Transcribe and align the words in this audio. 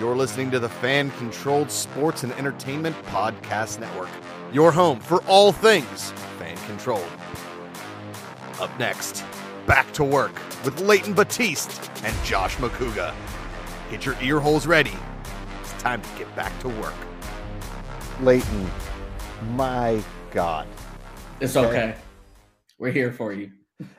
You're 0.00 0.16
listening 0.16 0.50
to 0.50 0.58
the 0.58 0.68
fan 0.68 1.12
controlled 1.12 1.70
sports 1.70 2.24
and 2.24 2.32
entertainment 2.32 2.96
podcast 3.06 3.78
network, 3.78 4.08
your 4.52 4.72
home 4.72 4.98
for 4.98 5.22
all 5.26 5.52
things 5.52 6.10
fan 6.36 6.56
controlled. 6.66 7.08
Up 8.58 8.76
next, 8.76 9.24
back 9.68 9.92
to 9.92 10.02
work 10.02 10.34
with 10.64 10.80
Leighton 10.80 11.14
Batiste 11.14 11.90
and 12.02 12.12
Josh 12.24 12.56
Macuga. 12.56 13.14
Get 13.88 14.04
your 14.04 14.16
ear 14.20 14.40
holes 14.40 14.66
ready. 14.66 14.94
It's 15.60 15.72
time 15.74 16.02
to 16.02 16.08
get 16.18 16.34
back 16.34 16.58
to 16.62 16.68
work. 16.70 16.94
Leighton, 18.20 18.68
my 19.52 20.02
God. 20.32 20.66
It's 21.38 21.56
okay. 21.56 21.94
We're 22.80 22.90
here 22.90 23.12
for 23.12 23.32
you. 23.32 23.52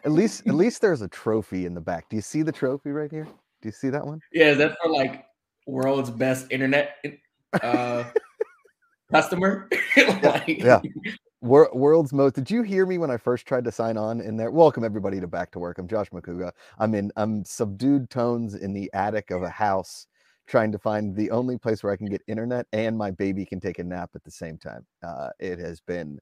At 0.04 0.12
least, 0.12 0.46
at 0.46 0.56
least 0.56 0.82
there's 0.82 1.02
a 1.02 1.08
trophy 1.08 1.66
in 1.66 1.74
the 1.74 1.80
back. 1.80 2.10
Do 2.10 2.18
you 2.18 2.22
see 2.22 2.42
the 2.42 2.52
trophy 2.52 2.92
right 2.92 3.10
here? 3.10 3.24
Do 3.62 3.70
you 3.70 3.72
see 3.72 3.90
that 3.92 4.06
one? 4.06 4.20
Yeah, 4.34 4.48
is 4.48 4.58
that 4.58 4.76
for 4.84 4.90
like 4.90 5.24
world's 5.66 6.10
best 6.10 6.48
internet 6.52 6.98
uh, 7.62 8.04
customer? 9.12 9.70
like... 10.24 10.48
Yeah. 10.48 10.82
Wor- 11.42 11.70
world's 11.74 12.12
most. 12.12 12.34
Did 12.34 12.50
you 12.50 12.64
hear 12.64 12.86
me 12.86 12.98
when 12.98 13.12
I 13.12 13.18
first 13.18 13.46
tried 13.46 13.66
to 13.66 13.72
sign 13.72 13.98
on 13.98 14.20
in 14.20 14.36
there? 14.36 14.50
Welcome 14.50 14.84
everybody 14.84 15.20
to 15.20 15.28
Back 15.28 15.52
to 15.52 15.60
Work. 15.60 15.78
I'm 15.78 15.88
Josh 15.88 16.10
Macuga. 16.10 16.52
I'm 16.80 16.96
in. 16.96 17.12
I'm 17.18 17.46
subdued 17.46 18.10
tones 18.10 18.56
in 18.56 18.74
the 18.74 18.90
attic 18.94 19.30
of 19.30 19.44
a 19.44 19.50
house, 19.50 20.08
trying 20.48 20.72
to 20.72 20.80
find 20.80 21.16
the 21.16 21.30
only 21.30 21.58
place 21.58 21.84
where 21.84 21.94
I 21.94 21.98
can 21.98 22.08
get 22.08 22.24
internet 22.28 22.66
and 22.74 22.98
my 22.98 23.12
baby 23.12 23.46
can 23.46 23.60
take 23.60 23.78
a 23.78 23.84
nap 23.84 24.10
at 24.16 24.24
the 24.24 24.32
same 24.32 24.58
time. 24.58 24.88
Uh, 25.04 25.30
it 25.40 25.60
has 25.60 25.82
been. 25.82 26.20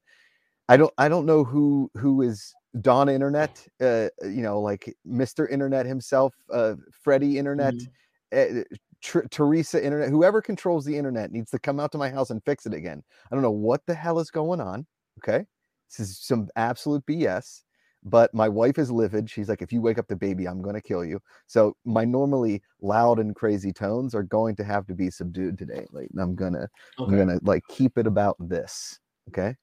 I 0.68 0.76
don't. 0.76 0.94
I 0.98 1.07
don't 1.07 1.26
know 1.26 1.46
who 1.46 1.90
who 1.96 2.21
is 2.21 2.54
Don 2.82 3.07
Internet. 3.07 3.66
Uh, 3.80 4.10
you 4.23 4.41
know, 4.41 4.60
like 4.60 4.94
Mister 5.05 5.48
Internet 5.48 5.85
himself, 5.85 6.35
uh, 6.52 6.76
Freddie 6.91 7.38
Internet. 7.38 7.76
Mm-hmm. 7.76 8.60
Uh, 8.60 8.63
Tr- 9.03 9.27
Teresa 9.30 9.84
Internet, 9.84 10.09
whoever 10.09 10.41
controls 10.41 10.85
the 10.85 10.98
internet 10.98 11.31
needs 11.31 11.52
to 11.52 11.59
come 11.59 11.80
out 11.80 11.91
to 11.91 11.98
my 11.98 12.09
house 12.09 12.30
and 12.30 12.43
fix 12.45 12.66
it 12.66 12.73
again. 12.73 13.03
I 13.29 13.35
don't 13.35 13.43
know 13.43 13.51
what 13.51 13.85
the 13.85 13.93
hell 13.93 14.20
is 14.20 14.32
going 14.32 14.62
on. 14.62 14.87
Okay. 15.20 15.45
This 15.90 16.10
is 16.10 16.20
some 16.20 16.48
absolute 16.55 17.05
BS. 17.05 17.62
But 18.05 18.34
my 18.34 18.49
wife 18.49 18.77
is 18.77 18.91
livid. 18.91 19.29
She's 19.29 19.48
like, 19.48 19.62
if 19.62 19.71
you 19.71 19.82
wake 19.82 19.98
up 19.98 20.07
the 20.07 20.15
baby, 20.15 20.45
I'm 20.45 20.62
going 20.62 20.76
to 20.76 20.82
kill 20.82 21.05
you. 21.05 21.21
So 21.48 21.77
my 21.85 22.04
normally 22.04 22.62
loud 22.82 23.20
and 23.20 23.34
crazy 23.34 23.71
tones 23.71 24.13
are 24.13 24.23
going 24.23 24.57
to 24.57 24.63
have 24.63 24.85
to 24.87 24.93
be 24.93 25.10
subdued 25.10 25.57
today. 25.57 25.85
Like 25.91 26.10
I'm 26.20 26.35
gonna, 26.35 26.67
okay. 26.99 27.12
I'm 27.12 27.17
gonna 27.17 27.40
like 27.43 27.63
keep 27.70 27.98
it 27.98 28.05
about 28.05 28.35
this. 28.40 28.99
Okay. 29.29 29.55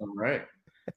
All 0.00 0.14
right. 0.16 0.42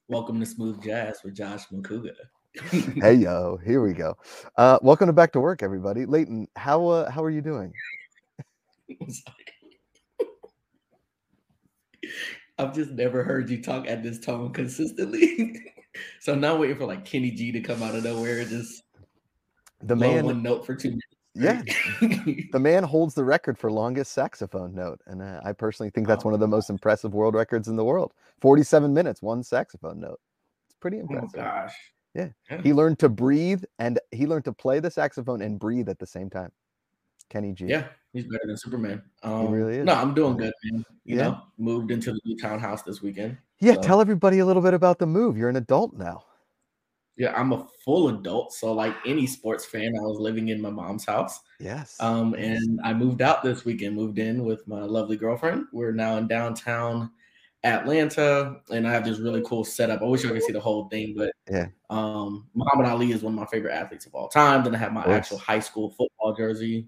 Welcome 0.06 0.38
to 0.38 0.46
Smooth 0.46 0.80
Jazz 0.80 1.18
with 1.24 1.34
Josh 1.34 1.66
Macuga. 1.72 2.14
Hey 2.54 3.14
yo, 3.14 3.58
here 3.64 3.82
we 3.82 3.92
go. 3.92 4.16
Uh, 4.56 4.78
welcome 4.82 5.06
to 5.06 5.12
back 5.12 5.32
to 5.32 5.40
work, 5.40 5.62
everybody. 5.62 6.04
Leighton, 6.04 6.48
how 6.56 6.88
uh, 6.88 7.10
how 7.10 7.22
are 7.22 7.30
you 7.30 7.40
doing? 7.40 7.72
I've 12.58 12.74
just 12.74 12.90
never 12.90 13.22
heard 13.22 13.48
you 13.48 13.62
talk 13.62 13.86
at 13.86 14.02
this 14.02 14.18
tone 14.18 14.52
consistently. 14.52 15.60
so 16.20 16.32
I'm 16.32 16.40
now 16.40 16.56
waiting 16.56 16.76
for 16.76 16.86
like 16.86 17.04
Kenny 17.04 17.30
G 17.30 17.52
to 17.52 17.60
come 17.60 17.82
out 17.82 17.94
of 17.94 18.02
nowhere 18.04 18.40
and 18.40 18.48
just 18.48 18.82
the 19.82 19.94
man 19.94 20.24
one 20.24 20.42
note 20.42 20.66
for 20.66 20.74
two 20.74 20.90
minutes. 20.90 21.06
Yeah, 21.36 21.62
the 22.52 22.58
man 22.58 22.82
holds 22.82 23.14
the 23.14 23.22
record 23.22 23.56
for 23.56 23.70
longest 23.70 24.10
saxophone 24.10 24.74
note, 24.74 25.00
and 25.06 25.22
uh, 25.22 25.40
I 25.44 25.52
personally 25.52 25.90
think 25.90 26.08
that's 26.08 26.24
oh, 26.24 26.28
one 26.28 26.34
of 26.34 26.40
the 26.40 26.48
most 26.48 26.68
impressive 26.68 27.14
world 27.14 27.36
records 27.36 27.68
in 27.68 27.76
the 27.76 27.84
world. 27.84 28.12
Forty-seven 28.40 28.92
minutes, 28.92 29.22
one 29.22 29.44
saxophone 29.44 30.00
note. 30.00 30.18
It's 30.66 30.74
pretty 30.80 30.96
oh 30.96 31.02
impressive. 31.02 31.38
Oh 31.38 31.42
gosh. 31.42 31.74
Yeah. 32.14 32.28
yeah. 32.50 32.60
He 32.62 32.72
learned 32.72 32.98
to 33.00 33.08
breathe 33.08 33.62
and 33.78 33.98
he 34.10 34.26
learned 34.26 34.44
to 34.46 34.52
play 34.52 34.80
the 34.80 34.90
saxophone 34.90 35.42
and 35.42 35.58
breathe 35.58 35.88
at 35.88 35.98
the 35.98 36.06
same 36.06 36.28
time. 36.30 36.50
Kenny 37.28 37.52
G. 37.52 37.66
Yeah, 37.66 37.84
he's 38.12 38.24
better 38.24 38.42
than 38.46 38.56
Superman. 38.56 39.02
Um, 39.22 39.46
he 39.46 39.52
really 39.52 39.76
is. 39.78 39.86
No, 39.86 39.94
I'm 39.94 40.14
doing 40.14 40.36
good, 40.36 40.52
man. 40.64 40.84
You 41.04 41.16
yeah. 41.16 41.22
know, 41.22 41.40
moved 41.58 41.92
into 41.92 42.12
the 42.12 42.20
new 42.24 42.36
townhouse 42.36 42.82
this 42.82 43.00
weekend. 43.00 43.38
Yeah, 43.60 43.74
so. 43.74 43.82
tell 43.82 44.00
everybody 44.00 44.40
a 44.40 44.46
little 44.46 44.62
bit 44.62 44.74
about 44.74 44.98
the 44.98 45.06
move. 45.06 45.38
You're 45.38 45.48
an 45.48 45.56
adult 45.56 45.94
now. 45.94 46.24
Yeah, 47.16 47.34
I'm 47.36 47.52
a 47.52 47.66
full 47.84 48.08
adult. 48.08 48.52
So, 48.52 48.72
like 48.72 48.94
any 49.06 49.26
sports 49.26 49.64
fan, 49.64 49.94
I 49.96 50.00
was 50.00 50.18
living 50.18 50.48
in 50.48 50.60
my 50.60 50.70
mom's 50.70 51.04
house. 51.04 51.38
Yes. 51.60 51.96
Um, 52.00 52.34
and 52.34 52.80
I 52.82 52.94
moved 52.94 53.22
out 53.22 53.42
this 53.42 53.64
weekend, 53.64 53.94
moved 53.94 54.18
in 54.18 54.44
with 54.44 54.66
my 54.66 54.80
lovely 54.80 55.16
girlfriend. 55.16 55.66
We're 55.72 55.92
now 55.92 56.16
in 56.16 56.26
downtown 56.26 57.10
Atlanta, 57.62 58.56
and 58.70 58.86
I 58.86 58.92
have 58.92 59.04
this 59.04 59.18
really 59.18 59.42
cool 59.44 59.64
setup. 59.64 60.00
I 60.00 60.06
wish 60.06 60.24
I 60.24 60.28
could 60.28 60.42
see 60.42 60.52
the 60.52 60.60
whole 60.60 60.88
thing, 60.88 61.14
but 61.16 61.32
yeah. 61.50 61.66
Um, 61.90 62.48
Muhammad 62.54 62.86
Ali 62.86 63.12
is 63.12 63.22
one 63.22 63.34
of 63.34 63.38
my 63.38 63.46
favorite 63.46 63.74
athletes 63.74 64.06
of 64.06 64.14
all 64.14 64.28
time. 64.28 64.64
Then 64.64 64.74
I 64.74 64.78
have 64.78 64.92
my 64.92 65.04
actual 65.04 65.38
high 65.38 65.60
school 65.60 65.90
football 65.90 66.34
jersey. 66.34 66.86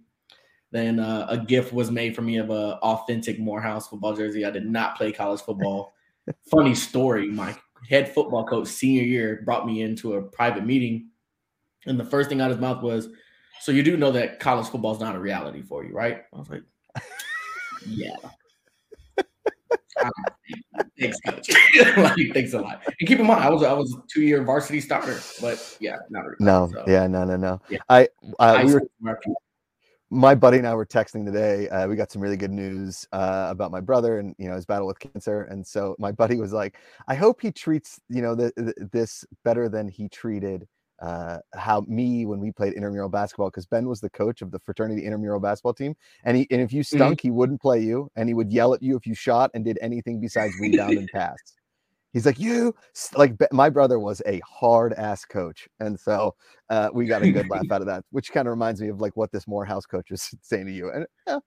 Then 0.71 0.99
uh, 0.99 1.27
a 1.29 1.37
gift 1.37 1.73
was 1.73 1.91
made 1.91 2.17
for 2.17 2.23
me 2.23 2.39
of 2.39 2.49
a 2.49 2.79
authentic 2.83 3.39
Morehouse 3.39 3.89
football 3.89 4.17
jersey. 4.17 4.47
I 4.47 4.51
did 4.51 4.65
not 4.65 4.97
play 4.97 5.13
college 5.13 5.43
football. 5.43 5.95
Funny 6.51 6.75
story: 6.75 7.29
my 7.29 7.55
head 7.91 8.13
football 8.15 8.45
coach 8.45 8.69
senior 8.69 9.03
year 9.03 9.43
brought 9.45 9.67
me 9.67 9.83
into 9.83 10.15
a 10.15 10.23
private 10.23 10.65
meeting, 10.65 11.11
and 11.87 12.01
the 12.01 12.05
first 12.05 12.31
thing 12.31 12.41
out 12.41 12.51
of 12.51 12.57
his 12.57 12.63
mouth 12.63 12.83
was, 12.83 13.09
"So 13.61 13.73
you 13.73 13.83
do 13.83 13.99
know 13.99 14.13
that 14.13 14.41
college 14.41 14.69
football 14.69 14.95
is 14.95 15.01
not 15.01 15.17
a 15.17 15.21
reality 15.21 15.61
for 15.61 15.85
you, 15.85 15.93
right?" 15.93 16.23
I 16.33 16.39
was 16.39 16.49
like, 16.49 16.63
"Yeah." 17.87 18.17
thanks, 20.99 21.19
coach. 21.21 21.49
like, 21.97 22.35
thanks 22.35 22.53
a 22.53 22.61
lot. 22.61 22.83
And 22.87 23.09
keep 23.09 23.19
in 23.19 23.27
mind, 23.27 23.43
I 23.43 23.51
was 23.51 23.63
I 23.63 23.73
was 23.73 23.93
a 23.93 24.03
two 24.13 24.23
year 24.23 24.43
varsity 24.43 24.81
starter, 24.81 25.21
but 25.41 25.77
yeah, 25.81 25.99
not 26.11 26.25
really. 26.25 26.37
No, 26.41 26.71
so, 26.73 26.85
yeah, 26.87 27.07
no, 27.07 27.25
no, 27.25 27.37
no. 27.37 27.61
Yeah. 27.69 27.79
I 27.89 28.09
uh, 28.39 28.63
we 28.65 28.75
were. 28.75 28.83
My 30.11 30.35
buddy 30.35 30.59
and 30.59 30.67
I 30.67 30.75
were 30.75 30.85
texting 30.85 31.25
today. 31.25 31.71
Uh, 31.71 31.89
we 31.89 31.97
got 31.97 32.13
some 32.13 32.21
really 32.21 32.37
good 32.37 32.51
news 32.51 33.09
uh, 33.13 33.47
about 33.51 33.71
my 33.71 33.81
brother 33.81 34.19
and 34.19 34.35
you 34.39 34.47
know 34.47 34.55
his 34.55 34.67
battle 34.67 34.87
with 34.87 34.99
cancer. 34.99 35.45
And 35.45 35.67
so 35.67 35.97
my 35.99 36.13
buddy 36.13 36.37
was 36.37 36.53
like, 36.53 36.77
"I 37.09 37.15
hope 37.15 37.41
he 37.41 37.51
treats 37.51 37.99
you 38.11 38.21
know 38.21 38.35
the, 38.35 38.53
the, 38.57 38.89
this 38.93 39.25
better 39.43 39.71
than 39.71 39.89
he 39.89 40.11
treated 40.11 40.69
uh, 41.03 41.39
how 41.55 41.85
me 41.89 42.25
when 42.25 42.39
we 42.39 42.53
played 42.53 42.75
intramural 42.75 43.09
basketball 43.09 43.49
because 43.49 43.67
Ben 43.67 43.89
was 43.89 44.01
the 44.01 44.11
coach 44.11 44.41
of 44.41 44.53
the 44.53 44.61
fraternity 44.61 45.05
intramural 45.05 45.41
basketball 45.41 45.75
team, 45.75 45.95
and 46.25 46.37
he 46.37 46.47
and 46.51 46.61
if 46.61 46.73
you 46.73 46.83
mm-hmm. 46.83 46.97
stunk, 46.97 47.19
mm-hmm. 47.19 47.29
he 47.29 47.31
wouldn't 47.33 47.61
play 47.61 47.81
you, 47.81 48.09
and 48.17 48.29
he 48.29 48.35
would 48.35 48.53
yell 48.53 48.73
at 48.73 48.83
you 48.83 48.97
if 48.97 49.07
you 49.07 49.15
shot 49.15 49.51
and 49.53 49.65
did 49.65 49.79
anything 49.83 50.21
besides 50.21 50.55
rebound 50.61 50.97
and 50.97 51.09
pass. 51.13 51.37
He's 52.13 52.25
like 52.25 52.39
you 52.39 52.75
like 53.17 53.35
my 53.53 53.69
brother 53.69 53.99
was 53.99 54.23
a 54.27 54.41
hard 54.41 54.93
ass 54.93 55.25
coach, 55.25 55.69
and 55.81 55.99
so 55.99 56.37
uh, 56.71 56.91
we 56.93 57.07
got 57.07 57.23
a 57.23 57.33
good 57.33 57.49
laugh 57.51 57.65
out 57.73 57.81
of 57.81 57.87
that, 57.89 58.05
which 58.11 58.31
kind 58.31 58.47
of 58.47 58.53
reminds 58.53 58.81
me 58.81 58.89
of 58.89 59.01
like 59.01 59.17
what 59.17 59.33
this 59.33 59.49
Morehouse 59.49 59.87
coach 59.87 60.11
was 60.11 60.33
saying 60.43 60.67
to 60.67 60.73
you, 60.73 60.93
and 60.93 61.07
uh, 61.27 61.41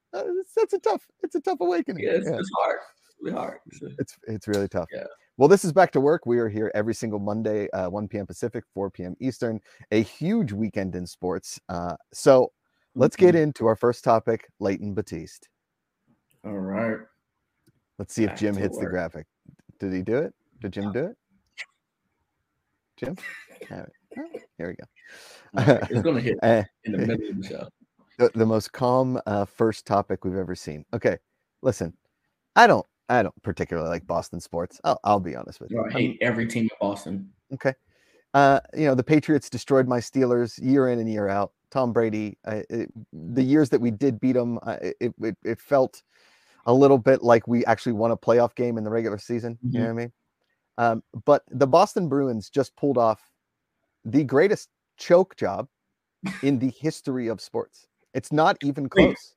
that's 0.55 0.73
a 0.73 0.79
tough, 0.79 1.05
it's 1.23 1.35
a 1.35 1.41
tough 1.41 1.59
awakening. 1.61 2.03
Yeah, 2.03 2.13
it's, 2.13 2.27
yeah. 2.27 2.37
it's 2.37 2.51
hard, 2.57 2.79
it's 3.07 3.16
really 3.22 3.37
hard. 3.37 3.59
It's 3.99 4.17
it's 4.27 4.47
really 4.49 4.67
tough. 4.67 4.87
Yeah. 4.91 5.05
Well, 5.38 5.50
this 5.50 5.66
is 5.66 5.73
back 5.73 5.91
to 5.91 6.00
work. 6.00 6.25
We 6.25 6.40
are 6.40 6.47
here 6.47 6.72
every 6.73 6.96
single 6.96 7.19
Monday, 7.19 7.69
uh, 7.72 7.90
1 7.90 8.07
p.m. 8.07 8.25
Pacific, 8.25 8.63
4 8.73 8.90
p.m. 8.90 9.16
Eastern. 9.19 9.59
A 9.91 10.01
huge 10.01 10.53
weekend 10.53 10.96
in 10.96 11.06
sports. 11.06 11.59
Uh, 11.68 11.97
so 12.13 12.53
let's 12.96 13.18
get 13.18 13.35
mm-hmm. 13.35 13.44
into 13.44 13.66
our 13.66 13.75
first 13.75 14.06
topic 14.06 14.47
Leighton 14.62 14.94
Batiste. 14.94 15.50
All 16.46 16.53
right. 16.53 17.00
Let's 18.00 18.13
see 18.13 18.25
back 18.25 18.35
if 18.35 18.40
Jim 18.40 18.56
hits 18.56 18.78
work. 18.78 18.85
the 18.85 18.90
graphic. 18.90 19.28
Did 19.78 19.91
he 19.91 20.03
do 20.03 20.18
it? 20.19 20.34
Did 20.62 20.72
Jim 20.72 20.94
do 20.94 21.06
it? 21.06 21.18
Jim? 22.97 23.17
Right. 23.72 24.41
here 24.57 24.67
we 24.69 24.75
go. 24.75 25.73
Right. 25.73 25.81
It's 25.90 26.02
going 26.02 26.16
to 26.16 26.22
hit 26.22 26.38
eh, 26.44 26.63
in 26.84 26.91
the 26.94 26.97
middle 27.00 27.29
of 27.29 27.41
the 27.41 27.47
show. 27.47 27.67
The, 28.17 28.31
the 28.34 28.46
most 28.46 28.72
calm 28.72 29.19
uh, 29.25 29.44
first 29.44 29.85
topic 29.85 30.23
we've 30.23 30.38
ever 30.38 30.56
seen. 30.56 30.85
Okay. 30.94 31.17
Listen, 31.62 31.94
I 32.56 32.66
don't 32.66 32.85
I 33.09 33.23
don't 33.23 33.43
particularly 33.43 33.89
like 33.89 34.07
Boston 34.07 34.39
sports. 34.39 34.79
I'll, 34.83 34.99
I'll 35.03 35.19
be 35.19 35.35
honest 35.35 35.59
with 35.59 35.71
you. 35.71 35.83
I 35.83 35.91
hate 35.91 36.17
every 36.21 36.47
team 36.47 36.63
in 36.63 36.69
Boston. 36.79 37.29
Okay. 37.53 37.73
Uh, 38.33 38.59
you 38.73 38.85
know, 38.85 38.95
the 38.95 39.03
Patriots 39.03 39.49
destroyed 39.49 39.88
my 39.88 39.99
Steelers 39.99 40.59
year 40.61 40.89
in 40.89 40.99
and 40.99 41.09
year 41.09 41.27
out. 41.27 41.53
Tom 41.71 41.93
Brady, 41.93 42.38
I, 42.45 42.63
it, 42.69 42.91
the 43.13 43.43
years 43.43 43.69
that 43.69 43.79
we 43.79 43.91
did 43.91 44.19
beat 44.19 44.33
them, 44.33 44.59
I, 44.63 44.73
it, 44.99 45.13
it, 45.21 45.38
it, 45.43 45.61
felt 45.61 46.03
a 46.66 46.73
little 46.73 46.97
bit 46.97 47.22
like 47.23 47.47
we 47.47 47.66
actually 47.66 47.93
won 47.93 48.11
a 48.11 48.17
playoff 48.17 48.55
game 48.55 48.78
in 48.78 48.84
the 48.84 48.90
regular 48.90 49.17
season. 49.17 49.55
Mm-hmm. 49.55 49.75
You 49.75 49.79
know 49.79 49.85
mm-hmm. 49.87 49.96
what 49.96 50.02
I 50.02 50.05
mean? 50.05 50.13
Um, 50.78 51.03
but 51.25 51.43
the 51.49 51.67
Boston 51.67 52.09
Bruins 52.09 52.49
just 52.49 52.75
pulled 52.75 52.97
off 52.97 53.22
the 54.03 54.23
greatest 54.23 54.69
choke 54.97 55.35
job 55.35 55.67
in 56.43 56.59
the 56.59 56.69
history 56.69 57.28
of 57.28 57.40
sports. 57.40 57.87
It's 58.13 58.31
not 58.31 58.57
even 58.63 58.90
close. 58.90 59.35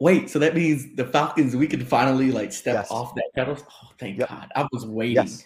Wait, 0.00 0.30
so 0.30 0.38
that 0.38 0.54
means 0.54 0.94
the 0.94 1.04
Falcons 1.04 1.54
we 1.54 1.66
can 1.66 1.84
finally 1.84 2.32
like 2.32 2.52
step 2.52 2.74
yes. 2.74 2.90
off 2.90 3.14
that 3.14 3.30
pedal. 3.34 3.56
Oh, 3.60 3.90
thank 3.98 4.18
yep. 4.18 4.30
God! 4.30 4.50
I 4.56 4.66
was 4.72 4.86
waiting. 4.86 5.16
Yes. 5.16 5.44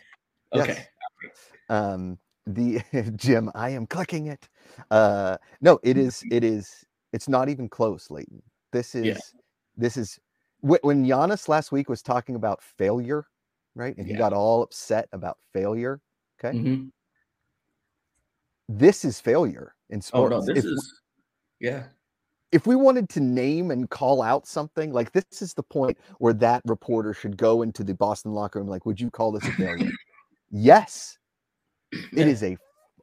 Okay. 0.55 0.87
Yes. 1.25 1.51
Um, 1.69 2.19
the 2.47 2.81
Jim, 3.17 3.51
I 3.57 3.71
am 3.71 3.85
clicking 3.87 4.29
it. 4.29 4.49
Uh, 4.93 5.39
no, 5.61 5.81
it 5.83 5.99
is. 5.99 6.23
It 6.31 6.45
is. 6.45 6.85
It's 7.13 7.29
not 7.29 7.49
even 7.49 7.69
close, 7.69 8.11
Leighton. 8.11 8.41
This 8.73 8.95
is. 8.95 9.05
Yeah. 9.05 9.19
This 9.77 9.97
is 9.97 10.21
when 10.61 11.05
Giannis 11.05 11.49
last 11.49 11.73
week 11.73 11.89
was 11.89 12.01
talking 12.01 12.37
about 12.37 12.63
failure, 12.63 13.27
right? 13.75 13.97
And 13.97 14.07
he 14.07 14.13
yeah. 14.13 14.19
got 14.19 14.33
all 14.33 14.63
upset 14.63 15.09
about 15.13 15.37
failure. 15.53 16.01
Okay. 16.39 16.57
Mm-hmm. 16.57 16.85
This 18.69 19.05
is 19.05 19.21
failure 19.21 19.75
in 19.91 20.01
sports. 20.01 20.33
Oh 20.33 20.39
no, 20.39 20.47
this 20.47 20.65
if, 20.65 20.65
is. 20.65 21.01
Yeah 21.59 21.85
if 22.55 22.69
we 22.69 22.77
wanted 22.77 23.09
to 23.09 23.21
name 23.21 23.73
and 23.73 23.91
call 23.91 24.23
out 24.23 24.47
something, 24.47 24.93
like 24.93 25.11
this 25.11 25.43
is 25.43 25.55
the 25.55 25.63
point 25.65 25.99
where 26.19 26.33
that 26.35 26.63
reporter 26.67 27.13
should 27.13 27.37
go 27.37 27.63
into 27.63 27.83
the 27.83 27.95
Boston 27.95 28.33
locker 28.33 28.61
room. 28.61 28.69
Like, 28.69 28.87
would 28.87 29.01
you 29.01 29.11
call 29.11 29.33
this 29.33 29.45
a 29.45 29.51
failure? 29.53 29.91
yes, 30.53 31.19
it 31.91 32.29
is 32.29 32.45
a 32.45 32.57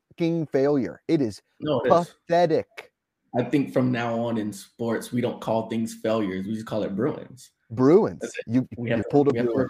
fucking 0.08 0.48
failure. 0.48 1.02
It 1.10 1.22
is 1.22 1.42
no, 1.60 1.82
it 1.82 1.90
pathetic. 1.90 2.68
Is. 2.78 3.46
I 3.46 3.50
think 3.50 3.74
from 3.74 3.92
now 3.92 4.18
on 4.18 4.38
in 4.38 4.54
sports, 4.54 5.12
we 5.12 5.20
don't 5.20 5.42
call 5.42 5.68
things 5.70 5.98
failures. 6.02 6.48
We 6.48 6.54
just 6.54 6.66
call 6.66 6.84
it 6.84 6.96
Bruins. 6.96 7.52
Bruins. 7.72 8.22
You, 8.48 8.66
you 8.78 9.04
pulled 9.10 9.28
a 9.28 9.44
Bruin. 9.44 9.68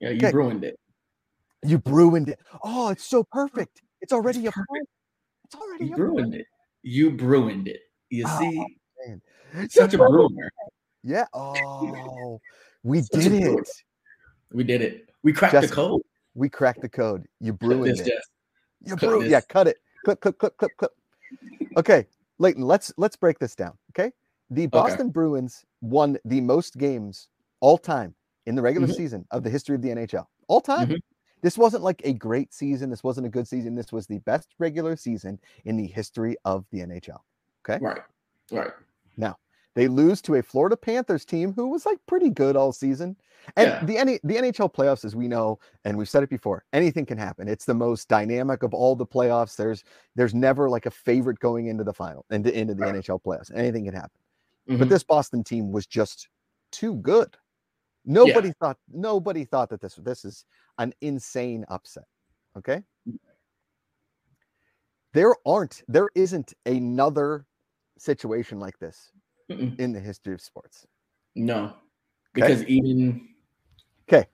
Yeah, 0.00 0.10
you 0.10 0.16
okay. 0.16 0.32
ruined 0.32 0.64
it. 0.64 0.76
You 1.64 1.80
ruined 1.86 2.30
it. 2.30 2.40
Oh, 2.64 2.88
it's 2.88 3.04
so 3.04 3.22
perfect. 3.22 3.80
It's 4.00 4.12
already 4.12 4.40
it's 4.40 4.48
a 4.48 4.52
perfect. 4.52 4.88
It's 5.44 5.54
already 5.54 5.86
you 5.86 5.94
ruined 5.94 6.34
it. 6.34 6.46
You 6.82 7.10
ruined 7.10 7.68
it. 7.68 7.80
You 8.10 8.24
oh, 8.26 8.38
see. 8.40 8.77
Such 9.68 9.94
a 9.94 9.98
bruiner. 9.98 10.50
Yeah. 11.02 11.26
Oh, 11.32 12.40
we 12.82 13.02
did 13.12 13.32
it. 13.32 13.68
We 14.52 14.64
did 14.64 14.82
it. 14.82 15.08
We 15.22 15.32
cracked 15.32 15.52
Just, 15.52 15.68
the 15.68 15.74
code. 15.74 16.02
We 16.34 16.48
cracked 16.48 16.80
the 16.80 16.88
code. 16.88 17.26
You 17.40 17.58
ruined 17.60 18.00
it. 18.00 18.24
You 18.84 18.96
ruined. 18.96 19.30
Yeah, 19.30 19.40
cut 19.40 19.66
it. 19.66 19.78
Clip, 20.04 20.20
clip, 20.20 20.38
clip, 20.38 20.56
clip, 20.56 20.70
clip. 20.76 20.92
Okay, 21.76 22.06
Leighton. 22.38 22.62
Let's 22.62 22.92
let's 22.96 23.16
break 23.16 23.38
this 23.38 23.54
down. 23.54 23.76
Okay, 23.90 24.12
the 24.50 24.66
Boston 24.66 25.06
okay. 25.06 25.12
Bruins 25.12 25.64
won 25.80 26.18
the 26.24 26.40
most 26.40 26.78
games 26.78 27.28
all 27.60 27.78
time 27.78 28.14
in 28.46 28.54
the 28.54 28.62
regular 28.62 28.86
mm-hmm. 28.86 28.96
season 28.96 29.26
of 29.30 29.42
the 29.42 29.50
history 29.50 29.74
of 29.74 29.82
the 29.82 29.88
NHL. 29.88 30.26
All 30.48 30.60
time. 30.60 30.88
Mm-hmm. 30.88 30.96
This 31.40 31.56
wasn't 31.56 31.84
like 31.84 32.00
a 32.04 32.12
great 32.12 32.52
season. 32.52 32.90
This 32.90 33.04
wasn't 33.04 33.26
a 33.26 33.30
good 33.30 33.46
season. 33.46 33.74
This 33.74 33.92
was 33.92 34.06
the 34.06 34.18
best 34.20 34.48
regular 34.58 34.96
season 34.96 35.38
in 35.66 35.76
the 35.76 35.86
history 35.86 36.36
of 36.44 36.64
the 36.72 36.78
NHL. 36.78 37.18
Okay. 37.68 37.78
Right. 37.84 38.00
Right. 38.50 38.70
Now 39.18 39.36
they 39.74 39.86
lose 39.86 40.22
to 40.22 40.36
a 40.36 40.42
Florida 40.42 40.76
Panthers 40.76 41.24
team 41.24 41.52
who 41.52 41.68
was 41.68 41.86
like 41.86 41.98
pretty 42.06 42.30
good 42.30 42.56
all 42.56 42.72
season. 42.72 43.16
And 43.56 43.88
yeah. 43.88 44.02
the 44.04 44.20
the 44.24 44.34
NHL 44.34 44.74
playoffs, 44.74 45.04
as 45.04 45.14
we 45.14 45.28
know, 45.28 45.58
and 45.84 45.96
we've 45.96 46.08
said 46.08 46.22
it 46.22 46.30
before, 46.30 46.64
anything 46.72 47.06
can 47.06 47.18
happen. 47.18 47.46
It's 47.48 47.64
the 47.64 47.74
most 47.74 48.08
dynamic 48.08 48.62
of 48.62 48.74
all 48.74 48.96
the 48.96 49.06
playoffs. 49.06 49.56
There's 49.56 49.84
there's 50.16 50.34
never 50.34 50.68
like 50.68 50.86
a 50.86 50.90
favorite 50.90 51.38
going 51.38 51.66
into 51.66 51.84
the 51.84 51.92
final 51.92 52.24
into 52.30 52.52
into 52.58 52.74
the 52.74 52.82
right. 52.82 52.94
NHL 52.96 53.22
playoffs. 53.22 53.54
Anything 53.54 53.84
can 53.84 53.94
happen. 53.94 54.10
Mm-hmm. 54.68 54.80
But 54.80 54.88
this 54.88 55.04
Boston 55.04 55.44
team 55.44 55.70
was 55.70 55.86
just 55.86 56.28
too 56.72 56.96
good. 56.96 57.36
Nobody 58.04 58.48
yeah. 58.48 58.54
thought 58.60 58.78
nobody 58.90 59.44
thought 59.44 59.70
that 59.70 59.80
this 59.80 59.94
this 59.94 60.24
is 60.24 60.44
an 60.78 60.92
insane 61.00 61.64
upset. 61.68 62.04
Okay. 62.56 62.82
There 65.12 65.34
aren't 65.46 65.82
there 65.88 66.10
isn't 66.14 66.52
another 66.66 67.46
situation 67.98 68.58
like 68.58 68.78
this 68.78 69.12
Mm-mm. 69.50 69.78
in 69.78 69.92
the 69.92 70.00
history 70.00 70.34
of 70.34 70.40
sports. 70.40 70.86
No. 71.34 71.74
Because 72.34 72.62
okay? 72.62 72.72
even 72.72 73.28
Okay. 74.08 74.26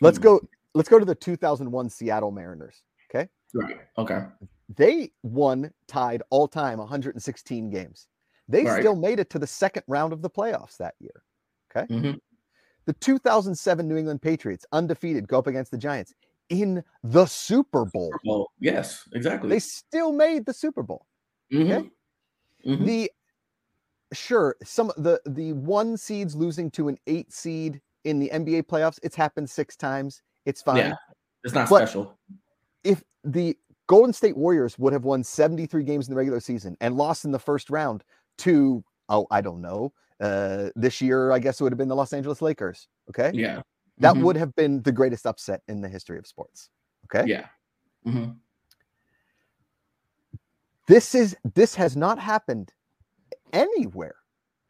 Let's 0.00 0.18
hmm. 0.18 0.24
go 0.24 0.40
let's 0.74 0.88
go 0.88 0.98
to 0.98 1.04
the 1.04 1.14
2001 1.14 1.90
Seattle 1.90 2.30
Mariners, 2.30 2.82
okay? 3.10 3.28
Right. 3.54 3.78
Okay. 3.98 4.24
They 4.76 5.10
won 5.22 5.72
tied 5.88 6.22
all 6.30 6.46
time 6.46 6.78
116 6.78 7.70
games. 7.70 8.06
They 8.48 8.64
right. 8.64 8.80
still 8.80 8.96
made 8.96 9.20
it 9.20 9.30
to 9.30 9.38
the 9.38 9.46
second 9.46 9.82
round 9.86 10.12
of 10.12 10.22
the 10.22 10.30
playoffs 10.30 10.76
that 10.78 10.94
year. 11.00 11.22
Okay. 11.74 11.92
Mm-hmm. 11.92 12.18
The 12.86 12.92
2007 12.94 13.86
New 13.86 13.96
England 13.96 14.22
Patriots, 14.22 14.64
undefeated, 14.72 15.28
go 15.28 15.38
up 15.38 15.46
against 15.46 15.70
the 15.70 15.78
Giants 15.78 16.14
in 16.48 16.82
the 17.04 17.26
Super 17.26 17.84
Bowl. 17.84 18.06
Super 18.06 18.20
Bowl. 18.24 18.50
Yes, 18.58 19.08
exactly. 19.12 19.48
They 19.48 19.60
still 19.60 20.12
made 20.12 20.44
the 20.46 20.52
Super 20.52 20.82
Bowl. 20.82 21.06
Mm-hmm. 21.52 21.72
Okay. 21.72 21.90
Mm-hmm. 22.66 22.84
The 22.84 23.10
sure 24.12 24.56
some 24.62 24.90
the 24.96 25.20
the 25.26 25.52
one 25.52 25.96
seeds 25.96 26.34
losing 26.34 26.70
to 26.72 26.88
an 26.88 26.98
eight 27.06 27.32
seed 27.32 27.80
in 28.04 28.18
the 28.18 28.30
NBA 28.32 28.64
playoffs. 28.64 28.98
It's 29.02 29.16
happened 29.16 29.48
six 29.48 29.76
times. 29.76 30.22
It's 30.46 30.62
fine. 30.62 30.78
Yeah, 30.78 30.94
it's 31.44 31.54
not 31.54 31.68
but 31.68 31.76
special. 31.76 32.18
If 32.84 33.02
the 33.24 33.56
Golden 33.86 34.12
State 34.12 34.36
Warriors 34.36 34.78
would 34.78 34.92
have 34.92 35.04
won 35.04 35.22
73 35.24 35.82
games 35.82 36.06
in 36.06 36.12
the 36.12 36.16
regular 36.16 36.40
season 36.40 36.76
and 36.80 36.96
lost 36.96 37.24
in 37.24 37.32
the 37.32 37.38
first 37.38 37.70
round 37.70 38.04
to 38.38 38.82
oh 39.08 39.26
I 39.30 39.40
don't 39.40 39.60
know 39.60 39.92
uh, 40.20 40.70
this 40.76 41.00
year 41.00 41.32
I 41.32 41.38
guess 41.38 41.60
it 41.60 41.64
would 41.64 41.72
have 41.72 41.78
been 41.78 41.88
the 41.88 41.96
Los 41.96 42.12
Angeles 42.12 42.40
Lakers. 42.40 42.88
Okay. 43.08 43.30
Yeah. 43.34 43.62
That 43.98 44.14
mm-hmm. 44.14 44.24
would 44.24 44.36
have 44.36 44.54
been 44.54 44.82
the 44.82 44.92
greatest 44.92 45.26
upset 45.26 45.60
in 45.68 45.80
the 45.80 45.88
history 45.88 46.18
of 46.18 46.26
sports. 46.26 46.70
Okay. 47.06 47.28
Yeah. 47.28 47.46
Mm-hmm. 48.06 48.30
This 50.90 51.14
is 51.14 51.36
this 51.54 51.76
has 51.76 51.96
not 51.96 52.18
happened 52.18 52.72
anywhere. 53.52 54.16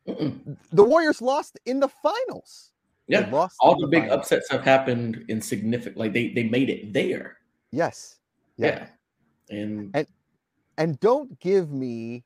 Mm-mm. 0.06 0.54
The 0.70 0.84
Warriors 0.84 1.22
lost 1.22 1.58
in 1.64 1.80
the 1.80 1.88
finals. 1.88 2.72
Yeah, 3.08 3.26
lost 3.30 3.56
all 3.58 3.74
the, 3.74 3.86
the 3.86 3.90
big 3.90 4.02
finals. 4.02 4.18
upsets 4.18 4.50
have 4.50 4.62
happened 4.62 5.24
in 5.28 5.40
significant. 5.40 5.96
Like 5.96 6.12
they 6.12 6.28
they 6.34 6.44
made 6.44 6.68
it 6.68 6.92
there. 6.92 7.38
Yes. 7.72 8.18
Yeah. 8.58 8.86
yeah. 9.48 9.56
And 9.58 9.90
and 9.94 10.06
and 10.76 11.00
don't 11.00 11.40
give 11.40 11.72
me, 11.72 12.22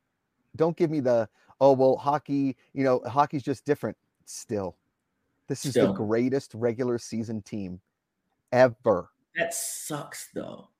don't 0.56 0.76
give 0.76 0.90
me 0.90 0.98
the 0.98 1.28
oh 1.60 1.70
well 1.70 1.96
hockey. 1.96 2.56
You 2.72 2.82
know 2.82 3.00
hockey's 3.06 3.44
just 3.44 3.64
different. 3.64 3.96
Still, 4.24 4.76
this 5.46 5.64
is 5.64 5.70
Still. 5.70 5.92
the 5.92 5.92
greatest 5.92 6.52
regular 6.54 6.98
season 6.98 7.42
team 7.42 7.80
ever. 8.50 9.10
That 9.36 9.54
sucks 9.54 10.30
though. 10.34 10.70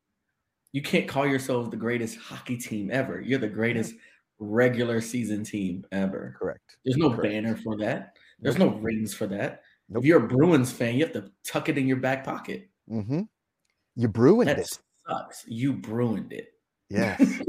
You 0.75 0.83
can't 0.83 1.07
call 1.07 1.25
yourselves 1.25 1.71
the 1.71 1.77
greatest 1.77 2.19
hockey 2.19 2.57
team 2.57 2.91
ever. 2.93 3.21
You're 3.21 3.39
the 3.39 3.47
greatest 3.47 3.95
regular 4.41 5.01
season 5.01 5.45
team 5.45 5.87
ever. 5.93 6.35
Correct. 6.37 6.79
There's 6.85 6.97
no 6.97 7.11
Correct. 7.11 7.23
banner 7.23 7.57
for 7.57 7.77
that. 7.77 8.17
There's 8.41 8.59
nope. 8.59 8.75
no 8.75 8.81
rings 8.81 9.15
for 9.15 9.29
that. 9.29 9.63
Nope. 9.89 10.03
If 10.03 10.09
you're 10.09 10.25
a 10.25 10.27
Bruins 10.27 10.73
fan, 10.73 10.97
you 10.97 11.05
have 11.05 11.13
to 11.13 11.31
tuck 11.47 11.69
it 11.69 11.79
in 11.79 11.87
your 11.87 11.99
back 11.99 12.25
pocket. 12.25 12.69
Mm-hmm. 12.91 13.21
You 13.95 14.13
ruined 14.17 14.49
that 14.49 14.59
it. 14.59 14.79
Sucks. 15.07 15.45
You 15.47 15.81
ruined 15.87 16.33
it. 16.33 16.49
Yes. 16.91 17.41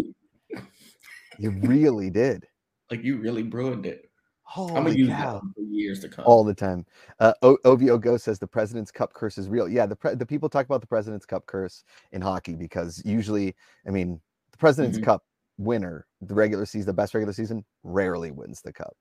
you 1.40 1.50
really 1.50 2.12
did. 2.12 2.46
Like 2.92 3.04
you 3.04 3.18
really 3.18 3.42
ruined 3.42 3.88
it. 3.88 4.08
Holy 4.48 4.76
I'm 4.76 4.84
gonna 4.84 4.96
use 4.96 5.10
cow. 5.10 5.42
for 5.56 5.62
years 5.62 6.00
to 6.02 6.10
come. 6.10 6.24
All 6.26 6.44
the 6.44 6.54
time. 6.54 6.86
Uh, 7.20 7.34
o- 7.42 7.58
OVO 7.66 7.98
Go 7.98 8.16
says 8.16 8.38
the 8.38 8.48
President's 8.48 8.92
Cup 8.92 9.12
curse 9.12 9.38
is 9.38 9.50
real. 9.50 9.68
Yeah, 9.68 9.88
the 9.88 9.96
pre- 9.96 10.16
the 10.16 10.26
people 10.26 10.50
talk 10.50 10.66
about 10.66 10.82
the 10.82 10.88
President's 10.88 11.26
Cup 11.26 11.46
curse 11.48 11.84
in 12.12 12.22
hockey 12.22 12.54
because 12.54 13.02
usually, 13.04 13.56
I 13.88 13.90
mean, 13.90 14.22
the 14.52 14.58
President's 14.58 14.98
mm-hmm. 14.98 15.06
Cup 15.06 15.24
winner, 15.58 16.06
the 16.22 16.34
regular 16.34 16.66
season, 16.66 16.86
the 16.86 16.94
best 16.94 17.14
regular 17.14 17.34
season, 17.34 17.66
rarely 17.84 18.32
wins 18.32 18.62
the 18.62 18.72
cup. 18.72 18.96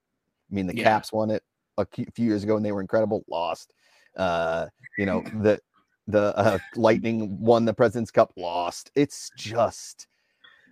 I 0.50 0.55
mean, 0.55 0.67
the 0.67 0.76
yeah. 0.76 0.85
Caps 0.85 1.12
won 1.12 1.31
it 1.31 1.43
a 1.79 1.87
few 1.87 2.26
years 2.26 2.43
ago 2.43 2.56
and 2.56 2.64
they 2.64 2.73
were 2.73 2.80
incredible, 2.80 3.25
lost. 3.28 3.73
Uh, 4.16 4.66
you 4.97 5.07
know, 5.07 5.23
the 5.42 5.61
the 6.07 6.37
uh, 6.37 6.59
Lightning 6.76 7.38
won 7.40 7.64
the 7.64 7.75
President's 7.75 8.11
Cup, 8.11 8.33
lost. 8.37 8.90
It's 8.95 9.30
just 9.37 10.07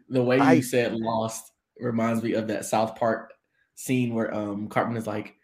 the 0.09 0.23
way 0.23 0.37
you 0.37 0.43
I, 0.43 0.61
said 0.61 0.95
lost 0.95 1.53
reminds 1.79 2.23
me 2.23 2.35
of 2.35 2.47
that 2.49 2.65
South 2.65 2.97
Park 2.97 3.33
scene 3.75 4.15
where 4.15 4.33
um 4.35 4.69
Cartman 4.69 4.97
is 4.97 5.07
like, 5.07 5.35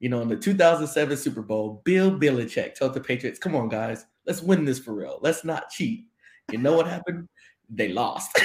you 0.00 0.08
know, 0.08 0.20
in 0.20 0.28
the 0.28 0.36
2007 0.36 1.16
Super 1.16 1.42
Bowl, 1.42 1.82
Bill 1.84 2.10
Belichick 2.10 2.74
told 2.74 2.94
the 2.94 3.00
Patriots, 3.00 3.38
"Come 3.38 3.54
on, 3.54 3.68
guys, 3.68 4.06
let's 4.26 4.42
win 4.42 4.64
this 4.64 4.78
for 4.78 4.94
real. 4.94 5.18
Let's 5.22 5.44
not 5.44 5.70
cheat." 5.70 6.06
You 6.52 6.58
know 6.58 6.76
what 6.76 6.86
happened? 6.86 7.28
they 7.70 7.88
lost. 7.88 8.36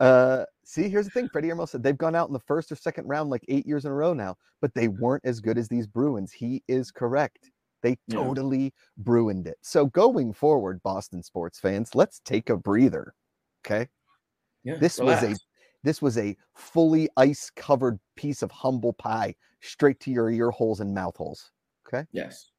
uh, 0.00 0.44
see, 0.64 0.88
here's 0.88 1.06
the 1.06 1.10
thing. 1.12 1.28
Freddie 1.28 1.48
Ermo 1.48 1.68
said 1.68 1.82
they've 1.82 1.98
gone 1.98 2.14
out 2.14 2.28
in 2.28 2.32
the 2.32 2.40
first 2.40 2.70
or 2.72 2.76
second 2.76 3.06
round 3.06 3.30
like 3.30 3.44
eight 3.48 3.66
years 3.66 3.84
in 3.84 3.90
a 3.90 3.94
row 3.94 4.12
now, 4.12 4.36
but 4.60 4.74
they 4.74 4.88
weren't 4.88 5.24
as 5.24 5.40
good 5.40 5.58
as 5.58 5.68
these 5.68 5.86
Bruins. 5.86 6.32
He 6.32 6.62
is 6.68 6.90
correct. 6.90 7.50
They 7.82 7.96
totally 8.10 8.64
yeah. 8.64 8.70
ruined 9.04 9.46
it. 9.46 9.56
So 9.62 9.86
going 9.86 10.32
forward, 10.32 10.82
Boston 10.82 11.22
sports 11.22 11.60
fans, 11.60 11.94
let's 11.94 12.20
take 12.20 12.50
a 12.50 12.56
breather. 12.56 13.14
Okay. 13.64 13.88
Yeah, 14.68 14.76
this 14.76 14.98
relax. 14.98 15.22
was 15.22 15.32
a 15.32 15.36
this 15.84 16.02
was 16.02 16.18
a 16.18 16.36
fully 16.54 17.08
ice 17.16 17.50
covered 17.50 17.98
piece 18.16 18.42
of 18.42 18.50
humble 18.50 18.92
pie 18.92 19.34
straight 19.60 20.00
to 20.00 20.10
your 20.10 20.30
ear 20.30 20.50
holes 20.50 20.80
and 20.80 20.94
mouth 20.94 21.16
holes. 21.16 21.50
Okay. 21.86 22.06
Yes 22.12 22.50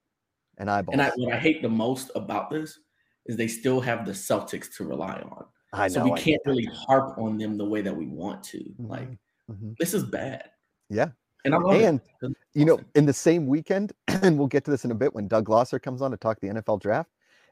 and 0.60 0.70
eyeballs. 0.70 0.94
And 0.94 1.02
I, 1.02 1.12
what 1.16 1.34
I 1.34 1.40
hate 1.40 1.62
the 1.62 1.70
most 1.70 2.12
about 2.16 2.50
this 2.50 2.80
is 3.26 3.36
they 3.36 3.48
still 3.48 3.82
have 3.82 4.06
the 4.06 4.12
Celtics 4.12 4.76
to 4.78 4.84
rely 4.84 5.22
on. 5.32 5.46
I 5.74 5.88
know. 5.88 5.94
So 5.94 6.04
we 6.04 6.20
can't 6.20 6.42
really 6.46 6.68
harp 6.74 7.18
on 7.18 7.38
them 7.38 7.58
the 7.58 7.66
way 7.66 7.82
that 7.82 7.96
we 7.96 8.06
want 8.06 8.44
to. 8.46 8.58
Mm-hmm. 8.58 8.88
Like 8.88 9.10
mm-hmm. 9.50 9.72
this 9.80 9.94
is 9.94 10.04
bad. 10.04 10.50
Yeah. 10.90 11.10
And 11.46 11.56
I 11.56 11.76
and 11.76 12.02
it. 12.22 12.34
you 12.54 12.66
know, 12.66 12.80
in 12.96 13.06
the 13.06 13.14
same 13.14 13.48
weekend, 13.48 13.94
and 14.08 14.38
we'll 14.38 14.48
get 14.48 14.66
to 14.66 14.72
this 14.72 14.84
in 14.84 14.92
a 14.92 14.96
bit 14.96 15.16
when 15.16 15.28
Doug 15.28 15.46
Glosser 15.46 15.82
comes 15.82 16.02
on 16.02 16.12
to 16.12 16.18
talk 16.18 16.40
the 16.42 16.48
NFL 16.48 16.82
draft. 16.82 17.10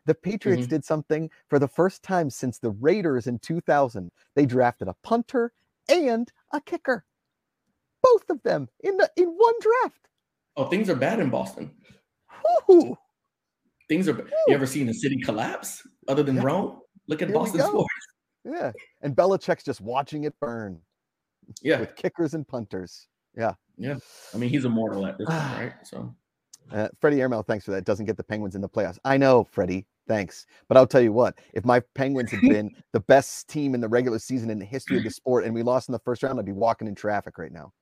The 0.07 0.15
Patriots 0.15 0.63
mm-hmm. 0.63 0.69
did 0.69 0.85
something 0.85 1.29
for 1.49 1.59
the 1.59 1.67
first 1.67 2.01
time 2.01 2.29
since 2.29 2.59
the 2.59 2.71
Raiders 2.71 3.27
in 3.27 3.39
2000. 3.39 4.09
They 4.35 4.45
drafted 4.45 4.87
a 4.87 4.95
punter 5.03 5.51
and 5.89 6.31
a 6.53 6.61
kicker, 6.61 7.05
both 8.01 8.29
of 8.29 8.41
them 8.43 8.69
in 8.79 8.95
the 8.97 9.11
in 9.17 9.27
one 9.27 9.53
draft. 9.61 10.07
Oh, 10.55 10.65
things 10.65 10.89
are 10.89 10.95
bad 10.95 11.19
in 11.19 11.29
Boston. 11.29 11.71
Ooh. 12.71 12.97
Things 13.89 14.07
are. 14.07 14.17
Ooh. 14.17 14.27
You 14.47 14.55
ever 14.55 14.65
seen 14.65 14.87
a 14.89 14.93
city 14.93 15.17
collapse 15.17 15.85
other 16.07 16.23
than 16.23 16.37
yeah. 16.37 16.43
Rome? 16.43 16.79
Look 17.07 17.21
at 17.21 17.27
Here 17.27 17.37
Boston 17.37 17.61
sports. 17.61 17.93
Yeah, 18.45 18.71
and 19.01 19.15
Belichick's 19.15 19.63
just 19.63 19.81
watching 19.81 20.23
it 20.23 20.33
burn. 20.39 20.79
Yeah, 21.61 21.81
with 21.81 21.95
kickers 21.95 22.33
and 22.33 22.47
punters. 22.47 23.07
Yeah, 23.35 23.53
yeah. 23.77 23.97
I 24.33 24.37
mean, 24.37 24.49
he's 24.49 24.63
immortal 24.63 25.05
at 25.05 25.17
this 25.17 25.27
point, 25.27 25.41
right? 25.57 25.73
So, 25.83 26.15
uh, 26.71 26.87
Freddie 26.99 27.21
Airmail, 27.21 27.43
thanks 27.43 27.65
for 27.65 27.71
that. 27.71 27.85
Doesn't 27.85 28.05
get 28.05 28.17
the 28.17 28.23
Penguins 28.23 28.55
in 28.55 28.61
the 28.61 28.69
playoffs. 28.69 28.99
I 29.03 29.17
know, 29.17 29.43
Freddie. 29.51 29.85
Thanks, 30.07 30.45
but 30.69 30.77
I'll 30.77 30.87
tell 30.87 31.01
you 31.01 31.11
what: 31.11 31.37
if 31.53 31.65
my 31.65 31.81
Penguins 31.95 32.31
had 32.31 32.41
been 32.49 32.71
the 32.93 33.01
best 33.01 33.47
team 33.47 33.75
in 33.75 33.81
the 33.81 33.87
regular 33.87 34.19
season 34.19 34.49
in 34.49 34.59
the 34.59 34.65
history 34.65 34.97
of 34.97 35.03
the 35.03 35.11
sport, 35.11 35.43
and 35.45 35.53
we 35.53 35.63
lost 35.63 35.89
in 35.89 35.93
the 35.93 35.99
first 35.99 36.23
round, 36.23 36.39
I'd 36.39 36.45
be 36.45 36.53
walking 36.53 36.87
in 36.87 36.95
traffic 36.95 37.37
right 37.37 37.51
now. 37.51 37.73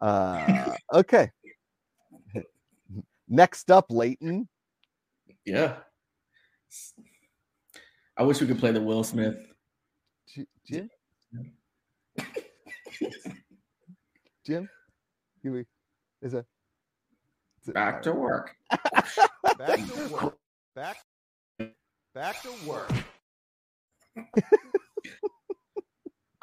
Uh, 0.00 0.74
okay. 0.92 1.30
Next 3.28 3.70
up, 3.70 3.86
Leighton. 3.90 4.48
Yeah. 5.44 5.76
I 8.16 8.22
wish 8.22 8.40
we 8.40 8.46
could 8.46 8.58
play 8.58 8.72
the 8.72 8.80
Will 8.80 9.04
Smith. 9.04 9.36
Jim? 10.66 10.90
Jim? 14.46 14.68
Is 16.20 16.34
a 16.34 16.44
back 17.72 18.02
to 18.02 18.12
work. 18.12 18.56
back 19.58 19.76
to 19.76 20.08
work. 20.12 20.38
Back 20.74 20.98
back 22.18 22.42
to 22.42 22.50
work. 22.66 22.90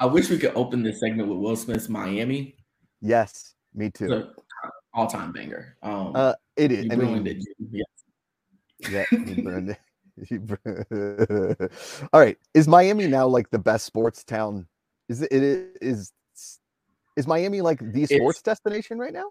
I 0.00 0.06
wish 0.06 0.30
we 0.30 0.38
could 0.38 0.52
open 0.54 0.82
this 0.82 1.00
segment 1.00 1.28
with 1.28 1.36
Will 1.36 1.54
Smith's 1.54 1.90
Miami. 1.90 2.56
Yes, 3.02 3.54
me 3.74 3.90
too. 3.90 4.30
All 4.94 5.06
time 5.06 5.32
banger. 5.32 5.76
Um, 5.82 6.12
uh, 6.14 6.32
it 6.56 6.72
is. 6.72 6.86
I 6.90 6.96
mean, 6.96 7.26
it. 7.26 7.44
Yes. 7.70 7.84
Yeah, 8.90 9.04
he 9.26 9.42
burned 9.42 9.76
it. 10.18 11.70
All 12.14 12.20
right. 12.20 12.38
Is 12.54 12.66
Miami 12.66 13.06
now 13.06 13.26
like 13.26 13.50
the 13.50 13.58
best 13.58 13.84
sports 13.84 14.24
town? 14.24 14.66
Is 15.10 15.20
it, 15.20 15.30
it 15.30 15.76
is 15.82 16.10
is 17.16 17.26
Miami 17.26 17.60
like 17.60 17.80
the 17.92 18.06
sports 18.06 18.38
it's, 18.38 18.42
destination 18.42 18.98
right 18.98 19.12
now? 19.12 19.26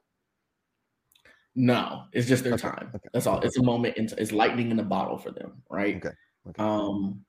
No, 1.56 2.04
it's 2.12 2.28
just 2.28 2.44
their 2.44 2.54
okay, 2.54 2.70
time. 2.70 2.92
Okay. 2.94 3.10
That's 3.14 3.26
all. 3.26 3.40
It's 3.40 3.58
a 3.58 3.64
moment. 3.64 3.98
In, 3.98 4.10
it's 4.18 4.32
lightning 4.32 4.70
in 4.70 4.80
a 4.80 4.84
bottle 4.84 5.18
for 5.18 5.32
them, 5.32 5.64
right? 5.72 5.96
Okay. 5.96 6.14
Okay. 6.48 6.62
Um, 6.62 7.22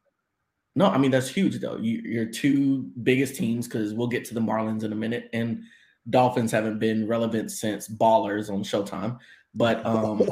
no, 0.74 0.86
I 0.86 0.98
mean 0.98 1.10
that's 1.10 1.28
huge 1.28 1.58
though. 1.60 1.78
You, 1.78 1.98
your 1.98 2.26
two 2.26 2.90
biggest 3.02 3.36
teams, 3.36 3.66
because 3.66 3.94
we'll 3.94 4.08
get 4.08 4.24
to 4.26 4.34
the 4.34 4.40
Marlins 4.40 4.84
in 4.84 4.92
a 4.92 4.96
minute, 4.96 5.30
and 5.32 5.62
Dolphins 6.10 6.52
haven't 6.52 6.78
been 6.78 7.08
relevant 7.08 7.50
since 7.50 7.88
Ballers 7.88 8.50
on 8.50 8.62
Showtime. 8.62 9.18
But 9.54 9.84
um, 9.86 10.28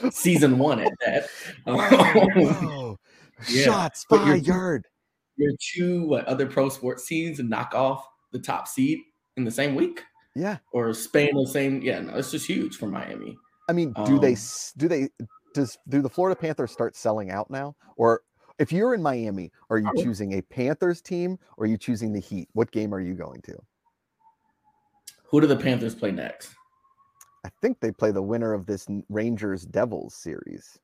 season 0.10 0.58
one 0.58 0.80
at 0.80 0.92
that. 1.04 1.28
Yeah. 3.48 3.64
Shots 3.64 4.04
fired. 4.04 4.86
Your 5.36 5.52
two 5.58 6.06
what, 6.06 6.26
other 6.26 6.46
pro 6.46 6.68
sports 6.68 7.06
teams 7.06 7.38
knock 7.38 7.74
off 7.74 8.06
the 8.32 8.38
top 8.38 8.68
seed 8.68 9.00
in 9.36 9.44
the 9.44 9.50
same 9.50 9.74
week. 9.74 10.02
Yeah. 10.36 10.58
Or 10.72 10.92
Spain 10.92 11.34
the 11.34 11.46
same. 11.46 11.82
Yeah, 11.82 12.00
no, 12.00 12.16
it's 12.16 12.30
just 12.30 12.46
huge 12.46 12.76
for 12.76 12.86
Miami. 12.86 13.36
I 13.68 13.72
mean, 13.72 13.92
do 14.04 14.16
um, 14.16 14.20
they 14.20 14.36
do 14.76 14.88
they 14.88 15.08
does 15.54 15.78
do 15.88 16.02
the 16.02 16.08
Florida 16.08 16.38
Panthers 16.38 16.70
start 16.70 16.96
selling 16.96 17.30
out 17.30 17.50
now? 17.50 17.74
Or 17.96 18.22
if 18.58 18.72
you're 18.72 18.94
in 18.94 19.02
Miami, 19.02 19.50
are 19.70 19.78
you 19.78 19.90
oh. 19.96 20.02
choosing 20.02 20.34
a 20.34 20.42
Panthers 20.42 21.00
team 21.00 21.38
or 21.56 21.64
are 21.64 21.68
you 21.68 21.78
choosing 21.78 22.12
the 22.12 22.20
Heat? 22.20 22.48
What 22.52 22.70
game 22.70 22.94
are 22.94 23.00
you 23.00 23.14
going 23.14 23.40
to? 23.42 23.56
Who 25.24 25.40
do 25.40 25.46
the 25.46 25.56
Panthers 25.56 25.94
play 25.94 26.10
next? 26.10 26.54
I 27.44 27.50
think 27.62 27.80
they 27.80 27.90
play 27.90 28.10
the 28.10 28.22
winner 28.22 28.52
of 28.52 28.66
this 28.66 28.86
Rangers 29.08 29.64
Devils 29.64 30.14
series. 30.14 30.78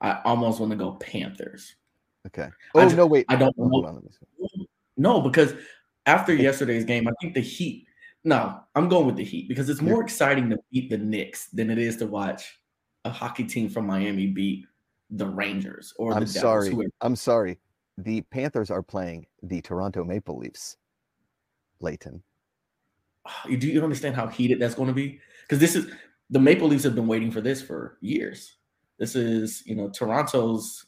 I 0.00 0.20
almost 0.24 0.60
want 0.60 0.70
to 0.70 0.76
go 0.76 0.92
Panthers. 0.92 1.74
Okay. 2.26 2.48
Oh 2.74 2.82
just, 2.82 2.96
no, 2.96 3.06
wait. 3.06 3.26
I 3.28 3.36
don't 3.36 3.54
oh, 3.58 3.68
hold. 3.68 4.14
No, 4.96 5.20
because 5.20 5.54
after 6.06 6.34
yesterday's 6.34 6.84
game, 6.84 7.08
I 7.08 7.12
think 7.20 7.34
the 7.34 7.40
Heat. 7.40 7.86
No, 8.22 8.60
I'm 8.74 8.88
going 8.88 9.06
with 9.06 9.16
the 9.16 9.24
Heat 9.24 9.48
because 9.48 9.68
it's 9.68 9.82
more 9.82 10.02
exciting 10.02 10.48
to 10.50 10.58
beat 10.70 10.88
the 10.88 10.98
Knicks 10.98 11.48
than 11.48 11.70
it 11.70 11.78
is 11.78 11.96
to 11.98 12.06
watch 12.06 12.58
a 13.04 13.10
hockey 13.10 13.44
team 13.44 13.68
from 13.68 13.86
Miami 13.86 14.26
beat 14.26 14.66
the 15.10 15.26
Rangers 15.26 15.92
or 15.98 16.10
the 16.10 16.16
I'm 16.16 16.24
Devils, 16.24 16.40
sorry. 16.40 16.88
I'm 17.00 17.16
sorry. 17.16 17.58
The 17.98 18.22
Panthers 18.22 18.70
are 18.70 18.82
playing 18.82 19.26
the 19.42 19.60
Toronto 19.60 20.04
Maple 20.04 20.38
Leafs. 20.38 20.76
Leighton. 21.80 22.22
Do 23.48 23.66
you 23.66 23.82
understand 23.82 24.16
how 24.16 24.26
heated 24.26 24.60
that's 24.60 24.74
going 24.74 24.88
to 24.88 24.94
be? 24.94 25.20
Because 25.42 25.58
this 25.58 25.76
is 25.76 25.90
the 26.30 26.40
Maple 26.40 26.68
Leafs 26.68 26.84
have 26.84 26.94
been 26.94 27.06
waiting 27.06 27.30
for 27.30 27.40
this 27.40 27.62
for 27.62 27.98
years. 28.00 28.56
This 28.98 29.14
is, 29.14 29.62
you 29.66 29.74
know, 29.74 29.88
Toronto's 29.90 30.86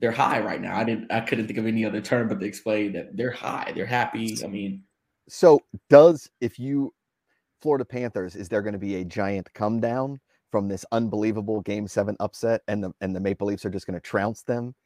they're 0.00 0.10
high 0.10 0.40
right 0.40 0.60
now. 0.60 0.76
I 0.76 0.84
didn't 0.84 1.12
I 1.12 1.20
couldn't 1.20 1.46
think 1.46 1.58
of 1.58 1.66
any 1.66 1.84
other 1.84 2.00
term 2.00 2.28
but 2.28 2.40
to 2.40 2.46
explain 2.46 2.92
that 2.94 3.16
they're 3.16 3.30
high. 3.30 3.72
They're 3.74 3.86
happy. 3.86 4.36
I 4.44 4.48
mean, 4.48 4.82
so 5.28 5.60
does 5.88 6.28
if 6.40 6.58
you 6.58 6.92
Florida 7.60 7.84
Panthers, 7.84 8.34
is 8.34 8.48
there 8.48 8.62
going 8.62 8.72
to 8.72 8.78
be 8.78 8.96
a 8.96 9.04
giant 9.04 9.52
come 9.54 9.80
down 9.80 10.18
from 10.52 10.68
this 10.68 10.84
unbelievable 10.92 11.62
game 11.62 11.88
seven 11.88 12.16
upset 12.20 12.60
and 12.68 12.84
the 12.84 12.92
and 13.00 13.16
the 13.16 13.20
Maple 13.20 13.48
Leafs 13.48 13.64
are 13.64 13.70
just 13.70 13.86
going 13.86 14.00
to 14.00 14.00
trounce 14.00 14.42
them? 14.42 14.76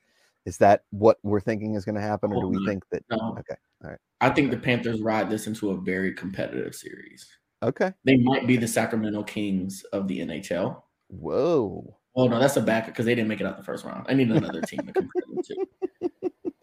Is 0.47 0.57
that 0.59 0.85
what 0.91 1.19
we're 1.23 1.41
thinking 1.41 1.75
is 1.75 1.85
going 1.85 1.97
to 1.97 2.01
happen, 2.01 2.33
or 2.33 2.37
oh, 2.37 2.41
do 2.43 2.59
we 2.59 2.67
think 2.67 2.85
that? 2.93 3.03
No. 3.11 3.37
Okay, 3.41 3.57
all 3.85 3.91
right. 3.91 3.99
I 4.21 4.31
think 4.31 4.51
the 4.51 4.57
Panthers 4.57 5.03
ride 5.03 5.29
this 5.29 5.47
into 5.49 5.71
a 5.71 5.77
very 5.77 6.15
competitive 6.15 6.75
series. 6.75 7.27
Okay, 7.63 7.93
they 8.05 8.17
might 8.17 8.47
be 8.47 8.57
the 8.57 8.69
Sacramento 8.69 9.25
Kings 9.25 9.83
of 9.93 10.09
the 10.09 10.21
NHL. 10.21 10.81
Whoa. 11.09 11.99
Well, 12.15 12.29
no, 12.29 12.39
that's 12.39 12.57
a 12.57 12.63
back 12.63 12.87
because 12.87 13.05
they 13.05 13.15
didn't 13.15 13.29
make 13.29 13.41
it 13.41 13.47
out 13.47 13.59
the 13.59 13.63
first 13.63 13.85
round. 13.85 14.07
I 14.09 14.15
need 14.15 14.31
another 14.31 14.63
team 14.63 14.81
to 14.87 14.93
compare 14.93 15.23
them 15.27 15.43
to. 15.45 15.67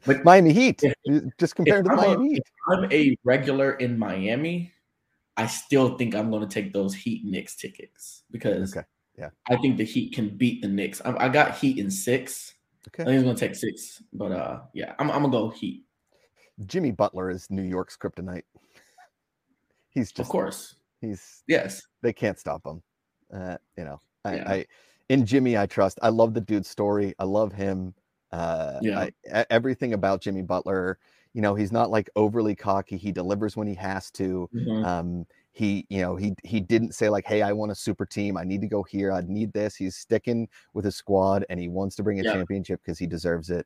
But 0.06 0.26
Miami 0.26 0.52
Heat, 0.52 0.84
if, 0.84 1.38
just 1.38 1.56
compared 1.56 1.86
to 1.86 1.92
I'm 1.92 1.98
Miami 1.98 2.26
a, 2.26 2.34
Heat. 2.34 2.44
I'm 2.70 2.92
a 2.92 3.18
regular 3.24 3.72
in 3.76 3.98
Miami, 3.98 4.74
I 5.38 5.48
still 5.48 5.98
think 5.98 6.16
I'm 6.16 6.30
going 6.30 6.48
to 6.48 6.54
take 6.54 6.74
those 6.74 6.94
Heat 6.94 7.25
Knicks 7.25 7.56
tickets 7.56 8.24
because 8.32 8.75
okay. 8.75 8.86
yeah, 9.18 9.30
I 9.50 9.56
think 9.58 9.78
the 9.78 9.86
Heat 9.86 10.13
can 10.13 10.30
beat 10.30 10.62
the 10.62 10.68
Knicks. 10.68 11.02
I, 11.04 11.25
I 11.25 11.30
got 11.30 11.58
Heat 11.58 11.80
in 11.80 11.90
six. 11.90 12.54
Okay. 12.90 13.04
I 13.04 13.06
think 13.06 13.16
it's 13.16 13.24
gonna 13.24 13.38
take 13.38 13.56
six, 13.56 14.04
but 14.12 14.32
uh, 14.32 14.60
yeah, 14.74 14.94
I'm, 15.00 15.10
I'm 15.10 15.24
gonna 15.24 15.32
go 15.32 15.50
Heat. 15.50 15.86
Jimmy 16.66 16.92
Butler 16.92 17.30
is 17.30 17.50
New 17.50 17.63
York's 17.63 17.98
kryptonite. 17.98 18.44
He's 19.90 20.12
just, 20.12 20.20
of 20.20 20.30
course, 20.30 20.75
he's 21.02 21.44
yes. 21.48 21.84
They 22.02 22.13
can't 22.13 22.40
stop 22.40 22.66
him. 22.66 22.82
Uh, 23.32 23.58
you 23.78 23.84
know, 23.84 24.00
I, 24.25 24.36
yeah. 24.36 24.52
I 24.52 24.66
in 25.10 25.25
Jimmy 25.25 25.56
I 25.56 25.68
trust. 25.68 26.00
I 26.02 26.10
love 26.10 26.34
the 26.34 26.42
dude's 26.42 26.68
story. 26.68 27.13
I 27.20 27.25
love 27.25 27.54
him. 27.54 27.94
Uh, 28.32 28.80
yeah. 28.82 29.08
I, 29.32 29.46
everything 29.52 29.94
about 29.94 30.22
Jimmy 30.22 30.42
Butler. 30.42 30.98
You 31.34 31.42
know, 31.42 31.56
he's 31.56 31.72
not 31.72 31.90
like 31.90 32.10
overly 32.16 32.56
cocky. 32.56 32.98
He 32.98 33.12
delivers 33.12 33.58
when 33.58 33.68
he 33.68 33.75
has 33.75 34.12
to. 34.12 34.50
Mm-hmm. 34.54 34.86
Um, 34.86 35.25
he 35.54 35.86
you 35.90 36.02
know 36.02 36.16
he 36.16 36.34
he 36.44 36.60
didn't 36.60 36.94
say 36.94 37.10
like 37.10 37.25
hey 37.25 37.42
i 37.42 37.52
want 37.52 37.72
a 37.72 37.75
super 37.75 38.06
team 38.06 38.38
i 38.38 38.44
need 38.44 38.60
to 38.60 38.68
go 38.68 38.84
here 38.84 39.12
i 39.12 39.22
need 39.22 39.54
this 39.54 39.75
he's 39.75 39.96
sticking 39.96 40.48
with 40.74 40.84
his 40.84 40.96
squad 40.96 41.46
and 41.50 41.60
he 41.60 41.70
wants 41.70 41.96
to 41.96 42.04
bring 42.04 42.20
a 42.20 42.24
yeah. 42.24 42.34
championship 42.34 42.82
because 42.84 42.98
he 42.98 43.06
deserves 43.06 43.52
it 43.52 43.66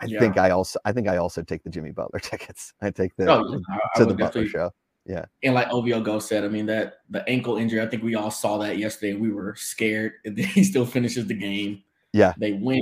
i 0.00 0.06
yeah. 0.06 0.18
think 0.18 0.38
i 0.38 0.50
also 0.50 0.78
i 0.84 0.92
think 0.92 1.06
i 1.06 1.18
also 1.18 1.42
take 1.42 1.62
the 1.62 1.70
jimmy 1.70 1.92
butler 1.92 2.18
tickets 2.22 2.72
i 2.80 2.90
take 2.90 3.14
the 3.16 3.30
oh, 3.30 3.60
to 3.94 4.06
the 4.06 4.14
butler 4.14 4.46
show 4.46 4.70
yeah 5.04 5.24
and 5.42 5.54
like 5.54 5.68
ovio 5.68 6.02
go 6.02 6.18
said 6.18 6.44
i 6.44 6.48
mean 6.48 6.66
that 6.66 7.00
the 7.10 7.26
ankle 7.28 7.58
injury 7.58 7.80
i 7.80 7.86
think 7.86 8.02
we 8.02 8.14
all 8.14 8.30
saw 8.30 8.56
that 8.56 8.78
yesterday 8.78 9.12
we 9.12 9.30
were 9.30 9.54
scared 9.54 10.14
and 10.24 10.36
then 10.36 10.46
he 10.54 10.64
still 10.64 10.86
finishes 10.86 11.26
the 11.26 11.34
game 11.34 11.82
yeah 12.14 12.32
they 12.38 12.54
win 12.54 12.80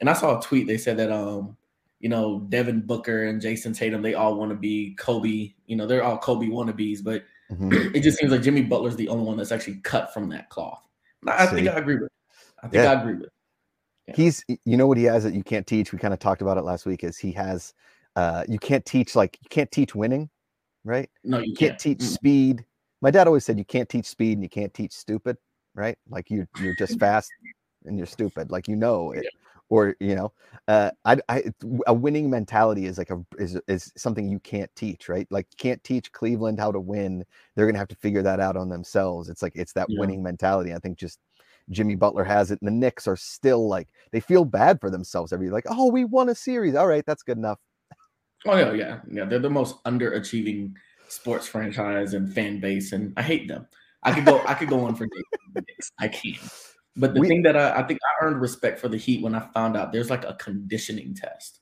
and 0.00 0.10
i 0.10 0.12
saw 0.12 0.38
a 0.38 0.42
tweet 0.42 0.66
they 0.66 0.78
said 0.78 0.98
that 0.98 1.10
um 1.10 1.56
you 2.00 2.08
know 2.08 2.40
devin 2.48 2.80
booker 2.80 3.24
and 3.24 3.40
Jayson 3.40 3.74
Tatum 3.74 4.02
they 4.02 4.14
all 4.14 4.36
want 4.36 4.50
to 4.50 4.56
be 4.56 4.94
kobe 4.98 5.54
you 5.66 5.76
know 5.76 5.86
they're 5.86 6.04
all 6.04 6.18
kobe 6.18 6.46
wannabes 6.46 7.02
but 7.02 7.24
Mm-hmm. 7.52 7.70
It 7.94 8.00
just 8.00 8.18
seems 8.18 8.32
like 8.32 8.42
Jimmy 8.42 8.62
Butler's 8.62 8.96
the 8.96 9.08
only 9.08 9.24
one 9.24 9.36
that's 9.36 9.52
actually 9.52 9.76
cut 9.76 10.12
from 10.12 10.28
that 10.30 10.48
cloth. 10.50 10.86
I 11.26 11.46
See? 11.46 11.56
think 11.56 11.68
I 11.68 11.78
agree 11.78 11.96
with. 11.96 12.10
I 12.62 12.68
think 12.68 12.84
yeah. 12.84 12.92
I 12.92 13.00
agree 13.00 13.14
with. 13.14 13.30
Yeah. 14.08 14.14
He's, 14.16 14.44
you 14.48 14.76
know, 14.76 14.86
what 14.86 14.98
he 14.98 15.04
has 15.04 15.24
that 15.24 15.34
you 15.34 15.42
can't 15.42 15.66
teach. 15.66 15.92
We 15.92 15.98
kind 15.98 16.14
of 16.14 16.20
talked 16.20 16.42
about 16.42 16.58
it 16.58 16.62
last 16.62 16.86
week. 16.86 17.02
Is 17.04 17.18
he 17.18 17.32
has, 17.32 17.74
uh, 18.14 18.44
you 18.48 18.58
can't 18.58 18.84
teach 18.84 19.16
like 19.16 19.38
you 19.42 19.48
can't 19.48 19.70
teach 19.70 19.94
winning, 19.94 20.30
right? 20.84 21.10
No, 21.24 21.38
you, 21.38 21.50
you 21.50 21.54
can't, 21.54 21.70
can't, 21.72 21.80
teach 21.80 21.98
mm-hmm. 21.98 22.14
speed. 22.14 22.64
My 23.02 23.10
dad 23.10 23.26
always 23.26 23.44
said 23.44 23.58
you 23.58 23.64
can't 23.64 23.88
teach 23.88 24.06
speed 24.06 24.34
and 24.34 24.42
you 24.42 24.48
can't 24.48 24.72
teach 24.72 24.92
stupid, 24.92 25.36
right? 25.74 25.98
Like 26.08 26.30
you 26.30 26.46
you're 26.60 26.76
just 26.76 26.98
fast 27.00 27.30
and 27.84 27.96
you're 27.96 28.06
stupid. 28.06 28.50
Like 28.50 28.68
you 28.68 28.76
know 28.76 29.12
it. 29.12 29.24
Yeah 29.24 29.45
or 29.68 29.96
you 30.00 30.14
know 30.14 30.32
uh 30.68 30.90
I, 31.04 31.18
I 31.28 31.44
a 31.86 31.94
winning 31.94 32.30
mentality 32.30 32.86
is 32.86 32.98
like 32.98 33.10
a 33.10 33.24
is, 33.38 33.58
is 33.68 33.92
something 33.96 34.28
you 34.28 34.40
can't 34.40 34.70
teach 34.76 35.08
right? 35.08 35.26
Like 35.30 35.46
can't 35.56 35.82
teach 35.84 36.12
cleveland 36.12 36.58
how 36.58 36.72
to 36.72 36.80
win 36.80 37.24
they're 37.54 37.66
gonna 37.66 37.78
have 37.78 37.88
to 37.88 37.96
figure 37.96 38.22
that 38.22 38.40
out 38.40 38.56
on 38.56 38.68
themselves. 38.68 39.28
It's 39.28 39.42
like 39.42 39.52
it's 39.54 39.72
that 39.74 39.86
yeah. 39.88 40.00
winning 40.00 40.22
mentality. 40.22 40.72
I 40.74 40.78
think 40.78 40.98
just 40.98 41.18
jimmy 41.70 41.96
butler 41.96 42.22
has 42.22 42.52
it 42.52 42.60
and 42.62 42.68
the 42.68 42.72
knicks 42.72 43.08
are 43.08 43.16
still 43.16 43.68
like 43.68 43.88
they 44.12 44.20
feel 44.20 44.44
bad 44.44 44.80
for 44.80 44.88
themselves 44.88 45.32
every 45.32 45.50
like 45.50 45.64
oh 45.68 45.90
we 45.90 46.04
won 46.04 46.28
a 46.28 46.34
series. 46.34 46.74
All 46.74 46.86
right 46.86 47.04
that's 47.06 47.22
good 47.22 47.38
enough. 47.38 47.58
Oh 48.46 48.56
yeah 48.56 48.72
yeah 48.72 49.00
yeah 49.10 49.24
they're 49.24 49.38
the 49.38 49.50
most 49.50 49.82
underachieving 49.84 50.74
sports 51.08 51.46
franchise 51.46 52.14
and 52.14 52.32
fan 52.32 52.58
base 52.60 52.92
and 52.92 53.12
i 53.16 53.22
hate 53.22 53.48
them. 53.48 53.66
I 54.02 54.12
could 54.12 54.24
go 54.24 54.42
i 54.46 54.54
could 54.54 54.68
go 54.68 54.84
on 54.84 54.94
for 54.94 55.06
days 55.06 55.92
i 55.98 56.06
can't 56.06 56.38
But 56.96 57.14
the 57.14 57.20
we, 57.20 57.28
thing 57.28 57.42
that 57.42 57.56
I, 57.56 57.80
I, 57.80 57.82
think 57.82 58.00
I 58.02 58.24
earned 58.24 58.40
respect 58.40 58.78
for 58.78 58.88
the 58.88 58.96
Heat 58.96 59.22
when 59.22 59.34
I 59.34 59.40
found 59.52 59.76
out 59.76 59.92
there's 59.92 60.10
like 60.10 60.24
a 60.24 60.34
conditioning 60.34 61.14
test 61.14 61.60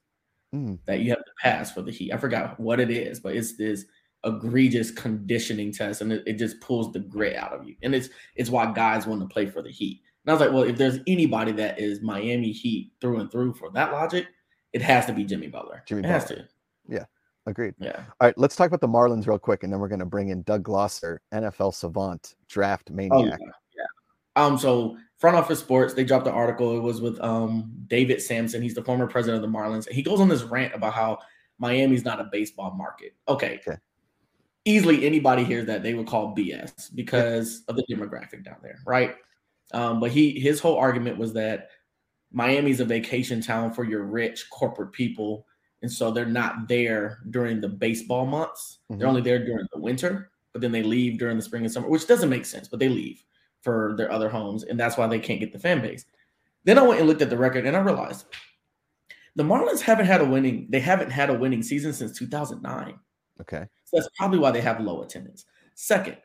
mm. 0.54 0.78
that 0.86 1.00
you 1.00 1.10
have 1.10 1.24
to 1.24 1.32
pass 1.42 1.72
for 1.72 1.82
the 1.82 1.90
Heat. 1.90 2.12
I 2.12 2.16
forgot 2.16 2.58
what 2.60 2.80
it 2.80 2.90
is, 2.90 3.20
but 3.20 3.34
it's 3.34 3.56
this 3.56 3.84
egregious 4.24 4.90
conditioning 4.90 5.72
test, 5.72 6.00
and 6.00 6.12
it, 6.12 6.22
it 6.26 6.34
just 6.34 6.60
pulls 6.60 6.92
the 6.92 7.00
grit 7.00 7.36
out 7.36 7.52
of 7.52 7.66
you. 7.66 7.74
And 7.82 7.94
it's 7.94 8.08
it's 8.36 8.50
why 8.50 8.72
guys 8.72 9.06
want 9.06 9.20
to 9.20 9.26
play 9.26 9.46
for 9.46 9.62
the 9.62 9.70
Heat. 9.70 10.02
And 10.24 10.30
I 10.30 10.34
was 10.34 10.40
like, 10.40 10.52
well, 10.52 10.62
if 10.62 10.76
there's 10.78 11.00
anybody 11.06 11.52
that 11.52 11.78
is 11.78 12.00
Miami 12.00 12.52
Heat 12.52 12.92
through 13.00 13.20
and 13.20 13.30
through 13.30 13.54
for 13.54 13.70
that 13.72 13.92
logic, 13.92 14.28
it 14.72 14.82
has 14.82 15.06
to 15.06 15.12
be 15.12 15.24
Jimmy 15.24 15.48
Butler. 15.48 15.82
Jimmy 15.86 16.00
it 16.00 16.02
Butler. 16.04 16.14
has 16.14 16.24
to. 16.26 16.48
Yeah. 16.88 17.04
Agreed. 17.46 17.74
Yeah. 17.78 17.96
All 17.96 18.28
right, 18.28 18.38
let's 18.38 18.56
talk 18.56 18.68
about 18.68 18.80
the 18.80 18.88
Marlins 18.88 19.26
real 19.26 19.38
quick, 19.38 19.64
and 19.64 19.72
then 19.72 19.78
we're 19.78 19.88
going 19.88 19.98
to 19.98 20.06
bring 20.06 20.30
in 20.30 20.42
Doug 20.42 20.62
Glosser, 20.62 21.18
NFL 21.32 21.74
savant, 21.74 22.36
draft 22.48 22.88
oh, 22.90 22.94
maniac. 22.94 23.38
Oh, 23.42 23.44
yeah. 23.44 23.52
Um. 24.36 24.58
So 24.58 24.96
front 25.18 25.36
office 25.36 25.58
sports, 25.58 25.94
they 25.94 26.04
dropped 26.04 26.26
an 26.26 26.34
article. 26.34 26.76
It 26.76 26.80
was 26.80 27.00
with 27.00 27.20
um 27.20 27.72
David 27.86 28.20
Samson. 28.20 28.62
He's 28.62 28.74
the 28.74 28.84
former 28.84 29.06
president 29.06 29.42
of 29.42 29.50
the 29.50 29.58
Marlins. 29.58 29.88
He 29.88 30.02
goes 30.02 30.20
on 30.20 30.28
this 30.28 30.42
rant 30.42 30.74
about 30.74 30.94
how 30.94 31.18
Miami's 31.58 32.04
not 32.04 32.20
a 32.20 32.24
baseball 32.24 32.72
market. 32.72 33.14
Okay. 33.28 33.60
okay. 33.66 33.78
Easily 34.64 35.06
anybody 35.06 35.44
hears 35.44 35.66
that 35.66 35.82
they 35.82 35.94
would 35.94 36.06
call 36.06 36.34
BS 36.34 36.94
because 36.94 37.62
yeah. 37.68 37.72
of 37.72 37.76
the 37.76 37.84
demographic 37.94 38.44
down 38.44 38.56
there, 38.62 38.78
right? 38.86 39.14
Um, 39.72 40.00
but 40.00 40.10
he 40.10 40.38
his 40.38 40.60
whole 40.60 40.76
argument 40.76 41.18
was 41.18 41.32
that 41.34 41.68
Miami's 42.32 42.80
a 42.80 42.84
vacation 42.84 43.40
town 43.40 43.72
for 43.72 43.84
your 43.84 44.02
rich 44.04 44.50
corporate 44.50 44.92
people. 44.92 45.46
And 45.82 45.92
so 45.92 46.10
they're 46.10 46.24
not 46.24 46.66
there 46.66 47.20
during 47.30 47.60
the 47.60 47.68
baseball 47.68 48.26
months. 48.26 48.78
Mm-hmm. 48.90 48.98
They're 48.98 49.08
only 49.08 49.20
there 49.22 49.44
during 49.44 49.66
the 49.72 49.80
winter, 49.80 50.30
but 50.52 50.60
then 50.60 50.72
they 50.72 50.82
leave 50.82 51.18
during 51.18 51.36
the 51.36 51.42
spring 51.42 51.64
and 51.64 51.72
summer, 51.72 51.88
which 51.88 52.06
doesn't 52.06 52.30
make 52.30 52.46
sense, 52.46 52.68
but 52.68 52.80
they 52.80 52.88
leave 52.88 53.22
for 53.64 53.94
their 53.96 54.12
other 54.12 54.28
homes. 54.28 54.62
And 54.62 54.78
that's 54.78 54.96
why 54.96 55.06
they 55.06 55.18
can't 55.18 55.40
get 55.40 55.52
the 55.52 55.58
fan 55.58 55.80
base. 55.80 56.04
Then 56.64 56.78
I 56.78 56.82
went 56.82 57.00
and 57.00 57.08
looked 57.08 57.22
at 57.22 57.30
the 57.30 57.36
record 57.36 57.66
and 57.66 57.76
I 57.76 57.80
realized 57.80 58.26
the 59.34 59.42
Marlins 59.42 59.80
haven't 59.80 60.06
had 60.06 60.20
a 60.20 60.24
winning, 60.24 60.66
they 60.70 60.80
haven't 60.80 61.10
had 61.10 61.30
a 61.30 61.34
winning 61.34 61.62
season 61.62 61.92
since 61.92 62.16
2009. 62.16 62.94
Okay. 63.40 63.66
So 63.84 63.96
that's 63.96 64.08
probably 64.16 64.38
why 64.38 64.50
they 64.50 64.60
have 64.60 64.80
low 64.80 65.02
attendance. 65.02 65.44
Second, 65.74 66.18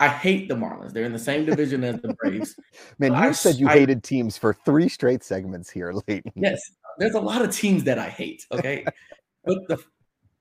I 0.00 0.08
hate 0.08 0.48
the 0.48 0.54
Marlins. 0.54 0.92
They're 0.92 1.04
in 1.04 1.12
the 1.12 1.18
same 1.18 1.44
division 1.44 1.82
as 1.84 2.00
the 2.00 2.14
Braves. 2.22 2.54
Man, 2.98 3.12
you 3.12 3.18
I, 3.18 3.32
said 3.32 3.56
you 3.56 3.68
I, 3.68 3.72
hated 3.72 4.04
teams 4.04 4.38
for 4.38 4.54
three 4.54 4.88
straight 4.88 5.22
segments 5.24 5.68
here, 5.68 5.92
Leighton. 6.08 6.32
Yes, 6.36 6.60
there's 6.98 7.14
a 7.14 7.20
lot 7.20 7.42
of 7.42 7.54
teams 7.54 7.84
that 7.84 7.98
I 7.98 8.08
hate. 8.08 8.46
Okay, 8.52 8.84
but 9.44 9.58
the 9.68 9.78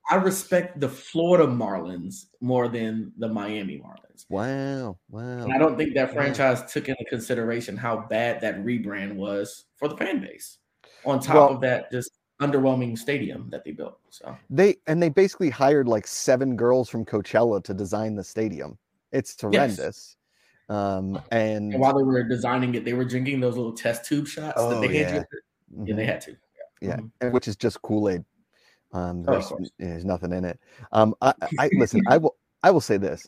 I 0.10 0.16
respect 0.16 0.80
the 0.80 0.88
Florida 0.88 1.46
Marlins 1.46 2.26
more 2.40 2.68
than 2.68 3.12
the 3.18 3.28
Miami 3.28 3.80
Marlins. 3.80 4.26
Wow, 4.30 4.98
wow. 5.10 5.22
And 5.22 5.54
I 5.54 5.58
don't 5.58 5.78
think 5.78 5.94
that 5.96 6.14
franchise 6.14 6.62
wow. 6.62 6.68
took 6.68 6.90
into 6.90 7.04
consideration 7.06 7.76
how 7.76 8.06
bad 8.10 8.42
that 8.42 8.64
rebrand 8.64 9.16
was 9.16 9.66
for 9.76 9.88
the 9.88 9.98
fan 9.98 10.22
base. 10.22 10.60
On 11.06 11.20
top 11.20 11.36
well, 11.36 11.50
of 11.50 11.62
that, 11.62 11.92
just 11.92 12.12
underwhelming 12.42 12.98
stadium 12.98 13.50
that 13.50 13.64
they 13.64 13.72
built. 13.72 14.00
So 14.10 14.36
they 14.50 14.78
and 14.88 15.02
they 15.02 15.10
basically 15.10 15.50
hired 15.50 15.88
like 15.88 16.08
seven 16.08 16.56
girls 16.56 16.90
from 16.90 17.06
Coachella 17.06 17.64
to 17.64 17.74
design 17.74 18.16
the 18.16 18.24
stadium. 18.24 18.78
It's 19.12 19.40
horrendous. 19.40 19.80
Yes. 19.80 20.16
Um, 20.70 21.22
and, 21.32 21.74
and, 21.74 21.80
while 21.80 21.98
they 21.98 22.04
were 22.04 22.24
designing 22.24 22.76
it, 22.76 22.84
they 22.84 22.94
were 22.94 23.06
drinking 23.06 23.40
those 23.40 23.56
little 23.56 23.72
test 23.72 24.06
tube 24.06 24.28
shots 24.28 24.56
oh, 24.58 24.70
that 24.70 24.88
they 24.88 25.00
yeah. 25.00 25.10
had 25.10 25.16
you. 25.16 25.86
Yeah, 25.86 25.96
they 25.96 26.02
mm-hmm. 26.02 26.12
had 26.12 26.22
to. 26.22 26.38
Yeah. 26.82 26.96
Mm-hmm. 26.98 27.06
and 27.22 27.34
which 27.34 27.48
is 27.48 27.56
just 27.56 27.82
Kool 27.82 28.10
Aid. 28.10 28.24
Um, 28.94 29.26
oh, 29.28 29.34
there's, 29.34 29.52
oh, 29.52 29.66
there's 29.80 30.06
nothing 30.06 30.32
in 30.34 30.46
it. 30.46 30.60
Um, 30.92 31.14
I, 31.22 31.34
I 31.60 31.70
listen. 31.74 32.02
I 32.08 32.18
will. 32.18 32.36
I 32.64 32.72
will 32.72 32.82
say 32.82 32.98
this: 32.98 33.28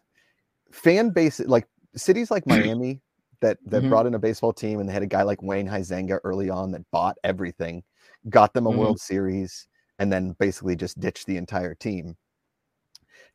fan 0.71 1.09
base, 1.11 1.39
like 1.39 1.67
cities 1.95 2.31
like 2.31 2.47
Miami, 2.47 3.01
that 3.41 3.57
that 3.65 3.81
mm-hmm. 3.81 3.89
brought 3.89 4.05
in 4.05 4.15
a 4.15 4.19
baseball 4.19 4.53
team, 4.53 4.79
and 4.79 4.87
they 4.87 4.93
had 4.93 5.03
a 5.03 5.07
guy 5.07 5.23
like 5.23 5.41
Wayne 5.41 5.67
Huizenga 5.67 6.19
early 6.23 6.49
on 6.49 6.71
that 6.71 6.89
bought 6.91 7.17
everything, 7.23 7.83
got 8.29 8.53
them 8.53 8.65
a 8.65 8.69
mm-hmm. 8.69 8.79
World 8.79 8.99
Series, 8.99 9.67
and 9.99 10.11
then 10.11 10.35
basically 10.39 10.75
just 10.75 10.99
ditched 10.99 11.27
the 11.27 11.37
entire 11.37 11.75
team 11.75 12.15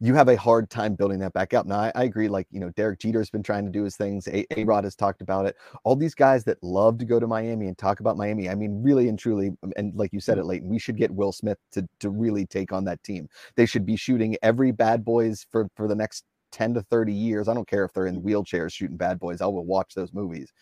you 0.00 0.14
have 0.14 0.28
a 0.28 0.36
hard 0.36 0.70
time 0.70 0.94
building 0.94 1.18
that 1.20 1.32
back 1.32 1.54
up. 1.54 1.66
Now, 1.66 1.78
I, 1.78 1.92
I 1.94 2.04
agree. 2.04 2.28
Like, 2.28 2.46
you 2.50 2.60
know, 2.60 2.70
Derek 2.70 2.98
Jeter's 2.98 3.30
been 3.30 3.42
trying 3.42 3.64
to 3.64 3.70
do 3.70 3.84
his 3.84 3.96
things. 3.96 4.26
A 4.28 4.44
a- 4.58 4.64
Rod 4.64 4.84
has 4.84 4.96
talked 4.96 5.22
about 5.22 5.46
it. 5.46 5.56
All 5.84 5.96
these 5.96 6.14
guys 6.14 6.44
that 6.44 6.62
love 6.62 6.98
to 6.98 7.04
go 7.04 7.20
to 7.20 7.26
Miami 7.26 7.66
and 7.66 7.78
talk 7.78 8.00
about 8.00 8.16
Miami. 8.16 8.48
I 8.48 8.54
mean, 8.54 8.82
really 8.82 9.08
and 9.08 9.18
truly, 9.18 9.52
um, 9.62 9.72
and 9.76 9.94
like 9.94 10.12
you 10.12 10.20
said 10.20 10.38
it, 10.38 10.44
Leighton, 10.44 10.68
we 10.68 10.78
should 10.78 10.96
get 10.96 11.10
Will 11.10 11.32
Smith 11.32 11.58
to, 11.72 11.88
to 12.00 12.10
really 12.10 12.46
take 12.46 12.72
on 12.72 12.84
that 12.84 13.02
team. 13.02 13.28
They 13.56 13.66
should 13.66 13.86
be 13.86 13.96
shooting 13.96 14.36
every 14.42 14.72
bad 14.72 15.04
boys 15.04 15.46
for, 15.50 15.68
for 15.76 15.88
the 15.88 15.94
next 15.94 16.24
10 16.52 16.74
to 16.74 16.82
30 16.82 17.12
years. 17.12 17.48
I 17.48 17.54
don't 17.54 17.68
care 17.68 17.84
if 17.84 17.92
they're 17.92 18.06
in 18.06 18.22
wheelchairs 18.22 18.72
shooting 18.72 18.96
bad 18.96 19.18
boys. 19.18 19.40
I 19.40 19.46
will 19.46 19.64
watch 19.64 19.94
those 19.94 20.12
movies. 20.12 20.52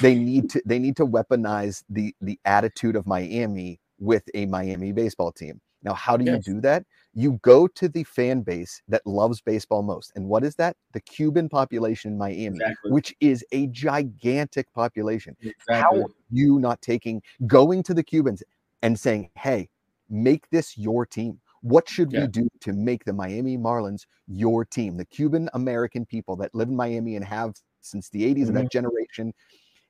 They 0.00 0.14
need 0.14 0.50
to 0.50 0.62
they 0.66 0.78
need 0.78 0.96
to 0.96 1.06
weaponize 1.06 1.82
the 1.88 2.14
the 2.20 2.38
attitude 2.44 2.96
of 2.96 3.06
Miami 3.06 3.80
with 3.98 4.24
a 4.34 4.44
Miami 4.44 4.92
baseball 4.92 5.32
team. 5.32 5.60
Now, 5.82 5.94
how 5.94 6.16
do 6.16 6.24
yes. 6.24 6.46
you 6.46 6.54
do 6.54 6.60
that? 6.62 6.84
You 7.18 7.40
go 7.42 7.66
to 7.66 7.88
the 7.88 8.04
fan 8.04 8.42
base 8.42 8.82
that 8.88 9.06
loves 9.06 9.40
baseball 9.40 9.82
most. 9.82 10.12
And 10.14 10.28
what 10.28 10.44
is 10.44 10.54
that? 10.56 10.76
The 10.92 11.00
Cuban 11.00 11.48
population 11.48 12.12
in 12.12 12.18
Miami, 12.18 12.58
exactly. 12.58 12.92
which 12.92 13.14
is 13.20 13.42
a 13.52 13.68
gigantic 13.68 14.70
population. 14.74 15.34
Exactly. 15.40 15.74
How 15.74 16.04
you 16.30 16.58
not 16.58 16.82
taking, 16.82 17.22
going 17.46 17.82
to 17.84 17.94
the 17.94 18.02
Cubans 18.02 18.42
and 18.82 19.00
saying, 19.00 19.30
hey, 19.34 19.70
make 20.10 20.48
this 20.50 20.76
your 20.76 21.06
team? 21.06 21.40
What 21.62 21.88
should 21.88 22.12
yeah. 22.12 22.20
we 22.20 22.26
do 22.26 22.48
to 22.60 22.74
make 22.74 23.04
the 23.06 23.14
Miami 23.14 23.56
Marlins 23.56 24.04
your 24.28 24.66
team? 24.66 24.98
The 24.98 25.06
Cuban 25.06 25.48
American 25.54 26.04
people 26.04 26.36
that 26.36 26.54
live 26.54 26.68
in 26.68 26.76
Miami 26.76 27.16
and 27.16 27.24
have 27.24 27.54
since 27.80 28.10
the 28.10 28.22
80s 28.22 28.28
mm-hmm. 28.28 28.42
of 28.42 28.54
that 28.54 28.60
mm-hmm. 28.60 28.68
generation, 28.68 29.34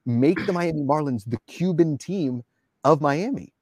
make 0.04 0.46
the 0.46 0.52
Miami 0.52 0.82
Marlins 0.82 1.24
the 1.26 1.40
Cuban 1.48 1.98
team 1.98 2.42
of 2.84 3.00
Miami. 3.00 3.52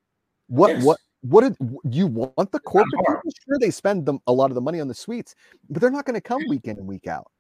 What 0.49 0.77
yes. 0.77 0.85
what 0.85 0.99
what 1.25 1.41
did 1.41 1.57
you 1.91 2.07
want 2.07 2.53
the 2.53 2.61
corporate 2.61 2.93
people? 2.93 3.31
Sure, 3.47 3.59
they 3.59 3.71
spend 3.71 4.05
them 4.05 4.21
a 4.27 4.33
lot 4.33 4.51
of 4.51 4.55
the 4.55 4.61
money 4.61 4.79
on 4.81 4.89
the 4.89 4.95
suites, 4.95 5.35
but 5.71 5.81
they're 5.81 5.91
not 5.91 6.05
going 6.05 6.15
to 6.15 6.21
come 6.21 6.43
week 6.49 6.67
in 6.67 6.77
and 6.77 6.87
week 6.87 7.07
out. 7.07 7.31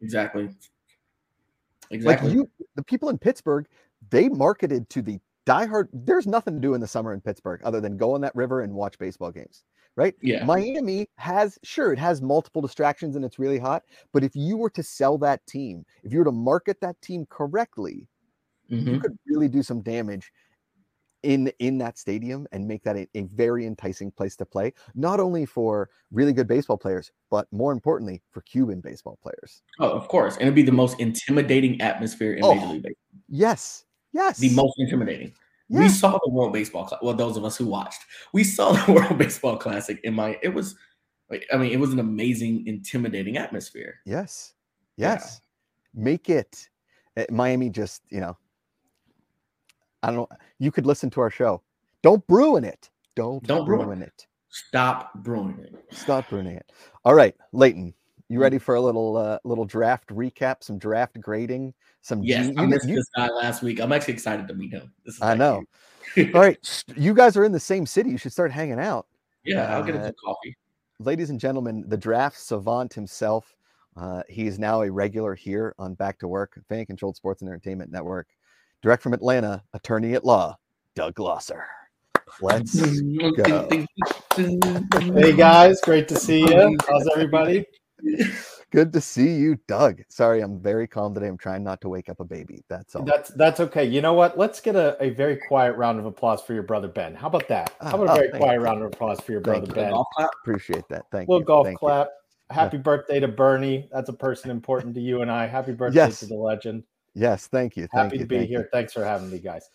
Exactly. 0.00 0.48
Exactly. 1.90 2.28
Like 2.28 2.34
you, 2.34 2.48
the 2.76 2.84
people 2.84 3.08
in 3.08 3.18
Pittsburgh, 3.18 3.66
they 4.10 4.28
marketed 4.28 4.88
to 4.90 5.02
the 5.02 5.18
diehard. 5.44 5.88
There's 5.92 6.26
nothing 6.28 6.54
to 6.54 6.60
do 6.60 6.74
in 6.74 6.80
the 6.80 6.86
summer 6.86 7.12
in 7.12 7.20
Pittsburgh 7.20 7.60
other 7.64 7.80
than 7.80 7.96
go 7.96 8.14
on 8.14 8.20
that 8.20 8.34
river 8.36 8.60
and 8.60 8.72
watch 8.72 8.96
baseball 8.96 9.32
games, 9.32 9.64
right? 9.96 10.14
Yeah. 10.22 10.44
Miami 10.44 11.08
has 11.16 11.58
sure 11.64 11.92
it 11.92 11.98
has 11.98 12.22
multiple 12.22 12.62
distractions 12.62 13.16
and 13.16 13.24
it's 13.24 13.40
really 13.40 13.58
hot, 13.58 13.82
but 14.12 14.22
if 14.22 14.36
you 14.36 14.56
were 14.56 14.70
to 14.70 14.84
sell 14.84 15.18
that 15.18 15.44
team, 15.46 15.84
if 16.04 16.12
you 16.12 16.20
were 16.20 16.24
to 16.26 16.32
market 16.32 16.80
that 16.80 17.00
team 17.02 17.26
correctly, 17.28 18.06
mm-hmm. 18.70 18.88
you 18.88 19.00
could 19.00 19.18
really 19.26 19.48
do 19.48 19.64
some 19.64 19.80
damage 19.80 20.32
in 21.22 21.52
in 21.58 21.78
that 21.78 21.98
stadium 21.98 22.46
and 22.52 22.66
make 22.66 22.82
that 22.82 22.96
a, 22.96 23.06
a, 23.14 23.22
very 23.22 23.66
enticing 23.66 24.10
place 24.10 24.36
to 24.36 24.44
play 24.44 24.72
not 24.94 25.20
only 25.20 25.46
for 25.46 25.88
really 26.10 26.32
good 26.32 26.48
baseball 26.48 26.76
players 26.76 27.12
but 27.30 27.46
more 27.52 27.72
importantly 27.72 28.22
for 28.30 28.40
cuban 28.42 28.80
baseball 28.80 29.18
players. 29.22 29.62
Oh 29.78 29.90
of 29.90 30.08
course 30.08 30.34
and 30.34 30.42
it'd 30.42 30.54
be 30.54 30.62
the 30.62 30.72
most 30.72 30.98
intimidating 31.00 31.80
atmosphere 31.80 32.34
in 32.34 32.44
oh, 32.44 32.54
major 32.54 32.66
league 32.66 32.82
baseball. 32.82 33.20
Yes 33.28 33.84
yes. 34.12 34.38
the 34.38 34.54
most 34.54 34.74
intimidating. 34.78 35.32
We 35.68 35.88
saw 35.88 36.18
the 36.22 36.30
world 36.30 36.52
baseball 36.52 36.86
Cl- 36.86 37.00
well 37.02 37.14
those 37.14 37.36
of 37.36 37.44
us 37.44 37.56
who 37.56 37.66
watched 37.66 38.02
we 38.32 38.44
saw 38.44 38.72
the 38.72 38.92
world 38.92 39.16
baseball 39.18 39.56
classic 39.56 40.00
in 40.04 40.14
my 40.14 40.38
it 40.42 40.50
was 40.50 40.74
i 41.52 41.56
mean 41.56 41.72
it 41.72 41.80
was 41.80 41.92
an 41.92 41.98
amazing 41.98 42.66
intimidating 42.66 43.36
atmosphere. 43.38 44.00
Yes 44.04 44.54
yes. 44.96 45.40
Yeah. 45.94 46.04
make 46.04 46.28
it 46.28 46.68
eh, 47.16 47.26
miami 47.30 47.70
just 47.70 48.02
you 48.10 48.20
know 48.20 48.36
I 50.02 50.08
don't 50.08 50.30
know. 50.30 50.36
You 50.58 50.70
could 50.70 50.86
listen 50.86 51.10
to 51.10 51.20
our 51.20 51.30
show. 51.30 51.62
Don't 52.02 52.24
ruin 52.28 52.64
it. 52.64 52.90
Don't, 53.14 53.42
don't 53.44 53.66
ruin, 53.66 53.86
ruin 53.86 54.02
it. 54.02 54.26
Stop 54.48 55.14
brewing 55.22 55.58
it. 55.60 55.74
Stop 55.94 56.30
ruining 56.30 56.56
it. 56.56 56.72
All 57.04 57.14
right, 57.14 57.34
Leighton, 57.52 57.94
you 58.28 58.40
ready 58.40 58.58
for 58.58 58.74
a 58.74 58.80
little 58.80 59.16
uh, 59.16 59.38
little 59.44 59.64
draft 59.64 60.08
recap, 60.08 60.62
some 60.62 60.78
draft 60.78 61.20
grading, 61.20 61.74
some 62.00 62.22
yes. 62.22 62.48
G- 62.48 62.54
I 62.56 62.66
missed 62.66 62.88
you, 62.88 62.96
this 62.96 63.08
guy 63.16 63.28
last 63.28 63.62
week. 63.62 63.80
I'm 63.80 63.92
actually 63.92 64.14
excited 64.14 64.48
to 64.48 64.54
meet 64.54 64.72
him. 64.72 64.92
I 65.20 65.34
know. 65.34 65.62
All 66.18 66.40
right, 66.40 66.84
you 66.96 67.14
guys 67.14 67.36
are 67.36 67.44
in 67.44 67.52
the 67.52 67.60
same 67.60 67.86
city. 67.86 68.10
You 68.10 68.18
should 68.18 68.32
start 68.32 68.50
hanging 68.50 68.80
out. 68.80 69.06
Yeah, 69.44 69.62
uh, 69.62 69.76
I'll 69.76 69.84
get 69.84 69.94
a 69.94 70.14
coffee. 70.24 70.56
Ladies 70.98 71.30
and 71.30 71.38
gentlemen, 71.38 71.84
the 71.88 71.96
draft 71.96 72.38
savant 72.38 72.92
himself. 72.92 73.54
Uh, 73.94 74.22
he 74.28 74.46
is 74.46 74.58
now 74.58 74.82
a 74.82 74.90
regular 74.90 75.34
here 75.34 75.74
on 75.78 75.92
Back 75.94 76.18
to 76.20 76.28
Work, 76.28 76.58
Fan 76.68 76.86
Controlled 76.86 77.16
Sports 77.16 77.42
and 77.42 77.48
Entertainment 77.50 77.90
Network 77.90 78.28
direct 78.82 79.02
from 79.02 79.14
Atlanta, 79.14 79.62
attorney 79.72 80.14
at 80.14 80.24
law, 80.24 80.58
Doug 80.96 81.14
Glosser. 81.14 81.62
Let's 82.40 82.80
go. 82.80 83.68
Hey 84.34 85.32
guys, 85.34 85.80
great 85.82 86.08
to 86.08 86.16
see 86.16 86.40
you. 86.40 86.76
How's 86.88 87.08
everybody? 87.08 87.64
Good 88.70 88.92
to 88.94 89.00
see 89.02 89.34
you, 89.34 89.58
Doug. 89.68 90.00
Sorry, 90.08 90.40
I'm 90.40 90.58
very 90.58 90.88
calm 90.88 91.14
today. 91.14 91.28
I'm 91.28 91.36
trying 91.36 91.62
not 91.62 91.82
to 91.82 91.90
wake 91.90 92.08
up 92.08 92.20
a 92.20 92.24
baby. 92.24 92.64
That's 92.68 92.96
all. 92.96 93.04
That's 93.04 93.30
that's 93.30 93.60
okay. 93.60 93.84
You 93.84 94.00
know 94.00 94.14
what? 94.14 94.38
Let's 94.38 94.60
get 94.60 94.76
a, 94.76 94.96
a 95.00 95.10
very 95.10 95.36
quiet 95.46 95.76
round 95.76 95.98
of 95.98 96.06
applause 96.06 96.42
for 96.42 96.54
your 96.54 96.62
brother 96.62 96.88
Ben. 96.88 97.14
How 97.14 97.26
about 97.26 97.46
that? 97.48 97.74
How 97.82 98.00
about 98.00 98.00
oh, 98.00 98.04
a 98.04 98.12
ah, 98.12 98.14
very 98.14 98.30
quiet 98.30 98.54
you. 98.54 98.64
round 98.64 98.80
of 98.80 98.86
applause 98.86 99.20
for 99.20 99.32
your 99.32 99.42
brother 99.42 99.66
Ben? 99.66 99.92
Appreciate 100.42 100.88
that. 100.88 101.04
Thank 101.12 101.28
you. 101.28 101.34
Little 101.34 101.46
golf 101.46 101.66
Thank 101.66 101.78
clap. 101.78 102.06
You. 102.06 102.54
Happy 102.54 102.78
birthday 102.78 103.20
to 103.20 103.28
Bernie. 103.28 103.88
That's 103.92 104.08
a 104.08 104.14
person 104.14 104.50
important 104.50 104.94
to 104.94 105.00
you 105.00 105.20
and 105.20 105.30
I. 105.30 105.46
Happy 105.46 105.72
birthday 105.72 105.96
yes. 105.96 106.20
to 106.20 106.26
the 106.26 106.34
legend. 106.34 106.82
Yes, 107.14 107.46
thank 107.46 107.76
you. 107.76 107.86
Happy 107.92 108.08
thank 108.08 108.12
to 108.12 108.18
you, 108.18 108.26
be 108.26 108.36
thank 108.36 108.48
here. 108.48 108.60
You. 108.60 108.66
Thanks 108.72 108.92
for 108.92 109.04
having 109.04 109.30
me, 109.30 109.38
guys. 109.38 109.68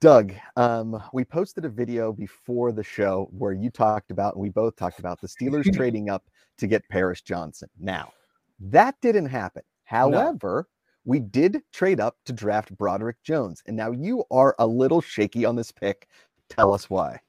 Doug, 0.00 0.34
um, 0.56 1.02
we 1.12 1.24
posted 1.24 1.64
a 1.64 1.70
video 1.70 2.12
before 2.12 2.70
the 2.70 2.84
show 2.84 3.28
where 3.30 3.52
you 3.52 3.70
talked 3.70 4.10
about, 4.10 4.34
and 4.34 4.42
we 4.42 4.50
both 4.50 4.76
talked 4.76 4.98
about 4.98 5.20
the 5.20 5.26
Steelers 5.26 5.64
trading 5.74 6.10
up 6.10 6.24
to 6.58 6.66
get 6.66 6.86
Paris 6.90 7.22
Johnson. 7.22 7.68
Now, 7.80 8.12
that 8.60 8.94
didn't 9.00 9.26
happen. 9.26 9.62
However, 9.84 10.68
no. 10.68 11.10
we 11.10 11.20
did 11.20 11.62
trade 11.72 11.98
up 11.98 12.16
to 12.26 12.32
draft 12.32 12.76
Broderick 12.76 13.22
Jones. 13.22 13.62
And 13.66 13.76
now 13.76 13.90
you 13.90 14.24
are 14.30 14.54
a 14.58 14.66
little 14.66 15.00
shaky 15.00 15.44
on 15.44 15.56
this 15.56 15.72
pick. 15.72 16.08
Tell 16.50 16.74
us 16.74 16.90
why. 16.90 17.20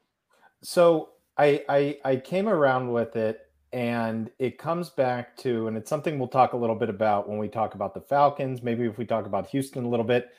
So 0.61 1.09
I, 1.37 1.63
I, 1.69 1.97
I 2.03 2.15
came 2.17 2.49
around 2.49 2.91
with 2.91 3.15
it 3.15 3.46
and 3.73 4.31
it 4.39 4.57
comes 4.57 4.89
back 4.89 5.35
to, 5.37 5.67
and 5.67 5.75
it's 5.75 5.89
something 5.89 6.17
we'll 6.17 6.27
talk 6.27 6.53
a 6.53 6.57
little 6.57 6.75
bit 6.75 6.89
about 6.89 7.27
when 7.27 7.37
we 7.37 7.47
talk 7.47 7.75
about 7.75 7.93
the 7.93 8.01
Falcons. 8.01 8.63
Maybe 8.63 8.85
if 8.85 8.97
we 8.97 9.05
talk 9.05 9.25
about 9.25 9.47
Houston 9.47 9.85
a 9.85 9.89
little 9.89 10.05
bit, 10.05 10.29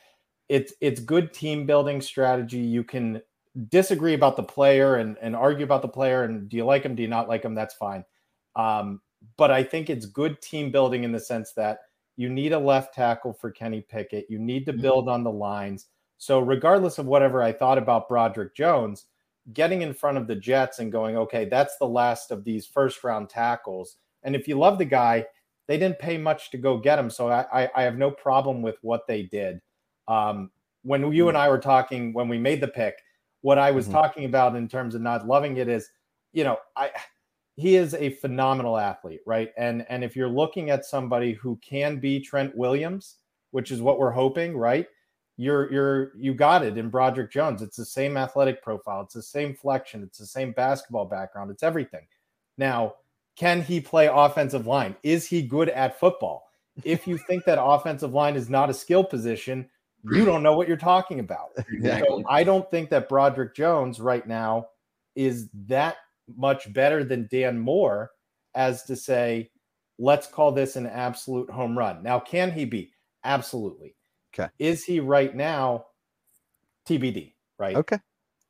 it's 0.48 0.72
it's 0.80 1.00
good 1.00 1.32
team 1.32 1.66
building 1.66 2.00
strategy. 2.00 2.58
You 2.58 2.82
can 2.82 3.20
disagree 3.68 4.14
about 4.14 4.36
the 4.36 4.42
player 4.42 4.96
and, 4.96 5.16
and 5.20 5.34
argue 5.34 5.64
about 5.64 5.82
the 5.82 5.88
player 5.88 6.24
and 6.24 6.48
do 6.48 6.56
you 6.56 6.64
like 6.64 6.82
him? 6.82 6.94
Do 6.94 7.02
you 7.02 7.08
not 7.08 7.28
like 7.28 7.44
him? 7.44 7.54
That's 7.54 7.74
fine. 7.74 8.04
Um, 8.56 9.00
but 9.36 9.50
I 9.50 9.62
think 9.64 9.90
it's 9.90 10.06
good 10.06 10.40
team 10.40 10.70
building 10.70 11.04
in 11.04 11.12
the 11.12 11.20
sense 11.20 11.52
that 11.54 11.80
you 12.16 12.28
need 12.28 12.52
a 12.52 12.58
left 12.58 12.94
tackle 12.94 13.32
for 13.32 13.50
Kenny 13.50 13.80
Pickett. 13.80 14.26
You 14.28 14.38
need 14.38 14.64
to 14.66 14.72
mm-hmm. 14.72 14.82
build 14.82 15.08
on 15.08 15.24
the 15.24 15.30
lines. 15.30 15.86
So 16.18 16.40
regardless 16.40 16.98
of 16.98 17.06
whatever 17.06 17.42
I 17.42 17.52
thought 17.52 17.78
about 17.78 18.08
Broderick 18.08 18.54
Jones, 18.54 19.06
getting 19.52 19.82
in 19.82 19.94
front 19.94 20.18
of 20.18 20.26
the 20.26 20.36
Jets 20.36 20.78
and 20.78 20.92
going, 20.92 21.16
okay, 21.16 21.44
that's 21.46 21.76
the 21.78 21.86
last 21.86 22.30
of 22.30 22.44
these 22.44 22.66
first 22.66 23.02
round 23.04 23.28
tackles. 23.28 23.96
And 24.22 24.34
if 24.34 24.48
you 24.48 24.58
love 24.58 24.78
the 24.78 24.84
guy, 24.84 25.26
they 25.66 25.78
didn't 25.78 25.98
pay 25.98 26.18
much 26.18 26.50
to 26.50 26.58
go 26.58 26.78
get 26.78 26.98
him. 26.98 27.10
So 27.10 27.28
I, 27.28 27.46
I, 27.52 27.70
I 27.76 27.82
have 27.82 27.96
no 27.96 28.10
problem 28.10 28.62
with 28.62 28.76
what 28.82 29.06
they 29.06 29.22
did. 29.22 29.60
Um, 30.06 30.50
when 30.82 31.12
you 31.12 31.28
and 31.28 31.36
I 31.36 31.48
were 31.48 31.58
talking, 31.58 32.12
when 32.12 32.28
we 32.28 32.38
made 32.38 32.60
the 32.60 32.68
pick, 32.68 32.96
what 33.42 33.58
I 33.58 33.70
was 33.70 33.84
mm-hmm. 33.84 33.94
talking 33.94 34.24
about 34.24 34.56
in 34.56 34.68
terms 34.68 34.94
of 34.94 35.02
not 35.02 35.26
loving 35.26 35.58
it 35.58 35.68
is, 35.68 35.90
you 36.32 36.44
know, 36.44 36.58
I 36.76 36.90
he 37.56 37.74
is 37.74 37.94
a 37.94 38.10
phenomenal 38.10 38.78
athlete, 38.78 39.20
right? 39.26 39.50
And 39.58 39.84
and 39.88 40.04
if 40.04 40.14
you're 40.14 40.28
looking 40.28 40.70
at 40.70 40.84
somebody 40.84 41.32
who 41.32 41.56
can 41.56 41.98
be 41.98 42.20
Trent 42.20 42.56
Williams, 42.56 43.16
which 43.50 43.70
is 43.70 43.82
what 43.82 43.98
we're 43.98 44.12
hoping, 44.12 44.56
right? 44.56 44.86
You're 45.38 45.72
you're 45.72 46.12
you 46.16 46.34
got 46.34 46.64
it 46.64 46.76
in 46.76 46.90
Broderick 46.90 47.30
Jones. 47.30 47.62
It's 47.62 47.76
the 47.76 47.84
same 47.84 48.16
athletic 48.18 48.60
profile, 48.60 49.02
it's 49.02 49.14
the 49.14 49.22
same 49.22 49.54
flexion, 49.54 50.02
it's 50.02 50.18
the 50.18 50.26
same 50.26 50.52
basketball 50.52 51.06
background, 51.06 51.50
it's 51.50 51.62
everything. 51.62 52.06
Now, 52.58 52.96
can 53.36 53.62
he 53.62 53.80
play 53.80 54.10
offensive 54.12 54.66
line? 54.66 54.96
Is 55.04 55.26
he 55.26 55.42
good 55.42 55.68
at 55.70 55.98
football? 55.98 56.50
If 56.84 57.06
you 57.06 57.16
think 57.16 57.44
that 57.44 57.62
offensive 57.62 58.12
line 58.12 58.34
is 58.36 58.50
not 58.50 58.68
a 58.68 58.74
skill 58.74 59.04
position, 59.04 59.68
you 60.10 60.24
don't 60.24 60.42
know 60.42 60.56
what 60.56 60.68
you're 60.68 60.76
talking 60.76 61.20
about. 61.20 61.50
Exactly. 61.72 62.22
So 62.22 62.24
I 62.28 62.42
don't 62.42 62.68
think 62.70 62.90
that 62.90 63.08
Broderick 63.08 63.54
Jones 63.54 64.00
right 64.00 64.26
now 64.26 64.66
is 65.14 65.48
that 65.66 65.96
much 66.36 66.72
better 66.72 67.04
than 67.04 67.28
Dan 67.30 67.58
Moore 67.58 68.10
as 68.54 68.82
to 68.84 68.96
say, 68.96 69.50
let's 69.98 70.26
call 70.26 70.52
this 70.52 70.76
an 70.76 70.86
absolute 70.86 71.50
home 71.50 71.76
run. 71.78 72.02
Now, 72.02 72.18
can 72.18 72.50
he 72.52 72.64
be? 72.64 72.90
Absolutely. 73.24 73.94
Okay. 74.38 74.50
Is 74.58 74.84
he 74.84 75.00
right 75.00 75.34
now 75.34 75.86
TBD, 76.88 77.32
right? 77.58 77.76
Okay. 77.76 77.98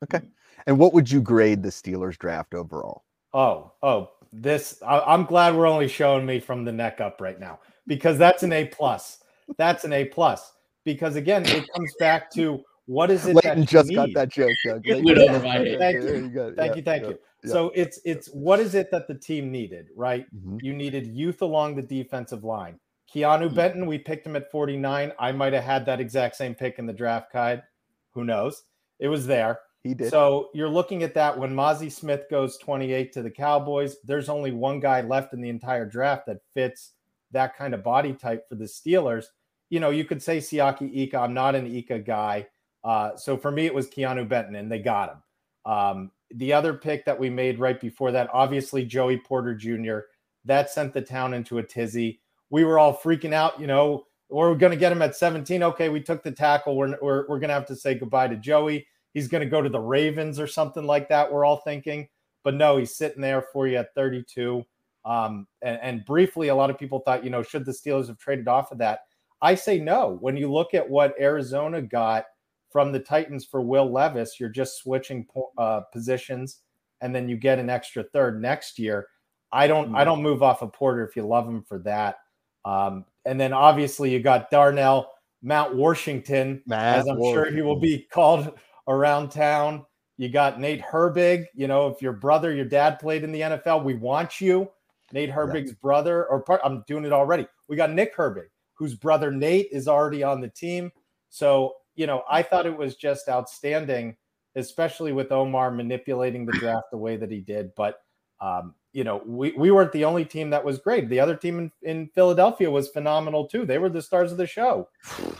Okay. 0.03 0.21
And 0.67 0.77
what 0.77 0.93
would 0.93 1.09
you 1.09 1.21
grade 1.21 1.63
the 1.63 1.69
Steelers 1.69 2.17
draft 2.17 2.53
overall? 2.53 3.03
Oh, 3.33 3.73
oh, 3.81 4.11
this 4.31 4.81
I, 4.85 5.13
am 5.13 5.25
glad 5.25 5.55
we're 5.55 5.67
only 5.67 5.87
showing 5.87 6.25
me 6.25 6.39
from 6.39 6.63
the 6.63 6.71
neck 6.71 7.01
up 7.01 7.21
right 7.21 7.39
now 7.39 7.59
because 7.87 8.17
that's 8.17 8.43
an 8.43 8.53
A 8.53 8.65
plus. 8.65 9.19
That's 9.57 9.83
an 9.83 9.93
A 9.93 10.05
plus 10.05 10.53
because 10.85 11.15
again, 11.15 11.45
it 11.45 11.65
comes 11.75 11.93
back 11.99 12.29
to 12.31 12.63
what 12.85 13.11
is 13.11 13.25
it 13.25 13.35
Leighton 13.35 13.65
just 13.65 13.93
got 13.93 14.09
that 14.13 14.29
joke. 14.29 14.51
Doug. 14.65 14.83
thank 14.83 15.05
you, 15.05 15.15
thank 15.15 15.65
you, 15.65 15.77
thank 15.77 16.03
yeah, 16.03 16.75
you, 16.75 16.81
thank 16.81 17.03
yeah, 17.03 17.09
you. 17.09 17.19
Yeah. 17.43 17.51
So 17.51 17.71
it's 17.75 17.99
it's 18.03 18.27
what 18.27 18.59
is 18.59 18.75
it 18.75 18.91
that 18.91 19.07
the 19.07 19.15
team 19.15 19.51
needed, 19.51 19.87
right? 19.95 20.25
Mm-hmm. 20.35 20.57
You 20.61 20.73
needed 20.73 21.07
youth 21.07 21.41
along 21.41 21.75
the 21.75 21.81
defensive 21.81 22.43
line. 22.43 22.79
Keanu 23.13 23.49
hmm. 23.49 23.55
Benton, 23.55 23.85
we 23.85 23.97
picked 23.97 24.25
him 24.25 24.35
at 24.35 24.51
49. 24.51 25.11
I 25.19 25.31
might 25.31 25.53
have 25.53 25.63
had 25.63 25.85
that 25.85 25.99
exact 25.99 26.35
same 26.35 26.55
pick 26.55 26.79
in 26.79 26.85
the 26.85 26.93
draft 26.93 27.31
guide. 27.33 27.63
Who 28.11 28.23
knows? 28.23 28.63
It 28.99 29.07
was 29.07 29.25
there. 29.27 29.59
He 29.83 29.93
did. 29.93 30.09
So 30.09 30.49
you're 30.53 30.69
looking 30.69 31.03
at 31.03 31.13
that 31.13 31.37
when 31.37 31.55
Mazi 31.55 31.91
Smith 31.91 32.25
goes 32.29 32.57
28 32.57 33.13
to 33.13 33.21
the 33.21 33.31
Cowboys. 33.31 33.97
There's 34.03 34.29
only 34.29 34.51
one 34.51 34.79
guy 34.79 35.01
left 35.01 35.33
in 35.33 35.41
the 35.41 35.49
entire 35.49 35.85
draft 35.85 36.25
that 36.27 36.41
fits 36.53 36.93
that 37.31 37.55
kind 37.55 37.73
of 37.73 37.83
body 37.83 38.13
type 38.13 38.47
for 38.49 38.55
the 38.55 38.65
Steelers. 38.65 39.25
You 39.69 39.79
know, 39.79 39.89
you 39.89 40.03
could 40.03 40.21
say 40.21 40.39
Siaki 40.39 40.93
Ika. 40.93 41.17
I'm 41.17 41.33
not 41.33 41.55
an 41.55 41.65
Ika 41.65 41.99
guy. 41.99 42.47
Uh, 42.83 43.15
so 43.15 43.37
for 43.37 43.51
me, 43.51 43.65
it 43.65 43.73
was 43.73 43.89
Keanu 43.89 44.27
Benton, 44.27 44.55
and 44.55 44.71
they 44.71 44.79
got 44.79 45.11
him. 45.11 45.71
Um, 45.71 46.11
the 46.31 46.53
other 46.53 46.73
pick 46.73 47.05
that 47.05 47.19
we 47.19 47.29
made 47.29 47.59
right 47.59 47.79
before 47.79 48.11
that, 48.11 48.29
obviously 48.33 48.85
Joey 48.85 49.17
Porter 49.17 49.55
Jr. 49.55 49.99
That 50.45 50.69
sent 50.69 50.93
the 50.93 51.01
town 51.01 51.33
into 51.33 51.57
a 51.57 51.63
tizzy 51.63 52.21
we 52.49 52.63
were 52.63 52.79
all 52.79 52.95
freaking 52.95 53.33
out, 53.33 53.59
you 53.59 53.67
know, 53.67 54.05
we're 54.29 54.55
going 54.55 54.71
to 54.71 54.77
get 54.77 54.91
him 54.91 55.01
at 55.01 55.15
17. 55.15 55.63
Okay, 55.63 55.89
we 55.89 56.01
took 56.01 56.23
the 56.23 56.31
tackle. 56.31 56.75
We're, 56.75 56.97
we're, 57.01 57.27
we're 57.27 57.39
going 57.39 57.49
to 57.49 57.55
have 57.55 57.65
to 57.67 57.75
say 57.75 57.95
goodbye 57.95 58.27
to 58.27 58.35
Joey. 58.35 58.87
He's 59.13 59.27
going 59.27 59.43
to 59.43 59.49
go 59.49 59.61
to 59.61 59.69
the 59.69 59.79
Ravens 59.79 60.39
or 60.39 60.47
something 60.47 60.85
like 60.85 61.09
that, 61.09 61.31
we're 61.31 61.45
all 61.45 61.61
thinking. 61.61 62.07
But 62.43 62.53
no, 62.53 62.77
he's 62.77 62.95
sitting 62.95 63.21
there 63.21 63.41
for 63.41 63.67
you 63.67 63.77
at 63.77 63.93
32. 63.95 64.63
Um, 65.03 65.47
and, 65.61 65.79
and 65.81 66.05
briefly, 66.05 66.49
a 66.49 66.55
lot 66.55 66.69
of 66.69 66.77
people 66.77 66.99
thought, 66.99 67.23
you 67.23 67.29
know, 67.29 67.41
should 67.41 67.65
the 67.65 67.71
Steelers 67.71 68.07
have 68.07 68.17
traded 68.17 68.47
off 68.47 68.71
of 68.71 68.77
that? 68.77 69.01
I 69.41 69.55
say 69.55 69.79
no. 69.79 70.17
When 70.21 70.37
you 70.37 70.51
look 70.51 70.73
at 70.73 70.87
what 70.87 71.15
Arizona 71.19 71.81
got 71.81 72.25
from 72.69 72.91
the 72.91 72.99
Titans 72.99 73.45
for 73.45 73.61
Will 73.61 73.91
Levis, 73.91 74.39
you're 74.39 74.49
just 74.49 74.77
switching 74.77 75.25
uh, 75.57 75.81
positions, 75.91 76.59
and 77.01 77.15
then 77.15 77.27
you 77.27 77.37
get 77.37 77.59
an 77.59 77.69
extra 77.69 78.03
third 78.03 78.41
next 78.41 78.77
year. 78.77 79.07
I 79.51 79.67
don't, 79.67 79.95
I 79.95 80.01
mm. 80.01 80.05
don't 80.05 80.21
move 80.21 80.43
off 80.43 80.61
of 80.61 80.73
Porter 80.73 81.07
if 81.07 81.15
you 81.15 81.25
love 81.25 81.47
him 81.47 81.63
for 81.63 81.79
that. 81.79 82.17
Um, 82.65 83.05
and 83.25 83.39
then 83.39 83.53
obviously 83.53 84.11
you 84.11 84.19
got 84.19 84.51
Darnell 84.51 85.11
Mount 85.41 85.75
Washington, 85.75 86.61
Matt 86.65 86.99
as 86.99 87.07
I'm 87.07 87.17
Washington. 87.17 87.43
sure 87.43 87.55
he 87.55 87.61
will 87.61 87.79
be 87.79 88.07
called 88.11 88.57
around 88.87 89.29
town. 89.29 89.85
You 90.17 90.29
got 90.29 90.59
Nate 90.59 90.81
Herbig. 90.81 91.45
You 91.53 91.67
know, 91.67 91.87
if 91.87 92.01
your 92.01 92.13
brother, 92.13 92.53
your 92.53 92.65
dad 92.65 92.99
played 92.99 93.23
in 93.23 93.31
the 93.31 93.41
NFL, 93.41 93.83
we 93.83 93.95
want 93.95 94.41
you. 94.41 94.69
Nate 95.13 95.31
Herbig's 95.31 95.71
yeah. 95.71 95.77
brother, 95.81 96.25
or 96.25 96.41
part, 96.41 96.61
I'm 96.63 96.83
doing 96.87 97.05
it 97.05 97.13
already. 97.13 97.47
We 97.67 97.77
got 97.77 97.91
Nick 97.91 98.15
Herbig, 98.15 98.47
whose 98.73 98.95
brother 98.95 99.31
Nate 99.31 99.69
is 99.71 99.87
already 99.87 100.21
on 100.21 100.41
the 100.41 100.49
team. 100.49 100.91
So, 101.29 101.75
you 101.95 102.05
know, 102.05 102.23
I 102.29 102.43
thought 102.43 102.65
it 102.65 102.77
was 102.77 102.95
just 102.95 103.29
outstanding, 103.29 104.17
especially 104.55 105.13
with 105.13 105.31
Omar 105.31 105.71
manipulating 105.71 106.45
the 106.45 106.51
draft 106.53 106.87
the 106.91 106.97
way 106.97 107.15
that 107.15 107.31
he 107.31 107.39
did. 107.39 107.73
But 107.75 108.01
um, 108.41 108.75
you 108.93 109.03
know, 109.03 109.21
we, 109.25 109.51
we 109.51 109.71
weren't 109.71 109.91
the 109.91 110.05
only 110.05 110.25
team 110.25 110.49
that 110.49 110.63
was 110.63 110.79
great. 110.79 111.09
The 111.09 111.19
other 111.19 111.35
team 111.35 111.59
in, 111.59 111.71
in 111.83 112.07
Philadelphia 112.07 112.69
was 112.69 112.89
phenomenal 112.89 113.45
too. 113.45 113.65
They 113.65 113.77
were 113.77 113.89
the 113.89 114.01
stars 114.01 114.31
of 114.31 114.37
the 114.37 114.47
show. 114.47 114.89
it 115.19 115.35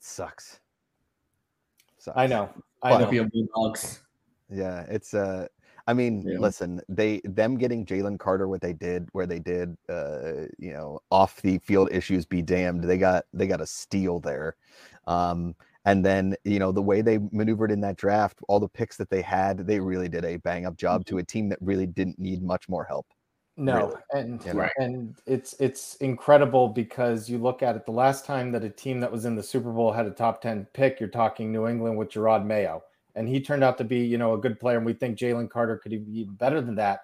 sucks. 0.00 0.60
sucks. 1.98 2.16
I 2.16 2.26
know. 2.26 2.50
I 2.82 2.98
know. 2.98 3.28
Bulldogs. 3.32 4.02
Yeah, 4.48 4.82
it's 4.88 5.12
uh 5.12 5.48
I 5.88 5.94
mean, 5.94 6.22
yeah. 6.26 6.38
listen, 6.38 6.80
they 6.88 7.20
them 7.24 7.56
getting 7.56 7.86
Jalen 7.86 8.18
Carter 8.18 8.48
what 8.48 8.60
they 8.60 8.72
did, 8.72 9.08
where 9.12 9.26
they 9.26 9.38
did 9.38 9.76
uh, 9.88 10.46
you 10.58 10.72
know, 10.72 11.00
off 11.10 11.40
the 11.42 11.58
field 11.58 11.90
issues 11.92 12.26
be 12.26 12.42
damned. 12.42 12.82
They 12.82 12.98
got 12.98 13.24
they 13.32 13.46
got 13.46 13.60
a 13.60 13.66
steal 13.66 14.18
there. 14.18 14.56
Um, 15.06 15.54
and 15.86 16.04
then, 16.04 16.34
you 16.44 16.58
know, 16.58 16.72
the 16.72 16.82
way 16.82 17.00
they 17.00 17.18
maneuvered 17.30 17.70
in 17.70 17.80
that 17.82 17.96
draft, 17.96 18.40
all 18.48 18.58
the 18.58 18.68
picks 18.68 18.96
that 18.96 19.08
they 19.08 19.22
had, 19.22 19.68
they 19.68 19.78
really 19.78 20.08
did 20.08 20.24
a 20.24 20.36
bang 20.36 20.66
up 20.66 20.76
job 20.76 21.06
to 21.06 21.12
mm-hmm. 21.12 21.20
a 21.20 21.24
team 21.24 21.48
that 21.48 21.58
really 21.62 21.86
didn't 21.86 22.18
need 22.18 22.42
much 22.42 22.68
more 22.68 22.84
help. 22.84 23.06
No, 23.56 23.86
really. 24.12 24.24
and 24.24 24.44
you 24.44 24.52
know? 24.52 24.68
and 24.76 25.16
it's 25.26 25.54
it's 25.60 25.94
incredible 25.96 26.68
because 26.68 27.30
you 27.30 27.38
look 27.38 27.62
at 27.62 27.74
it. 27.74 27.86
The 27.86 27.92
last 27.92 28.26
time 28.26 28.52
that 28.52 28.64
a 28.64 28.68
team 28.68 29.00
that 29.00 29.10
was 29.10 29.24
in 29.24 29.34
the 29.34 29.42
Super 29.42 29.70
Bowl 29.70 29.92
had 29.92 30.06
a 30.06 30.10
top 30.10 30.42
ten 30.42 30.66
pick, 30.74 31.00
you're 31.00 31.08
talking 31.08 31.52
New 31.52 31.66
England 31.66 31.96
with 31.96 32.10
Jerod 32.10 32.44
Mayo, 32.44 32.82
and 33.14 33.26
he 33.26 33.40
turned 33.40 33.64
out 33.64 33.78
to 33.78 33.84
be 33.84 34.00
you 34.00 34.18
know 34.18 34.34
a 34.34 34.38
good 34.38 34.60
player, 34.60 34.76
and 34.76 34.84
we 34.84 34.92
think 34.92 35.16
Jalen 35.16 35.48
Carter 35.48 35.78
could 35.78 35.92
be 36.12 36.24
better 36.24 36.60
than 36.60 36.74
that, 36.74 37.00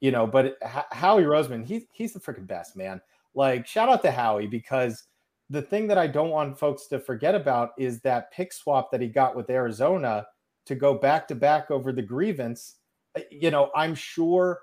you 0.00 0.10
know. 0.10 0.26
But 0.26 0.56
Howie 0.90 1.22
Roseman, 1.22 1.64
he's 1.64 1.84
he's 1.92 2.14
the 2.14 2.18
freaking 2.18 2.48
best 2.48 2.76
man. 2.76 3.00
Like 3.34 3.68
shout 3.68 3.88
out 3.88 4.02
to 4.02 4.10
Howie 4.10 4.48
because 4.48 5.04
the 5.52 5.60
thing 5.60 5.86
that 5.88 5.98
I 5.98 6.06
don't 6.06 6.30
want 6.30 6.58
folks 6.58 6.86
to 6.86 6.98
forget 6.98 7.34
about 7.34 7.72
is 7.76 8.00
that 8.00 8.32
pick 8.32 8.54
swap 8.54 8.90
that 8.90 9.02
he 9.02 9.08
got 9.08 9.36
with 9.36 9.50
Arizona 9.50 10.26
to 10.64 10.74
go 10.74 10.94
back 10.94 11.28
to 11.28 11.34
back 11.34 11.70
over 11.70 11.92
the 11.92 12.00
grievance. 12.00 12.76
Uh, 13.14 13.20
you 13.30 13.50
know, 13.50 13.70
I'm 13.76 13.94
sure 13.94 14.60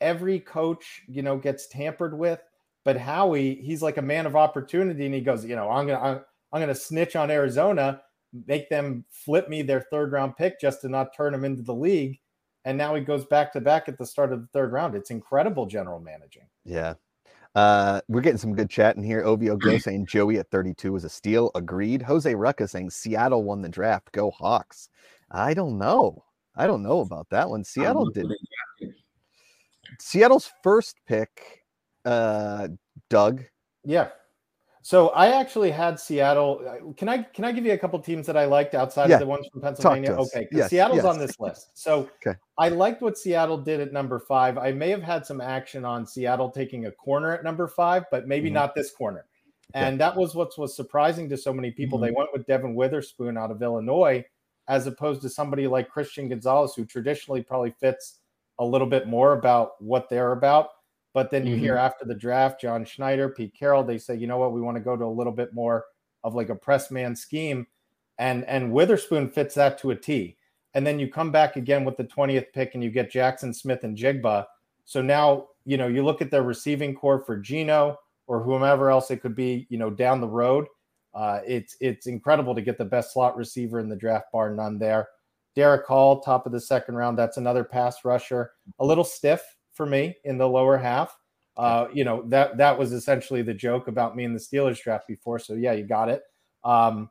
every 0.00 0.40
coach, 0.40 1.02
you 1.06 1.22
know, 1.22 1.36
gets 1.36 1.68
tampered 1.68 2.18
with, 2.18 2.40
but 2.84 2.96
Howie, 2.96 3.54
he's 3.54 3.82
like 3.82 3.98
a 3.98 4.02
man 4.02 4.26
of 4.26 4.34
opportunity 4.34 5.06
and 5.06 5.14
he 5.14 5.20
goes, 5.20 5.44
you 5.44 5.54
know, 5.54 5.70
I'm 5.70 5.86
going 5.86 5.98
to 6.00 6.04
I'm, 6.04 6.20
I'm 6.52 6.60
going 6.60 6.74
to 6.74 6.74
snitch 6.74 7.14
on 7.14 7.30
Arizona, 7.30 8.02
make 8.48 8.68
them 8.68 9.04
flip 9.10 9.48
me 9.48 9.62
their 9.62 9.86
third 9.92 10.10
round 10.10 10.36
pick 10.36 10.60
just 10.60 10.80
to 10.80 10.88
not 10.88 11.14
turn 11.16 11.32
him 11.32 11.44
into 11.44 11.62
the 11.62 11.74
league. 11.74 12.18
And 12.64 12.76
now 12.76 12.96
he 12.96 13.00
goes 13.02 13.24
back 13.26 13.52
to 13.52 13.60
back 13.60 13.88
at 13.88 13.96
the 13.96 14.06
start 14.06 14.32
of 14.32 14.40
the 14.40 14.48
third 14.48 14.72
round. 14.72 14.96
It's 14.96 15.10
incredible 15.10 15.66
general 15.66 16.00
managing. 16.00 16.48
Yeah. 16.64 16.94
Uh, 17.54 18.00
we're 18.08 18.20
getting 18.22 18.38
some 18.38 18.54
good 18.54 18.70
chat 18.70 18.96
in 18.96 19.02
here. 19.02 19.22
Ovio 19.22 19.58
Go 19.58 19.78
saying 19.78 20.06
Joey 20.06 20.38
at 20.38 20.50
32 20.50 20.92
was 20.92 21.04
a 21.04 21.08
steal. 21.08 21.50
Agreed. 21.54 22.02
Jose 22.02 22.32
Rucka 22.32 22.68
saying 22.68 22.90
Seattle 22.90 23.42
won 23.42 23.62
the 23.62 23.68
draft. 23.68 24.12
Go 24.12 24.30
Hawks. 24.30 24.88
I 25.30 25.54
don't 25.54 25.78
know. 25.78 26.24
I 26.56 26.66
don't 26.66 26.82
know 26.82 27.00
about 27.00 27.28
that 27.30 27.48
one. 27.48 27.64
Seattle 27.64 28.10
did. 28.10 28.26
Seattle's 29.98 30.50
first 30.62 30.96
pick, 31.06 31.64
uh, 32.04 32.68
Doug. 33.08 33.44
Yeah. 33.84 34.08
So 34.84 35.10
I 35.10 35.28
actually 35.40 35.70
had 35.70 35.98
Seattle. 36.00 36.60
uh, 36.68 36.92
Can 36.94 37.08
I 37.08 37.22
can 37.22 37.44
I 37.44 37.52
give 37.52 37.64
you 37.64 37.72
a 37.72 37.78
couple 37.78 37.98
teams 38.00 38.26
that 38.26 38.36
I 38.36 38.46
liked 38.46 38.74
outside 38.74 39.08
Yeah. 39.10 39.16
of 39.16 39.20
the 39.20 39.26
ones 39.26 39.46
from 39.52 39.60
Pennsylvania? 39.62 40.12
Okay, 40.12 40.48
Yes, 40.50 40.70
Seattle's 40.70 40.96
yes. 40.96 41.04
on 41.06 41.18
this 41.18 41.38
list. 41.38 41.70
So 41.74 42.10
Okay. 42.26 42.36
I 42.58 42.68
liked 42.68 43.00
what 43.00 43.16
Seattle 43.16 43.58
did 43.58 43.80
at 43.80 43.92
number 43.92 44.18
five. 44.18 44.58
I 44.58 44.72
may 44.72 44.90
have 44.90 45.02
had 45.02 45.24
some 45.24 45.40
action 45.40 45.84
on 45.84 46.04
Seattle 46.04 46.50
taking 46.50 46.86
a 46.86 46.90
corner 46.92 47.32
at 47.32 47.44
number 47.44 47.68
five, 47.68 48.04
but 48.10 48.26
maybe 48.26 48.50
Mhm. 48.50 48.54
not 48.54 48.74
this 48.74 48.90
corner. 48.90 49.24
Okay. 49.74 49.86
And 49.86 50.00
that 50.00 50.16
was 50.16 50.34
what 50.34 50.56
was 50.58 50.74
surprising 50.74 51.28
to 51.28 51.36
so 51.36 51.52
many 51.52 51.70
people. 51.70 51.98
They 51.98 52.10
went 52.10 52.32
with 52.32 52.44
Devon 52.46 52.74
Witherspoon 52.74 53.38
out 53.38 53.50
of 53.52 53.62
Illinois, 53.62 54.24
as 54.68 54.86
opposed 54.88 55.22
to 55.22 55.28
somebody 55.28 55.66
like 55.68 55.88
Christian 55.88 56.28
Gonzalez, 56.28 56.74
who 56.74 56.84
traditionally 56.84 57.42
probably 57.42 57.70
fits 57.70 58.18
a 58.58 58.64
little 58.64 58.86
bit 58.86 59.06
more 59.06 59.32
about 59.32 59.80
what 59.80 60.08
they're 60.08 60.32
about. 60.32 60.70
But 61.14 61.30
then 61.30 61.46
you 61.46 61.56
hear 61.56 61.76
after 61.76 62.06
the 62.06 62.14
draft, 62.14 62.60
John 62.60 62.84
Schneider, 62.84 63.28
Pete 63.28 63.54
Carroll, 63.54 63.84
they 63.84 63.98
say, 63.98 64.16
you 64.16 64.26
know 64.26 64.38
what, 64.38 64.52
we 64.52 64.62
want 64.62 64.76
to 64.76 64.82
go 64.82 64.96
to 64.96 65.04
a 65.04 65.06
little 65.06 65.32
bit 65.32 65.52
more 65.52 65.84
of 66.24 66.34
like 66.34 66.48
a 66.48 66.54
press 66.54 66.90
man 66.90 67.14
scheme. 67.14 67.66
And 68.18 68.44
and 68.46 68.72
Witherspoon 68.72 69.30
fits 69.30 69.54
that 69.56 69.78
to 69.80 69.90
a 69.90 69.96
T. 69.96 70.36
And 70.74 70.86
then 70.86 70.98
you 70.98 71.10
come 71.10 71.30
back 71.30 71.56
again 71.56 71.84
with 71.84 71.96
the 71.98 72.04
20th 72.04 72.46
pick 72.54 72.74
and 72.74 72.82
you 72.82 72.90
get 72.90 73.12
Jaxon 73.12 73.54
Smith-Njigba. 73.54 74.46
So 74.86 75.02
now, 75.02 75.48
you 75.66 75.76
know, 75.76 75.86
you 75.86 76.02
look 76.02 76.22
at 76.22 76.30
their 76.30 76.42
receiving 76.42 76.94
corps 76.94 77.22
for 77.24 77.36
Gino 77.36 77.98
or 78.26 78.42
whomever 78.42 78.90
else 78.90 79.10
it 79.10 79.20
could 79.20 79.34
be, 79.34 79.66
you 79.68 79.76
know, 79.76 79.90
down 79.90 80.20
the 80.20 80.28
road. 80.28 80.66
Uh, 81.14 81.40
it's 81.46 81.76
it's 81.80 82.06
incredible 82.06 82.54
to 82.54 82.62
get 82.62 82.78
the 82.78 82.84
best 82.84 83.12
slot 83.12 83.36
receiver 83.36 83.80
in 83.80 83.88
the 83.88 83.96
draft, 83.96 84.32
bar 84.32 84.50
none 84.54 84.78
there. 84.78 85.08
Derick 85.54 85.86
Hall, 85.86 86.20
top 86.20 86.46
of 86.46 86.52
the 86.52 86.60
second 86.60 86.94
round. 86.94 87.18
That's 87.18 87.36
another 87.36 87.64
pass 87.64 88.04
rusher. 88.04 88.52
A 88.78 88.84
little 88.84 89.04
stiff 89.04 89.42
for 89.82 89.90
me 89.90 90.16
in 90.24 90.38
the 90.38 90.48
lower 90.48 90.78
half. 90.78 91.18
Uh, 91.56 91.86
you 91.92 92.04
know 92.04 92.22
that 92.28 92.56
that 92.56 92.78
was 92.78 92.92
essentially 92.92 93.42
the 93.42 93.52
joke 93.52 93.88
about 93.88 94.16
me 94.16 94.24
in 94.24 94.32
the 94.32 94.38
Steelers 94.38 94.80
draft 94.80 95.06
before. 95.08 95.38
So 95.38 95.54
yeah, 95.54 95.72
you 95.72 95.84
got 95.84 96.08
it. 96.08 96.22
Um, 96.64 97.10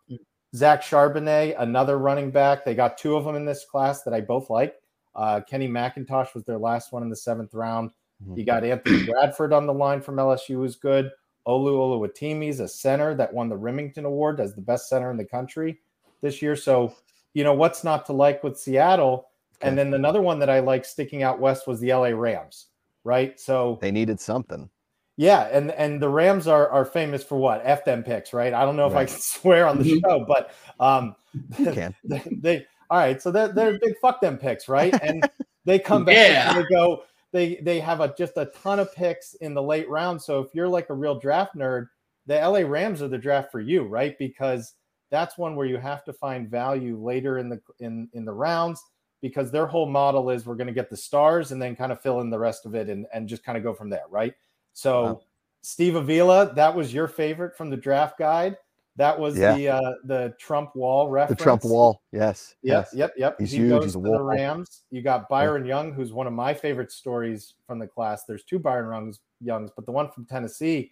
Zach 0.56 0.82
Charbonnet, 0.82 1.56
another 1.60 2.00
running 2.00 2.32
back. 2.32 2.64
They 2.66 2.74
got 2.74 2.98
two 2.98 3.16
of 3.16 3.26
them 3.26 3.36
in 3.36 3.46
this 3.46 3.66
class 3.66 4.04
that 4.04 4.14
I 4.14 4.22
both 4.22 4.50
like. 4.50 4.76
Uh, 5.14 5.42
Kenny 5.42 5.68
McIntosh 5.68 6.34
was 6.34 6.44
their 6.46 6.58
last 6.58 6.92
one 6.94 7.04
in 7.04 7.10
the 7.10 7.16
seventh 7.16 7.54
round. 7.54 7.92
Mhm. 8.26 8.38
You 8.38 8.46
got 8.46 8.64
Anthony 8.64 9.06
Bradford 9.12 9.54
on 9.54 9.68
the 9.68 9.74
line 9.74 10.02
from 10.02 10.16
LSU, 10.16 10.60
was 10.60 10.78
good. 10.78 11.12
Olu 11.46 11.74
Oluwatimi's 11.74 12.62
a 12.62 12.68
center 12.68 13.14
that 13.16 13.34
won 13.34 13.50
the 13.50 13.58
Remington 13.58 14.06
Award 14.06 14.40
as 14.40 14.56
the 14.56 14.62
best 14.62 14.88
center 14.88 15.12
in 15.12 15.18
the 15.18 15.26
country 15.26 15.80
this 16.22 16.42
year. 16.42 16.56
So, 16.56 16.96
you 17.34 17.44
know, 17.44 17.54
what's 17.54 17.84
not 17.84 18.06
to 18.08 18.14
like 18.14 18.44
with 18.44 18.58
Seattle? 18.58 19.28
And 19.64 19.78
then 19.78 19.94
another 19.94 20.22
one 20.22 20.40
that 20.40 20.50
I 20.50 20.60
like 20.60 20.86
sticking 20.86 21.24
out 21.24 21.40
west 21.40 21.68
was 21.68 21.80
the 21.80 21.94
LA 21.94 22.10
Rams, 22.10 22.68
right? 23.04 23.40
So 23.40 23.78
They 23.82 23.92
needed 23.92 24.20
something. 24.20 24.70
yeah, 25.18 25.50
and 25.52 25.72
and 25.72 26.02
the 26.02 26.10
Rams 26.10 26.48
are 26.48 26.70
are 26.70 26.86
famous 26.86 27.24
for 27.24 27.38
what? 27.38 27.62
F 27.64 27.86
them 27.86 28.04
picks, 28.04 28.34
right? 28.34 28.54
I 28.54 28.66
don't 28.66 28.76
know 28.76 28.88
if 28.88 28.96
I 28.96 29.06
can 29.06 29.18
swear 29.20 29.68
on 29.68 29.78
the 29.78 29.86
show, 29.86 30.26
but 30.28 30.52
um 30.80 31.16
You 31.60 31.72
can. 31.74 31.96
they, 32.06 32.24
they 32.42 32.66
all 32.90 32.98
right, 32.98 33.22
so 33.22 33.32
they're 33.32 33.50
they're 33.54 33.80
big 33.80 33.94
fuck 34.02 34.20
them 34.22 34.38
picks, 34.38 34.68
right? 34.68 34.98
And 35.02 35.24
they 35.66 35.80
come 35.80 36.06
back 36.06 36.18
Yeah. 36.18 36.50
and 36.50 36.58
they 36.58 36.64
go, 36.76 37.04
they 37.32 37.56
they 37.58 37.80
have 37.80 38.02
a 38.02 38.14
just 38.18 38.38
a 38.38 38.46
ton 38.48 38.80
of 38.80 38.94
picks 38.94 39.34
in 39.36 39.54
the 39.54 39.62
late 39.64 39.90
round. 39.90 40.22
So 40.22 40.40
if 40.42 40.50
you're 40.54 40.68
like 40.68 40.90
a 40.90 40.94
real 40.94 41.20
draft 41.20 41.56
nerd, 41.56 41.88
the 42.26 42.36
LA 42.36 42.60
Rams 42.60 43.02
are 43.02 43.08
the 43.08 43.18
draft 43.18 43.52
for 43.52 43.60
you, 43.60 43.84
right? 43.84 44.18
Because 44.18 44.74
that's 45.10 45.38
one 45.38 45.56
where 45.56 45.68
you 45.68 45.78
have 45.78 46.04
to 46.06 46.14
find 46.14 46.50
value 46.50 46.98
later 46.98 47.38
in 47.38 47.50
the 47.50 47.62
in 47.80 48.10
in 48.14 48.26
the 48.26 48.34
rounds 48.34 48.82
because 49.22 49.52
their 49.52 49.68
whole 49.68 49.88
model 49.88 50.30
is 50.30 50.46
we're 50.46 50.56
going 50.56 50.68
to 50.68 50.74
get 50.74 50.90
the 50.90 50.98
stars 50.98 51.52
and 51.52 51.62
then 51.62 51.76
kind 51.76 51.92
of 51.92 52.02
fill 52.02 52.22
in 52.22 52.30
the 52.30 52.40
rest 52.40 52.66
of 52.66 52.76
it 52.76 52.90
and 52.90 53.06
and 53.14 53.28
just 53.28 53.44
kind 53.44 53.58
of 53.58 53.64
go 53.64 53.74
from 53.74 53.90
there, 53.90 54.06
right? 54.10 54.34
So 54.74 55.04
Wow. 55.04 55.22
Steve 55.62 55.96
Avila, 55.96 56.54
that 56.56 56.76
was 56.76 56.94
your 56.94 57.08
favorite 57.08 57.56
from 57.56 57.70
the 57.70 57.78
draft 57.78 58.18
guide. 58.18 58.58
That 58.98 59.18
was 59.18 59.38
Yeah. 59.38 59.56
the 59.56 59.68
uh 59.70 59.94
the 60.06 60.34
Trump 60.40 60.76
wall 60.76 61.08
reference. 61.08 61.40
The. 61.40 61.44
Trump 61.44 61.64
wall. 61.64 62.02
Yes. 62.12 62.56
Yep, 62.64 62.86
yes. 62.86 62.94
yep, 62.94 63.14
yep. 63.18 63.36
He's 63.40 63.52
he 63.52 63.60
huge, 63.60 63.70
goes 63.70 63.84
he's 63.86 63.96
a 63.96 64.00
to 64.00 64.04
the 64.04 64.10
wall. 64.10 64.24
Rams. 64.24 64.82
You 64.90 65.02
got 65.02 65.30
Byron 65.30 65.66
Young, 65.66 65.94
who's 65.94 66.12
one 66.12 66.28
of 66.28 66.34
my 66.34 66.54
favorite 66.54 66.92
stories 66.92 67.54
from 67.68 67.80
the 67.80 67.88
class. 67.88 68.26
There's 68.26 68.44
two 68.44 68.60
Byron 68.60 68.92
Youngs, 68.92 69.20
Youngs, 69.40 69.72
but 69.76 69.86
the 69.86 69.92
one 69.92 70.10
from 70.12 70.26
Tennessee, 70.26 70.92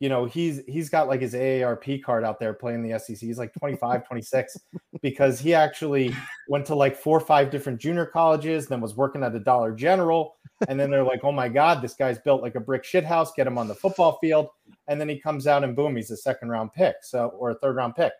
you 0.00 0.08
know, 0.08 0.24
he's 0.24 0.62
he's 0.66 0.88
got 0.88 1.08
like 1.08 1.20
his 1.20 1.34
AARP 1.34 2.02
card 2.02 2.24
out 2.24 2.40
there 2.40 2.54
playing 2.54 2.82
the 2.82 2.98
SEC. 2.98 3.18
He's 3.18 3.38
like 3.38 3.52
25, 3.52 4.06
26, 4.06 4.56
because 5.02 5.38
he 5.38 5.52
actually 5.54 6.14
went 6.48 6.64
to 6.66 6.74
like 6.74 6.96
four 6.96 7.18
or 7.18 7.20
five 7.20 7.50
different 7.50 7.78
junior 7.78 8.06
colleges, 8.06 8.66
then 8.66 8.80
was 8.80 8.96
working 8.96 9.22
at 9.22 9.34
the 9.34 9.38
Dollar 9.38 9.72
General. 9.72 10.36
And 10.68 10.80
then 10.80 10.90
they're 10.90 11.04
like, 11.04 11.20
oh 11.22 11.32
my 11.32 11.48
God, 11.48 11.82
this 11.82 11.94
guy's 11.94 12.18
built 12.18 12.42
like 12.42 12.54
a 12.54 12.60
brick 12.60 12.82
shit 12.82 13.04
house, 13.04 13.32
get 13.36 13.46
him 13.46 13.58
on 13.58 13.68
the 13.68 13.74
football 13.74 14.18
field. 14.20 14.48
And 14.88 14.98
then 14.98 15.08
he 15.08 15.18
comes 15.18 15.46
out 15.46 15.64
and 15.64 15.76
boom, 15.76 15.96
he's 15.96 16.10
a 16.10 16.16
second 16.16 16.48
round 16.48 16.72
pick. 16.72 16.96
So 17.02 17.28
or 17.38 17.50
a 17.50 17.54
third 17.56 17.76
round 17.76 17.94
pick. 17.94 18.12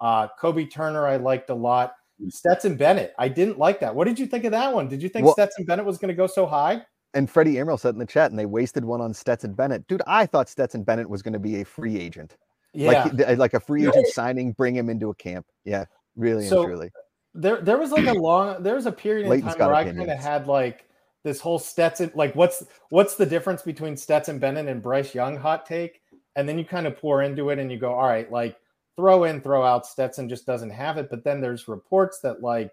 Uh 0.00 0.28
Kobie 0.40 0.70
Turner, 0.70 1.06
I 1.06 1.16
liked 1.16 1.50
a 1.50 1.54
lot. 1.54 1.94
Stetson 2.28 2.76
Bennett, 2.76 3.12
I 3.18 3.28
didn't 3.28 3.58
like 3.58 3.80
that. 3.80 3.94
What 3.94 4.06
did 4.06 4.20
you 4.20 4.26
think 4.26 4.44
of 4.44 4.52
that 4.52 4.72
one? 4.72 4.88
Did 4.88 5.02
you 5.02 5.08
think 5.08 5.24
Well- 5.24 5.34
Stetson 5.34 5.64
Bennett 5.64 5.84
was 5.84 5.98
going 5.98 6.10
to 6.10 6.14
go 6.14 6.28
so 6.28 6.46
high? 6.46 6.82
And 7.14 7.30
Freddie 7.30 7.58
Emerald 7.58 7.80
said 7.80 7.94
in 7.94 7.98
the 7.98 8.06
chat, 8.06 8.30
and 8.30 8.38
they 8.38 8.46
wasted 8.46 8.84
one 8.84 9.00
on 9.00 9.14
Stetson 9.14 9.54
Bennett. 9.54 9.86
Dude, 9.86 10.02
I 10.06 10.26
thought 10.26 10.48
Stetson 10.48 10.82
Bennett 10.82 11.08
was 11.08 11.22
going 11.22 11.32
to 11.32 11.38
be 11.38 11.60
a 11.60 11.64
free 11.64 11.96
agent. 11.96 12.36
Yeah. 12.72 13.04
Like, 13.04 13.38
like 13.38 13.54
a 13.54 13.60
free 13.60 13.86
agent 13.86 14.08
signing, 14.08 14.52
bring 14.52 14.74
him 14.74 14.90
into 14.90 15.10
a 15.10 15.14
camp. 15.14 15.46
Yeah, 15.64 15.84
really 16.16 16.48
So, 16.48 16.62
and 16.62 16.66
truly. 16.66 16.90
there 17.34 17.60
there 17.60 17.78
was 17.78 17.90
like 17.92 18.06
a 18.06 18.12
long 18.12 18.62
there 18.62 18.74
was 18.74 18.86
a 18.86 18.92
period 18.92 19.30
in 19.30 19.42
time 19.42 19.58
where 19.58 19.74
I 19.74 19.84
kind 19.84 20.10
of 20.10 20.18
had 20.18 20.46
like 20.46 20.86
this 21.24 21.40
whole 21.40 21.58
Stetson 21.58 22.12
like 22.14 22.34
what's 22.34 22.64
what's 22.90 23.16
the 23.16 23.26
difference 23.26 23.62
between 23.62 23.96
Stetson 23.96 24.38
Bennett 24.38 24.68
and 24.68 24.82
Bryce 24.82 25.14
Young 25.14 25.36
hot 25.36 25.66
take 25.66 26.02
and 26.36 26.48
then 26.48 26.58
you 26.58 26.64
kind 26.64 26.86
of 26.86 26.96
pour 26.96 27.22
into 27.22 27.50
it 27.50 27.58
and 27.58 27.70
you 27.72 27.78
go 27.78 27.94
all 27.94 28.06
right 28.06 28.30
like 28.30 28.56
throw 28.96 29.24
in 29.24 29.40
throw 29.40 29.64
out 29.64 29.86
Stetson 29.86 30.28
just 30.28 30.46
doesn't 30.46 30.70
have 30.70 30.96
it 30.98 31.08
but 31.10 31.24
then 31.24 31.40
there's 31.40 31.66
reports 31.66 32.20
that 32.20 32.42
like 32.42 32.72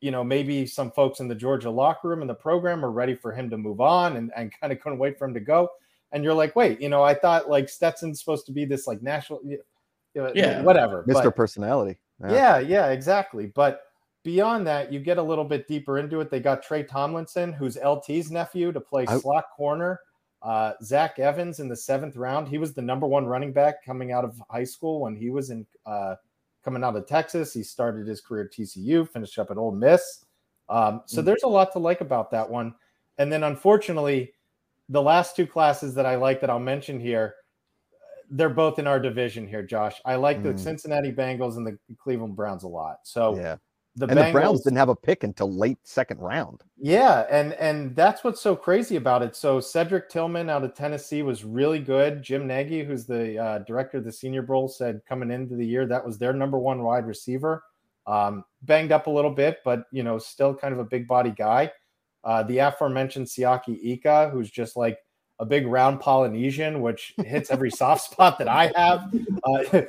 you 0.00 0.10
know 0.10 0.22
maybe 0.22 0.66
some 0.66 0.90
folks 0.92 1.20
in 1.20 1.28
the 1.28 1.34
Georgia 1.34 1.70
locker 1.70 2.08
room 2.08 2.20
and 2.20 2.30
the 2.30 2.34
program 2.34 2.84
are 2.84 2.90
ready 2.90 3.14
for 3.14 3.32
him 3.32 3.50
to 3.50 3.56
move 3.58 3.80
on 3.80 4.16
and, 4.16 4.30
and 4.36 4.52
kind 4.60 4.72
of 4.72 4.80
couldn't 4.80 4.98
wait 4.98 5.18
for 5.18 5.26
him 5.26 5.34
to 5.34 5.40
go 5.40 5.68
and 6.12 6.22
you're 6.24 6.34
like 6.34 6.54
wait 6.56 6.80
you 6.80 6.88
know 6.88 7.02
I 7.02 7.14
thought 7.14 7.50
like 7.50 7.68
Stetson's 7.68 8.20
supposed 8.20 8.46
to 8.46 8.52
be 8.52 8.64
this 8.64 8.86
like 8.86 9.02
national 9.02 9.40
you 9.44 9.58
know, 10.14 10.32
Yeah. 10.34 10.62
whatever 10.62 11.04
Mr. 11.04 11.24
but- 11.24 11.36
Personality. 11.36 11.98
yeah, 12.28 12.58
yeah, 12.58 12.88
exactly. 12.88 13.46
But 13.46 13.82
beyond 14.24 14.66
that, 14.66 14.92
you 14.92 14.98
get 15.00 15.18
a 15.18 15.22
little 15.22 15.44
bit 15.44 15.68
deeper 15.68 15.98
into 15.98 16.20
it. 16.20 16.30
They 16.30 16.40
got 16.40 16.62
Tre 16.62 16.82
Tomlinson, 16.82 17.52
who's 17.52 17.76
LT's 17.76 18.30
nephew, 18.30 18.72
to 18.72 18.80
play 18.80 19.04
I- 19.06 19.18
slot 19.18 19.44
corner. 19.56 20.00
Uh, 20.42 20.72
Zach 20.82 21.18
Evans 21.18 21.60
in 21.60 21.68
the 21.68 21.76
seventh 21.76 22.16
round. 22.16 22.48
He 22.48 22.58
was 22.58 22.72
the 22.72 22.82
number 22.82 23.06
one 23.06 23.26
running 23.26 23.52
back 23.52 23.84
coming 23.84 24.10
out 24.12 24.24
of 24.24 24.40
high 24.50 24.64
school 24.64 25.00
when 25.00 25.14
he 25.16 25.30
was 25.30 25.50
in 25.50 25.66
uh, 25.86 26.14
coming 26.68 26.84
out 26.84 26.94
of 26.96 27.06
Texas. 27.06 27.54
He 27.54 27.62
started 27.62 28.06
his 28.06 28.20
career 28.20 28.44
at 28.44 28.52
TCU, 28.52 29.08
finished 29.08 29.38
up 29.38 29.50
at 29.50 29.56
Ole 29.56 29.72
Miss. 29.72 30.26
Um, 30.68 31.00
so 31.06 31.22
Mm. 31.22 31.24
there's 31.24 31.42
a 31.44 31.48
lot 31.48 31.72
to 31.72 31.78
like 31.78 32.02
about 32.02 32.30
that 32.32 32.48
one. 32.48 32.74
And 33.16 33.32
then 33.32 33.42
unfortunately, 33.42 34.34
the 34.90 35.00
last 35.00 35.34
two 35.34 35.46
classes 35.46 35.94
that 35.94 36.04
I 36.04 36.16
like 36.16 36.42
that 36.42 36.50
I'll 36.50 36.58
mention 36.58 37.00
here, 37.00 37.36
they're 38.30 38.50
both 38.50 38.78
in 38.78 38.86
our 38.86 39.00
division 39.00 39.48
here, 39.48 39.62
Josh. 39.62 39.98
I 40.04 40.16
like 40.16 40.42
the 40.42 40.52
Mm. 40.52 40.58
Cincinnati 40.58 41.10
Bengals 41.10 41.56
and 41.56 41.66
the 41.66 41.78
Cleveland 41.96 42.36
Browns 42.36 42.64
a 42.64 42.68
lot. 42.68 42.98
So 43.04 43.36
yeah. 43.36 43.56
The 43.98 44.06
and 44.06 44.18
Bengals, 44.18 44.26
the 44.26 44.32
Browns 44.32 44.62
didn't 44.62 44.78
have 44.78 44.88
a 44.88 44.96
pick 44.96 45.24
until 45.24 45.52
late 45.52 45.78
second 45.84 46.18
round. 46.20 46.62
yeah, 46.78 47.26
and 47.30 47.52
and 47.54 47.94
that's 47.94 48.24
what's 48.24 48.40
so 48.40 48.54
crazy 48.56 48.96
about 48.96 49.22
it. 49.22 49.36
So 49.36 49.60
Cedric 49.60 50.08
Tillman 50.08 50.48
out 50.48 50.64
of 50.64 50.74
Tennessee 50.74 51.22
was 51.22 51.44
really 51.44 51.78
good. 51.78 52.22
Jim 52.22 52.46
Nagy, 52.46 52.84
who's 52.84 53.06
the 53.06 53.38
uh, 53.38 53.58
director 53.60 53.98
of 53.98 54.04
the 54.04 54.12
Senior 54.12 54.42
Bowl, 54.42 54.68
said 54.68 55.00
coming 55.08 55.30
into 55.30 55.56
the 55.56 55.66
year 55.66 55.86
that 55.86 56.04
was 56.04 56.18
their 56.18 56.32
number 56.32 56.58
one 56.58 56.82
wide 56.82 57.06
receiver. 57.06 57.62
Um, 58.06 58.44
banged 58.62 58.92
up 58.92 59.06
a 59.06 59.10
little 59.10 59.30
bit, 59.30 59.58
but 59.64 59.84
you 59.92 60.02
know, 60.02 60.18
still 60.18 60.54
kind 60.54 60.72
of 60.72 60.80
a 60.80 60.84
big 60.84 61.06
body 61.06 61.34
guy. 61.36 61.70
Uh, 62.24 62.42
the 62.42 62.58
aforementioned 62.58 63.26
Siaki 63.26 63.78
Ika, 63.82 64.30
who's 64.30 64.50
just 64.50 64.76
like 64.76 64.98
a 65.40 65.46
big 65.46 65.66
round 65.66 66.00
Polynesian, 66.00 66.80
which 66.80 67.14
hits 67.24 67.50
every 67.50 67.70
soft 67.70 68.10
spot 68.10 68.38
that 68.38 68.48
I 68.48 68.72
have. 68.74 69.12
Uh, 69.44 69.58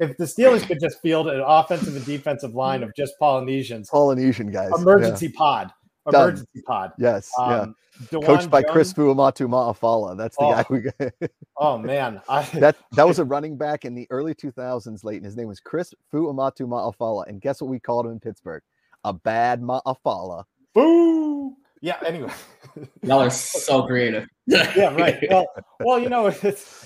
if 0.00 0.16
the 0.16 0.24
Steelers 0.24 0.66
could 0.66 0.80
just 0.80 1.00
field 1.00 1.28
an 1.28 1.42
offensive 1.46 1.94
and 1.96 2.04
defensive 2.06 2.54
line 2.54 2.82
of 2.82 2.94
just 2.96 3.12
Polynesians, 3.18 3.90
Polynesian 3.90 4.50
guys. 4.50 4.70
yeah. 4.74 4.80
emergency 4.82 5.28
pod, 5.28 5.70
Done. 6.10 6.22
emergency 6.30 6.62
pod. 6.66 6.92
Yes. 6.98 7.30
yeah. 7.38 7.44
Um, 7.62 7.74
DeJuan 8.10 8.24
Coached 8.26 8.50
by 8.50 8.62
Chris 8.62 8.92
Jones- 8.92 9.16
Fuamatu 9.16 9.48
Ma'afala. 9.48 10.16
That's 10.18 10.36
the 10.36 10.44
Oh. 10.44 10.50
guy 10.52 10.64
we 10.70 10.80
got. 10.80 11.30
Oh 11.58 11.78
man, 11.78 12.20
I, 12.28 12.42
that 12.60 12.76
that 12.92 13.06
was 13.08 13.18
a 13.18 13.24
running 13.24 13.56
back 13.56 13.86
in 13.86 13.94
the 13.94 14.06
early 14.10 14.34
2000s, 14.34 15.02
late, 15.04 15.16
and 15.16 15.24
His 15.24 15.36
name 15.36 15.48
was 15.48 15.58
Chris 15.60 15.94
Fuamatu 16.12 16.66
Ma'afala. 16.68 17.26
And 17.28 17.40
guess 17.40 17.62
what 17.62 17.70
we 17.70 17.80
called 17.80 18.04
him 18.06 18.12
in 18.12 18.20
Pittsburgh? 18.20 18.62
A 19.04 19.12
bad 19.14 19.62
Ma'afala. 19.62 20.44
boo. 20.74 21.56
Yeah. 21.80 21.96
Anyway, 22.04 22.32
y'all 23.02 23.22
are 23.22 23.30
so 23.30 23.82
creative. 23.86 24.26
yeah, 24.46 24.94
right. 24.94 25.18
Well, 25.30 25.46
well, 25.80 25.98
you 25.98 26.08
know, 26.08 26.26
it's 26.26 26.42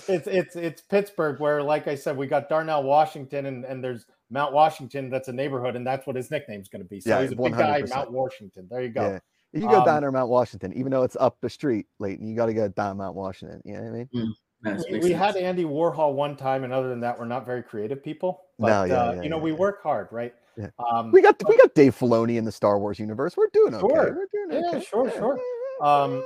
it's 0.09 0.27
it's 0.27 0.55
it's 0.55 0.81
Pittsburgh, 0.81 1.39
where, 1.39 1.61
like 1.63 1.87
I 1.87 1.95
said, 1.95 2.17
we 2.17 2.27
got 2.27 2.49
Darnell 2.49 2.83
Washington, 2.83 3.45
and 3.45 3.65
and 3.65 3.83
there's 3.83 4.05
Mount 4.29 4.53
Washington. 4.53 5.09
That's 5.09 5.27
a 5.27 5.33
neighborhood, 5.33 5.75
and 5.75 5.85
that's 5.85 6.07
what 6.07 6.15
his 6.15 6.31
nickname's 6.31 6.69
going 6.69 6.81
to 6.81 6.87
be. 6.87 6.99
So 7.01 7.09
Yeah, 7.09 7.21
he's 7.21 7.31
a 7.31 7.35
big 7.35 7.53
guy, 7.53 7.83
Mount 7.89 8.11
Washington. 8.11 8.67
There 8.69 8.81
you 8.81 8.89
go. 8.89 9.01
Yeah. 9.01 9.19
If 9.53 9.61
you 9.61 9.69
go 9.69 9.79
Um, 9.79 9.85
down 9.85 10.01
to 10.03 10.11
Mount 10.11 10.29
Washington, 10.29 10.71
even 10.73 10.91
though 10.91 11.03
it's 11.03 11.17
up 11.19 11.37
the 11.41 11.49
street, 11.49 11.87
Leighton, 11.99 12.25
you 12.25 12.37
got 12.37 12.45
to 12.45 12.53
go 12.53 12.69
down 12.69 12.97
Mount 12.97 13.15
Washington. 13.15 13.61
You 13.65 13.73
know 13.73 13.81
what 13.81 13.89
I 13.89 14.07
mean? 14.13 14.33
Nice, 14.63 14.83
we, 14.89 14.99
we 14.99 15.11
had 15.11 15.35
Andy 15.35 15.65
Warhol 15.65 16.13
one 16.13 16.37
time, 16.37 16.63
and 16.63 16.71
other 16.71 16.87
than 16.87 16.99
that, 17.01 17.17
we're 17.19 17.25
not 17.25 17.45
very 17.45 17.63
creative 17.63 18.03
people. 18.03 18.43
But 18.59 18.67
No, 18.67 18.83
yeah, 18.83 18.93
uh, 18.93 19.13
yeah, 19.13 19.21
you 19.23 19.29
know, 19.29 19.37
yeah, 19.37 19.43
we 19.43 19.51
yeah. 19.51 19.57
work 19.57 19.83
hard, 19.83 20.07
right? 20.11 20.33
Yeah. 20.57 20.67
Um, 20.91 21.11
We 21.11 21.21
got 21.21 21.41
we 21.47 21.57
got 21.57 21.73
Dave 21.75 21.97
Filoni 21.97 22.37
in 22.37 22.45
the 22.45 22.51
Star 22.51 22.77
Wars 22.79 22.99
universe. 22.99 23.37
We're 23.37 23.47
doing 23.53 23.75
okay. 23.75 23.87
Sure. 23.87 24.17
We're 24.33 24.47
doing 24.47 24.63
Yeah, 24.63 24.69
okay. 24.77 24.85
sure, 24.85 25.09
sure. 25.11 25.39
Um, 25.81 26.23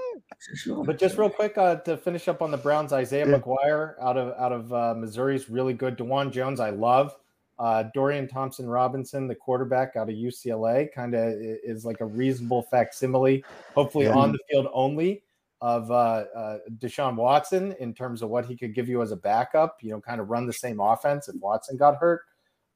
But 0.85 0.97
just 0.97 1.17
real 1.17 1.29
quick 1.29 1.57
uh, 1.57 1.77
to 1.77 1.95
finish 1.97 2.27
up 2.27 2.41
on 2.41 2.51
the 2.51 2.57
Browns, 2.57 2.91
Isaiah 2.91 3.27
Yeah. 3.27 3.37
McGuire 3.37 3.95
out 4.01 4.17
of 4.17 4.33
out 4.39 4.51
of 4.51 4.73
uh, 4.73 4.93
Missouri 4.95 5.35
is 5.35 5.49
really 5.49 5.73
good. 5.73 5.97
Dawand 5.97 6.31
Jones, 6.31 6.59
I 6.59 6.71
love. 6.71 7.15
Uh, 7.57 7.83
Dorian 7.93 8.27
Thompson 8.27 8.67
Robinson, 8.67 9.27
the 9.27 9.35
quarterback 9.35 9.95
out 9.95 10.09
of 10.09 10.15
UCLA, 10.15 10.91
kind 10.93 11.13
of 11.15 11.31
is 11.39 11.85
like 11.85 12.01
a 12.01 12.05
reasonable 12.05 12.63
facsimile, 12.63 13.45
hopefully 13.73 14.05
Yeah. 14.07 14.15
on 14.15 14.33
the 14.33 14.39
field 14.51 14.67
only, 14.73 15.23
of 15.61 15.89
uh, 15.89 16.25
uh, 16.35 16.57
Deshaun 16.79 17.15
Watson 17.15 17.73
in 17.79 17.93
terms 17.93 18.21
of 18.21 18.29
what 18.29 18.45
he 18.45 18.57
could 18.57 18.75
give 18.75 18.89
you 18.89 19.01
as 19.01 19.11
a 19.11 19.15
backup. 19.15 19.77
You 19.81 19.91
know, 19.91 20.01
kind 20.01 20.19
of 20.19 20.29
run 20.29 20.45
the 20.45 20.51
same 20.53 20.81
offense 20.81 21.29
if 21.29 21.35
Watson 21.39 21.77
got 21.77 21.95
hurt. 21.95 22.23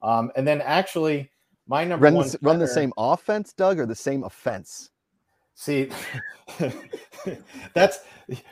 Um, 0.00 0.32
and 0.34 0.48
then 0.48 0.62
actually, 0.62 1.30
my 1.70 1.84
number 1.84 2.04
Run 2.04 2.14
the, 2.14 2.18
one 2.18 2.26
s- 2.26 2.36
run 2.42 2.58
the 2.58 2.66
same 2.66 2.92
offense, 2.98 3.52
Doug, 3.52 3.78
or 3.78 3.86
the 3.86 3.94
same 3.94 4.24
offense? 4.24 4.90
See, 5.54 5.88
that's 7.74 8.00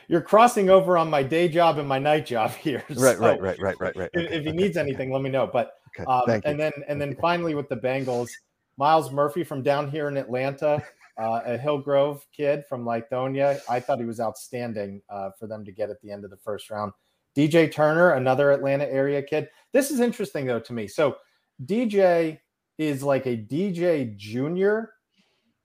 you're 0.07 0.21
crossing 0.21 0.69
over 0.69 0.97
on 0.97 1.09
my 1.09 1.21
day 1.21 1.49
job 1.49 1.79
and 1.79 1.87
my 1.87 1.99
night 1.99 2.25
job 2.25 2.51
here. 2.51 2.83
Right, 2.95 3.17
So 3.17 3.19
right, 3.19 3.41
right, 3.41 3.59
right, 3.59 3.75
right, 3.79 3.95
right. 3.95 4.09
If, 4.13 4.25
okay, 4.25 4.35
if 4.37 4.43
he 4.45 4.49
okay, 4.49 4.57
needs 4.57 4.77
okay, 4.77 4.87
anything, 4.87 5.11
let 5.11 5.21
me 5.21 5.29
know. 5.29 5.47
But 5.51 5.73
Okay, 5.89 6.09
um, 6.09 6.21
thank 6.25 6.45
you. 6.45 6.51
and 6.51 6.59
then 6.59 6.71
and 6.87 7.01
then 7.01 7.13
finally 7.19 7.55
with 7.55 7.67
the 7.67 7.75
Bengals, 7.75 8.29
Myles 8.77 9.11
Murphy 9.11 9.43
from 9.43 9.63
down 9.63 9.91
here 9.91 10.07
in 10.07 10.15
Atlanta, 10.15 10.81
uh, 11.21 11.41
a 11.45 11.57
Hillgrove 11.57 12.25
kid 12.31 12.63
from 12.69 12.85
Lithonia. 12.85 13.59
I 13.69 13.81
thought 13.81 13.99
he 13.99 14.05
was 14.05 14.21
outstanding 14.21 15.01
uh, 15.09 15.31
for 15.37 15.47
them 15.47 15.65
to 15.65 15.73
get 15.73 15.89
at 15.89 16.01
the 16.01 16.09
end 16.09 16.23
of 16.23 16.29
the 16.29 16.37
first 16.37 16.69
round. 16.69 16.93
DJ 17.35 17.69
Turner, 17.69 18.11
another 18.11 18.51
Atlanta 18.51 18.85
area 18.89 19.21
kid. 19.21 19.49
This 19.73 19.91
is 19.91 19.99
interesting 19.99 20.45
though 20.45 20.61
to 20.61 20.71
me. 20.71 20.87
So 20.87 21.17
DJ 21.65 22.39
is 22.79 23.03
like 23.03 23.27
a 23.27 23.37
DJ 23.37 24.15
Junior, 24.17 24.93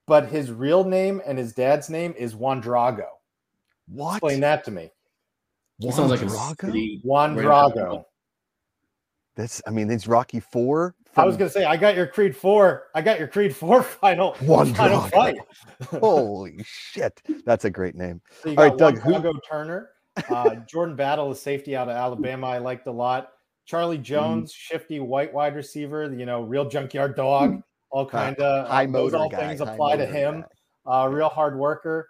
but 0.06 0.28
his 0.28 0.50
real 0.50 0.84
name 0.84 1.22
and 1.24 1.38
his 1.38 1.54
dad's 1.54 1.88
name 1.88 2.12
is 2.18 2.34
Juan 2.34 2.60
Drago. 2.62 3.06
What? 3.88 4.16
Explain 4.16 4.40
that 4.40 4.64
to 4.64 4.70
me. 4.70 4.90
He 5.78 5.90
sounds 5.92 6.10
like 6.10 6.20
a 6.22 6.26
Drago? 6.26 6.60
city. 6.60 7.00
Juan 7.02 7.36
Drago. 7.36 8.04
That's. 9.36 9.62
I 9.66 9.70
mean, 9.70 9.90
it's 9.90 10.06
Rocky 10.06 10.40
Four. 10.40 10.94
I 11.16 11.24
was 11.24 11.36
gonna 11.36 11.50
say 11.50 11.64
I 11.64 11.76
got 11.76 11.94
your 11.96 12.06
Creed 12.08 12.36
Four. 12.36 12.84
I 12.94 13.00
got 13.02 13.18
your 13.20 13.28
Creed 13.28 13.54
Four 13.54 13.82
final 14.00 14.34
Juan 14.42 14.74
final 14.74 15.00
Drago. 15.02 15.10
fight. 15.10 15.36
Holy 16.00 16.56
shit! 16.64 17.20
That's 17.44 17.64
a 17.64 17.70
great 17.70 17.94
name. 17.94 18.20
So 18.42 18.50
you 18.50 18.56
All 18.56 18.64
got 18.64 18.70
right, 18.70 18.78
Doug, 18.78 18.98
Juan 19.04 19.22
who- 19.22 19.28
Drago 19.32 19.38
Turner, 19.48 19.90
uh, 20.28 20.54
Jordan 20.68 20.96
Battle, 20.96 21.30
a 21.30 21.36
safety 21.36 21.76
out 21.76 21.88
of 21.88 21.96
Alabama. 21.96 22.48
I 22.48 22.58
liked 22.58 22.86
a 22.86 22.92
lot. 22.92 23.30
Charlie 23.66 23.96
Mm-hmm. 23.96 24.04
Jones, 24.04 24.52
shifty 24.52 25.00
white 25.00 25.32
wide 25.32 25.54
receiver. 25.54 26.12
You 26.12 26.26
know, 26.26 26.42
real 26.42 26.68
junkyard 26.68 27.16
dog. 27.16 27.62
All 27.90 28.06
kind 28.06 28.36
of 28.38 28.66
High 28.66 28.86
those 28.86 29.12
motor 29.12 29.16
all 29.18 29.28
guy. 29.28 29.38
things 29.38 29.60
high 29.60 29.72
apply 29.72 29.96
to 29.98 30.06
him. 30.06 30.44
uh, 30.84 31.08
real 31.12 31.28
hard 31.28 31.56
worker. 31.56 32.08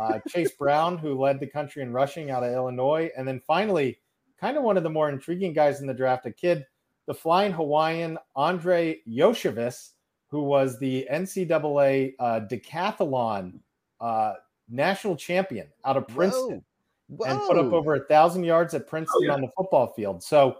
Uh, 0.00 0.18
Chase 0.28 0.52
Brown, 0.52 0.96
who 0.96 1.14
led 1.20 1.40
the 1.40 1.46
country 1.46 1.82
in 1.82 1.92
rushing 1.92 2.30
out 2.30 2.42
of 2.42 2.54
Illinois. 2.54 3.10
And 3.18 3.28
then 3.28 3.42
finally, 3.46 3.98
kind 4.40 4.56
of 4.56 4.62
one 4.62 4.78
of 4.78 4.82
the 4.82 4.88
more 4.88 5.10
intriguing 5.10 5.52
guys 5.52 5.82
in 5.82 5.86
the 5.86 5.92
draft, 5.92 6.24
a 6.24 6.30
kid, 6.30 6.64
the 7.06 7.12
flying 7.12 7.52
Hawaiian 7.52 8.16
Andrei 8.34 9.00
Iosivas, 9.06 9.90
who 10.28 10.42
was 10.42 10.78
the 10.78 11.06
NCAA 11.12 12.14
uh, 12.18 12.40
decathlon 12.50 13.58
uh, 14.00 14.34
national 14.70 15.16
champion 15.16 15.66
out 15.84 15.98
of 15.98 16.08
Princeton 16.08 16.64
Whoa. 17.08 17.26
and 17.28 17.40
put 17.40 17.58
up 17.58 17.72
over 17.74 17.94
a 17.94 18.04
thousand 18.06 18.44
yards 18.44 18.72
at 18.72 18.86
Princeton 18.88 19.24
yeah. 19.24 19.34
on 19.34 19.42
the 19.42 19.48
football 19.54 19.88
field. 19.88 20.22
So 20.22 20.56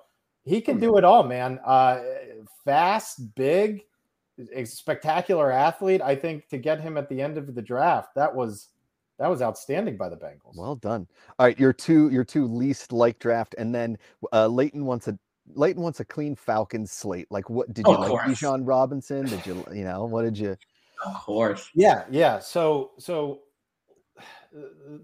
he 0.46 0.60
can 0.62 0.78
Oh, 0.78 0.80
do 0.80 0.96
it 0.96 1.04
all, 1.04 1.22
man. 1.24 1.60
Uh, 1.66 2.00
fast, 2.64 3.34
big, 3.34 3.82
a 4.54 4.64
spectacular 4.64 5.50
athlete. 5.52 6.00
I 6.00 6.14
think 6.16 6.48
to 6.48 6.58
get 6.58 6.80
him 6.80 6.96
at 6.96 7.08
the 7.08 7.20
end 7.20 7.36
of 7.36 7.54
the 7.54 7.62
draft, 7.62 8.14
that 8.14 8.34
was 8.34 8.68
that 9.18 9.28
was 9.28 9.42
outstanding 9.42 9.96
by 9.96 10.08
the 10.08 10.16
Bengals. 10.16 10.56
Well 10.56 10.76
done. 10.76 11.06
All 11.38 11.46
right, 11.46 11.58
your 11.58 11.72
two 11.72 12.08
your 12.10 12.24
two 12.24 12.46
least 12.46 12.92
like 12.92 13.18
draft, 13.18 13.54
and 13.58 13.74
then 13.74 13.98
uh, 14.32 14.46
Leighton 14.46 14.84
wants 14.86 15.08
a 15.08 15.18
Leighton 15.54 15.82
wants 15.82 16.00
a 16.00 16.04
clean 16.04 16.34
Falcons 16.34 16.90
slate. 16.92 17.26
Like, 17.30 17.48
what 17.50 17.72
did 17.74 17.86
you 17.86 17.94
Of 17.94 18.00
like? 18.00 18.10
course. 18.10 18.28
Bijan 18.28 18.62
Robinson? 18.64 19.26
Did 19.26 19.46
you 19.46 19.64
you 19.72 19.84
know 19.84 20.04
what 20.06 20.22
did 20.22 20.38
you? 20.38 20.56
Of 21.04 21.14
course. 21.14 21.68
Yeah, 21.74 22.04
yeah. 22.10 22.38
So 22.40 22.92
so 22.98 23.42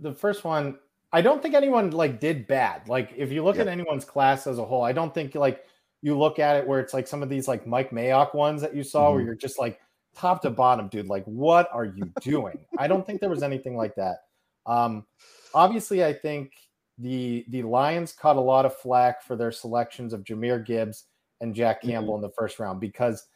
the 0.00 0.12
first 0.12 0.44
one, 0.44 0.78
I 1.12 1.20
don't 1.22 1.42
think 1.42 1.54
anyone 1.54 1.90
like 1.90 2.20
did 2.20 2.46
bad. 2.46 2.88
Like 2.88 3.12
if 3.16 3.30
you 3.32 3.44
look 3.44 3.56
Yeah. 3.56 3.62
at 3.62 3.68
anyone's 3.68 4.04
class 4.04 4.46
as 4.46 4.58
a 4.58 4.64
whole, 4.64 4.82
I 4.82 4.92
don't 4.92 5.12
think 5.14 5.34
like 5.34 5.64
you 6.02 6.18
look 6.18 6.38
at 6.38 6.56
it 6.56 6.66
where 6.66 6.80
it's 6.80 6.94
like 6.94 7.06
some 7.06 7.22
of 7.22 7.28
these 7.28 7.46
like 7.48 7.66
Mike 7.66 7.90
Mayock 7.90 8.34
ones 8.34 8.62
that 8.62 8.74
you 8.74 8.82
saw 8.82 9.12
where 9.12 9.22
Mhm. 9.22 9.26
you're 9.26 9.34
just 9.34 9.58
like 9.58 9.80
top 10.14 10.42
to 10.42 10.50
bottom, 10.50 10.88
dude. 10.88 11.06
Like, 11.08 11.24
what 11.26 11.68
are 11.72 11.84
you 11.84 12.12
doing? 12.20 12.66
I 12.78 12.86
don't 12.88 13.06
think 13.06 13.20
there 13.20 13.30
was 13.30 13.42
anything 13.42 13.76
like 13.76 13.94
that. 13.96 14.18
Um, 14.66 15.06
obviously, 15.54 16.04
I 16.04 16.12
think 16.14 16.52
the 16.98 17.44
the 17.48 17.62
Lions 17.62 18.12
caught 18.12 18.36
a 18.36 18.40
lot 18.40 18.66
of 18.66 18.74
flack 18.76 19.22
for 19.22 19.36
their 19.36 19.52
selections 19.52 20.12
of 20.12 20.24
Jahmyr 20.24 20.64
Gibbs 20.64 21.06
and 21.40 21.54
Jack 21.54 21.82
Mhm. 21.82 21.88
Campbell 21.88 22.16
in 22.16 22.22
the 22.22 22.30
first 22.30 22.58
round 22.58 22.80
because 22.80 23.28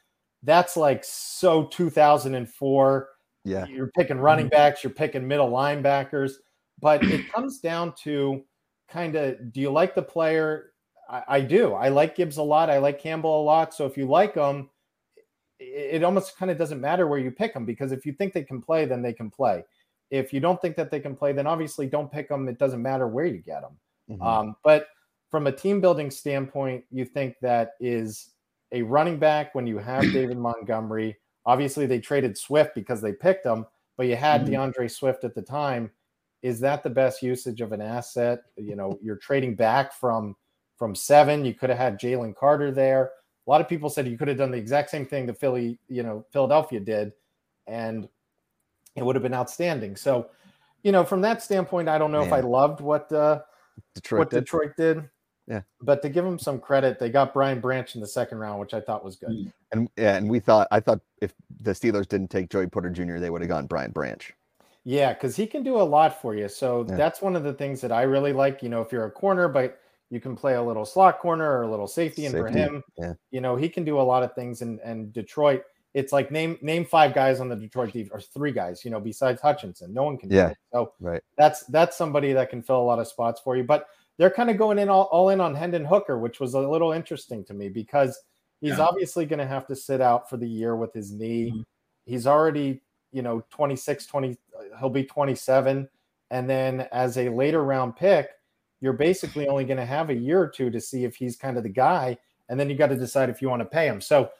that's 0.42 0.76
like 0.76 1.02
so 1.04 1.64
2004 1.66 3.10
Yeah, 3.44 3.66
you're 3.66 3.90
picking 3.96 4.18
running 4.18 4.48
backs, 4.48 4.82
you're 4.84 4.92
picking 4.92 5.26
middle 5.28 5.50
linebackers, 5.50 6.34
but 6.80 7.02
it 7.04 7.32
comes 7.32 7.58
down 7.60 7.94
to 8.02 8.44
kind 8.88 9.16
of 9.16 9.52
do 9.52 9.60
you 9.60 9.70
like 9.70 9.94
the 9.94 10.02
player? 10.02 10.72
I, 11.08 11.22
I 11.28 11.40
do. 11.40 11.72
I 11.74 11.88
like 11.88 12.16
Gibbs 12.16 12.36
a 12.36 12.42
lot. 12.42 12.70
I 12.70 12.78
like 12.78 13.00
Campbell 13.00 13.42
a 13.42 13.44
lot. 13.44 13.74
So 13.74 13.86
if 13.86 13.96
you 13.96 14.06
like 14.06 14.34
them, 14.34 14.70
it, 15.58 15.96
it 15.96 16.04
almost 16.04 16.36
kind 16.36 16.50
of 16.50 16.58
doesn't 16.58 16.80
matter 16.80 17.06
where 17.06 17.18
you 17.18 17.30
pick 17.30 17.54
them 17.54 17.64
because 17.64 17.92
if 17.92 18.04
you 18.04 18.12
think 18.12 18.32
they 18.32 18.44
can 18.44 18.60
play, 18.60 18.84
then 18.84 19.02
they 19.02 19.12
can 19.12 19.30
play. 19.30 19.64
If 20.10 20.32
you 20.32 20.40
don't 20.40 20.60
think 20.60 20.76
that 20.76 20.90
they 20.90 21.00
can 21.00 21.16
play, 21.16 21.32
then 21.32 21.46
obviously 21.46 21.86
don't 21.86 22.10
pick 22.10 22.28
them. 22.28 22.48
It 22.48 22.58
doesn't 22.58 22.82
matter 22.82 23.08
where 23.08 23.26
you 23.26 23.38
get 23.38 23.62
them. 23.62 23.78
Mhm. 24.10 24.24
Um, 24.24 24.56
but 24.62 24.88
from 25.30 25.46
a 25.48 25.52
team 25.52 25.80
building 25.80 26.10
standpoint, 26.10 26.84
you 26.90 27.04
think 27.04 27.36
that 27.40 27.72
is 27.80 28.34
a 28.72 28.82
running 28.82 29.18
back 29.18 29.54
when 29.54 29.66
you 29.66 29.78
have 29.78 30.02
David 30.12 30.38
Montgomery. 30.38 31.16
Obviously, 31.44 31.86
they 31.86 31.98
traded 32.00 32.36
Swift 32.38 32.74
because 32.74 33.00
they 33.00 33.12
picked 33.12 33.44
him, 33.46 33.66
but 33.96 34.06
you 34.06 34.16
had 34.16 34.42
Mhm. 34.42 34.50
D'Andre 34.50 34.88
Swift 34.88 35.24
at 35.24 35.34
the 35.34 35.42
time. 35.42 35.90
Is 36.42 36.60
that 36.60 36.82
the 36.82 36.90
best 36.90 37.22
usage 37.22 37.60
of 37.60 37.72
an 37.72 37.80
asset? 37.80 38.40
You 38.56 38.76
know, 38.76 38.98
you're 39.02 39.16
trading 39.16 39.54
back 39.54 39.92
from 39.92 40.36
from 40.76 40.94
seven. 40.94 41.44
You 41.44 41.54
could 41.54 41.70
have 41.70 41.78
had 41.78 41.98
Jalen 41.98 42.34
Carter 42.36 42.70
there. 42.70 43.12
A 43.46 43.50
lot 43.50 43.60
of 43.60 43.68
people 43.68 43.88
said 43.88 44.06
you 44.06 44.18
could 44.18 44.28
have 44.28 44.36
done 44.36 44.50
the 44.50 44.58
exact 44.58 44.90
same 44.90 45.06
thing 45.06 45.26
that 45.26 45.38
Philly, 45.38 45.78
you 45.88 46.02
know, 46.02 46.26
Philadelphia 46.32 46.80
did, 46.80 47.12
and 47.66 48.08
it 48.96 49.04
would 49.04 49.14
have 49.14 49.22
been 49.22 49.34
outstanding. 49.34 49.96
So, 49.96 50.30
you 50.82 50.92
know, 50.92 51.04
from 51.04 51.20
that 51.22 51.42
standpoint, 51.42 51.88
I 51.88 51.98
don't 51.98 52.12
know 52.12 52.22
if 52.22 52.32
I 52.32 52.40
loved 52.40 52.80
what 52.80 53.10
uh, 53.12 53.40
Detroit. 53.94 54.18
what 54.18 54.30
did. 54.30 54.40
Detroit 54.40 54.76
did. 54.76 55.08
Yeah. 55.46 55.60
But 55.80 56.02
to 56.02 56.08
give 56.08 56.24
them 56.24 56.38
some 56.38 56.58
credit, 56.58 56.98
they 56.98 57.08
got 57.08 57.32
Brian 57.32 57.60
Branch 57.60 57.94
in 57.94 58.00
the 58.00 58.06
second 58.06 58.38
round, 58.38 58.58
which 58.58 58.74
I 58.74 58.80
thought 58.80 59.04
was 59.04 59.16
good. 59.16 59.52
And 59.72 59.88
yeah, 59.96 60.16
and 60.16 60.28
we 60.28 60.40
thought 60.40 60.66
I 60.72 60.80
thought 60.80 61.00
if 61.20 61.32
the 61.60 61.72
Steelers 61.72 62.08
didn't 62.08 62.30
take 62.30 62.50
Joey 62.50 62.66
Porter 62.66 62.90
Jr., 62.90 63.18
they 63.18 63.30
would 63.30 63.42
have 63.42 63.48
gone 63.48 63.66
Brian 63.66 63.92
Branch. 63.92 64.32
Yeah, 64.88 65.12
because 65.14 65.34
he 65.34 65.48
can 65.48 65.64
do 65.64 65.80
a 65.80 65.82
lot 65.82 66.22
for 66.22 66.36
you. 66.36 66.48
So 66.48 66.86
Yeah. 66.88 66.94
that's 66.94 67.20
one 67.20 67.34
of 67.34 67.42
the 67.42 67.52
things 67.52 67.80
that 67.80 67.90
I 67.90 68.02
really 68.02 68.32
like. 68.32 68.62
You 68.62 68.68
know, 68.68 68.80
if 68.82 68.92
you're 68.92 69.04
a 69.06 69.10
corner, 69.10 69.48
but 69.48 69.78
you 70.10 70.20
can 70.20 70.36
play 70.36 70.54
a 70.54 70.62
little 70.62 70.84
slot 70.84 71.18
corner 71.18 71.58
or 71.58 71.62
a 71.62 71.68
little 71.70 71.88
safety, 71.88 72.26
and 72.26 72.32
for 72.36 72.46
him, 72.46 72.84
yeah. 72.96 73.14
you 73.32 73.40
know, 73.40 73.56
he 73.56 73.68
can 73.68 73.84
do 73.84 73.98
a 74.00 74.02
lot 74.02 74.22
of 74.22 74.32
things. 74.36 74.62
And 74.62 74.78
and 74.84 75.12
Detroit, 75.12 75.64
it's 75.94 76.12
like 76.12 76.30
name 76.30 76.56
name 76.62 76.84
five 76.84 77.12
guys 77.14 77.40
on 77.40 77.48
the 77.48 77.56
Detroit 77.56 77.92
defense, 77.92 78.10
or 78.12 78.20
three 78.20 78.52
guys, 78.52 78.84
you 78.84 78.92
know, 78.92 79.00
besides 79.00 79.40
Hutchinson. 79.40 79.92
No 79.92 80.04
one 80.04 80.16
can 80.18 80.28
do 80.28 80.36
Yeah. 80.36 80.50
it. 80.50 80.56
So 80.72 80.92
Right. 81.00 81.22
that's 81.36 81.64
that's 81.64 81.96
somebody 81.96 82.32
that 82.34 82.48
can 82.50 82.62
fill 82.62 82.80
a 82.80 82.86
lot 82.86 83.00
of 83.00 83.08
spots 83.08 83.40
for 83.40 83.56
you. 83.56 83.64
But 83.64 83.88
they're 84.18 84.30
kind 84.30 84.50
of 84.50 84.56
going 84.56 84.78
in 84.78 84.88
all, 84.88 85.08
all 85.10 85.30
in 85.30 85.40
on 85.40 85.54
Hendon 85.56 85.84
Hooker, 85.84 86.16
which 86.20 86.38
was 86.38 86.54
a 86.54 86.60
little 86.60 86.92
interesting 86.92 87.44
to 87.46 87.54
me 87.54 87.68
because 87.68 88.22
he's 88.60 88.78
Yeah. 88.78 88.84
obviously 88.84 89.26
going 89.26 89.40
to 89.40 89.46
have 89.46 89.66
to 89.66 89.74
sit 89.74 90.00
out 90.00 90.30
for 90.30 90.36
the 90.36 90.48
year 90.48 90.76
with 90.76 90.94
his 90.94 91.12
knee. 91.12 91.50
Mhm. 91.50 91.64
He's 92.06 92.26
already, 92.26 92.80
you 93.12 93.20
know, 93.22 93.42
26, 93.50 94.06
20, 94.06 94.38
he'll 94.78 94.90
be 94.90 95.04
27. 95.04 95.88
And 96.30 96.50
then 96.50 96.88
as 96.92 97.18
a 97.18 97.28
later 97.28 97.62
round 97.64 97.96
pick, 97.96 98.30
you're 98.80 98.92
basically 98.92 99.48
only 99.48 99.64
going 99.64 99.78
to 99.78 99.86
have 99.86 100.10
a 100.10 100.14
year 100.14 100.40
or 100.40 100.48
two 100.48 100.70
to 100.70 100.80
see 100.80 101.04
if 101.04 101.16
he's 101.16 101.36
kind 101.36 101.56
of 101.56 101.62
the 101.62 101.68
guy. 101.68 102.18
And 102.48 102.58
then 102.58 102.68
you 102.68 102.76
got 102.76 102.88
to 102.88 102.96
decide 102.96 103.30
if 103.30 103.40
you 103.40 103.48
want 103.48 103.60
to 103.60 103.66
pay 103.66 103.86
him. 103.86 104.00
So 104.00 104.30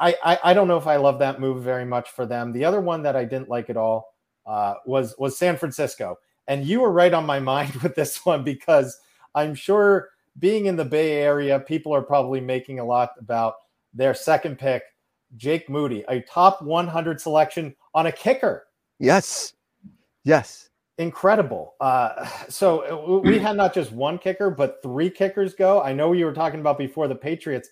I, 0.00 0.16
I, 0.24 0.38
I 0.44 0.54
don't 0.54 0.66
know 0.66 0.78
if 0.78 0.86
I 0.86 0.96
love 0.96 1.18
that 1.18 1.40
move 1.40 1.62
very 1.62 1.84
much 1.84 2.10
for 2.10 2.24
them. 2.24 2.52
The 2.52 2.64
other 2.64 2.80
one 2.80 3.02
that 3.02 3.16
I 3.16 3.24
didn't 3.24 3.50
like 3.50 3.68
at 3.68 3.76
all 3.76 4.14
uh, 4.46 4.74
was 4.86 5.14
was 5.18 5.38
San 5.38 5.58
Francisco, 5.58 6.18
and 6.48 6.64
you 6.64 6.80
were 6.80 6.90
right 6.90 7.12
on 7.12 7.26
my 7.26 7.38
mind 7.52 7.74
with 7.76 7.94
this 7.94 8.24
one 8.24 8.42
because 8.42 8.98
I'm 9.34 9.54
sure 9.54 10.08
being 10.38 10.66
in 10.66 10.76
the 10.76 10.84
Bay 10.84 11.18
Area, 11.18 11.60
people 11.60 11.94
are 11.94 12.02
probably 12.02 12.40
making 12.40 12.78
a 12.78 12.84
lot 12.84 13.10
about 13.18 13.54
their 13.92 14.14
second 14.14 14.58
pick, 14.58 14.82
Jake 15.36 15.68
Moody, 15.68 16.04
a 16.08 16.20
top 16.22 16.62
100 16.62 17.20
selection 17.20 17.74
on 17.94 18.06
a 18.06 18.12
kicker. 18.12 18.66
Yes, 18.98 19.52
yes, 20.24 20.70
incredible. 20.98 21.74
Uh, 21.80 22.26
so 22.48 22.80
uh, 22.80 23.18
we 23.20 23.38
had 23.38 23.56
not 23.56 23.74
just 23.74 23.92
one 23.92 24.18
kicker, 24.18 24.50
but 24.50 24.82
three 24.82 25.10
kickers 25.10 25.54
go. 25.54 25.82
I 25.82 25.92
know 25.92 26.12
you 26.12 26.24
were 26.24 26.34
talking 26.34 26.60
about 26.60 26.78
before 26.78 27.08
the 27.08 27.14
Patriots. 27.14 27.70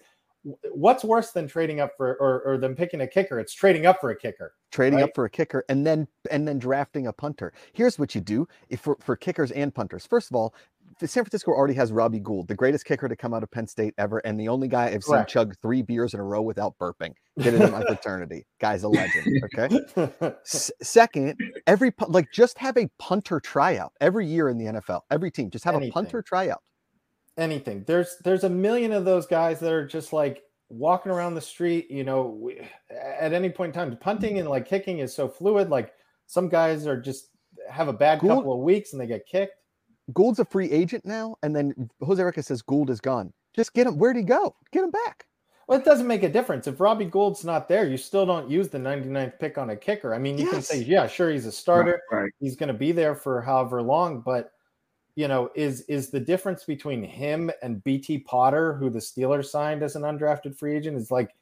What's 0.72 1.05
worse 1.05 1.32
than 1.32 1.46
trading 1.46 1.80
up 1.80 1.92
for 1.96 2.14
or, 2.14 2.40
or 2.42 2.59
than 2.59 2.74
picking 2.74 3.03
a 3.03 3.07
kicker? 3.07 3.38
It's 3.38 3.53
trading 3.53 3.86
up 3.86 4.01
for 4.01 4.11
a 4.11 4.16
kicker. 4.16 4.55
Trading 4.70 5.01
right? 5.01 5.05
up 5.05 5.14
for 5.14 5.24
a 5.24 5.30
kicker 5.30 5.64
and 5.68 5.86
then 5.86 6.07
and 6.30 6.46
then 6.46 6.59
drafting 6.59 7.07
a 7.09 7.12
punter. 7.12 7.53
Here's 7.72 7.99
what 7.99 8.14
you 8.14 8.20
do 8.20 8.46
if 8.68 8.80
for, 8.80 8.96
for 9.01 9.16
kickers 9.16 9.51
and 9.51 9.74
punters. 9.74 10.07
First 10.07 10.30
of 10.30 10.36
all, 10.36 10.55
San 11.01 11.24
Francisco 11.24 11.53
already 11.53 11.74
has 11.74 11.92
Robbie 11.92 12.18
Gould, 12.18 12.49
the 12.49 12.55
greatest 12.55 12.84
kicker 12.84 13.09
to 13.09 13.14
come 13.16 13.32
out 13.32 13.42
of 13.42 13.51
Penn 13.51 13.66
State 13.66 13.94
ever, 13.99 14.18
and 14.18 14.38
the 14.38 14.49
only 14.49 14.66
guy 14.68 14.86
I've 14.86 15.05
seen 15.05 15.14
Correct. 15.16 15.30
chug 15.30 15.55
three 15.62 15.82
beers 15.82 16.14
in 16.14 16.20
a 16.20 16.24
row 16.24 16.42
without 16.42 16.76
burping. 16.78 17.12
Did 17.38 17.55
it 17.55 17.62
in 17.62 17.70
my 17.70 17.84
fraternity. 17.84 18.46
Guy's 18.61 18.82
a 18.82 18.88
legend. 18.88 19.42
Okay. 19.57 19.80
S- 20.44 20.72
second, 20.82 21.36
every 21.66 21.92
like 22.09 22.32
just 22.32 22.59
have 22.59 22.76
a 22.76 22.88
punter 22.99 23.38
tryout 23.40 23.92
every 24.01 24.26
year 24.26 24.49
in 24.49 24.59
the 24.59 24.64
NFL. 24.64 25.03
Every 25.11 25.30
team 25.30 25.51
just 25.51 25.64
have 25.64 25.74
Anything. 25.74 25.90
a 25.90 25.94
punter 25.94 26.22
tryout. 26.22 26.62
Anything. 27.36 27.84
There's 27.86 28.16
there's 28.24 28.42
a 28.44 28.51
million 28.51 28.92
of 28.92 29.05
those 29.05 29.26
guys 29.26 29.61
that 29.61 29.72
are 29.72 29.86
just 29.86 30.12
like 30.12 30.42
walking 30.68 31.12
around 31.12 31.34
the 31.34 31.40
street. 31.40 31.88
You 31.90 32.03
know, 32.03 32.36
we, 32.40 32.61
at 32.90 33.32
any 33.32 33.51
point 33.51 33.74
in 33.74 33.80
time, 33.80 33.96
punting 33.96 34.38
and 34.40 34.49
like 34.49 34.66
kicking 34.68 34.99
is 34.99 35.14
so 35.14 35.28
fluid. 35.28 35.70
Like 35.70 35.92
some 36.26 36.49
guys 36.49 36.86
are 36.86 37.01
just 37.01 37.28
have 37.70 37.86
a 37.86 37.92
bad 37.92 38.18
Gould, 38.20 38.30
couple 38.32 38.53
of 38.55 38.61
weeks 38.61 38.92
and 38.92 39.01
they 39.01 39.07
get 39.07 39.24
kicked. 39.26 39.55
Gould's 40.12 40.38
a 40.38 40.44
free 40.44 40.70
agent 40.70 41.04
now, 41.04 41.36
and 41.42 41.54
then 41.54 41.90
Jose 42.02 42.22
Rica 42.22 42.42
says 42.42 42.62
Gould 42.62 42.90
is 42.90 43.00
gone. 43.00 43.32
Just 43.54 43.74
get 43.74 43.86
him. 43.86 43.98
Where'd 43.98 44.16
he 44.16 44.22
go? 44.22 44.54
Get 44.72 44.84
him 44.84 44.90
back. 44.90 45.26
Well, 45.66 45.78
it 45.78 45.84
doesn't 45.84 46.06
make 46.06 46.22
a 46.22 46.30
difference. 46.30 46.66
If 46.66 46.80
Robbie 46.80 47.04
Gould's 47.04 47.44
not 47.44 47.68
there, 47.68 47.86
you 47.86 47.98
still 47.98 48.24
don't 48.24 48.50
use 48.50 48.68
the 48.68 48.78
99th 48.78 49.38
pick 49.38 49.59
on 49.59 49.70
a 49.70 49.76
kicker. 49.76 50.14
I 50.14 50.18
mean, 50.18 50.38
you 50.38 50.44
yes. 50.44 50.54
can 50.54 50.62
say, 50.62 50.82
yeah, 50.82 51.06
sure, 51.06 51.30
he's 51.30 51.44
a 51.44 51.52
starter. 51.52 52.00
Right, 52.11 52.22
right. 52.22 52.32
He's 52.40 52.56
going 52.56 52.68
to 52.68 52.74
be 52.74 52.90
there 52.90 53.14
for 53.14 53.42
however 53.42 53.82
long, 53.82 54.20
but 54.20 54.52
you 55.14 55.26
know, 55.26 55.50
is 55.56 55.80
is 55.82 56.11
the 56.11 56.20
difference 56.20 56.64
between 56.64 57.02
him 57.02 57.50
and 57.61 57.82
BT 57.82 58.18
Potter, 58.18 58.74
who 58.74 58.88
the 58.88 59.00
Steelers 59.00 59.46
signed 59.46 59.82
as 59.82 59.96
an 59.96 60.02
undrafted 60.02 60.56
free 60.56 60.76
agent, 60.76 60.96
is 60.96 61.11
like 61.11 61.34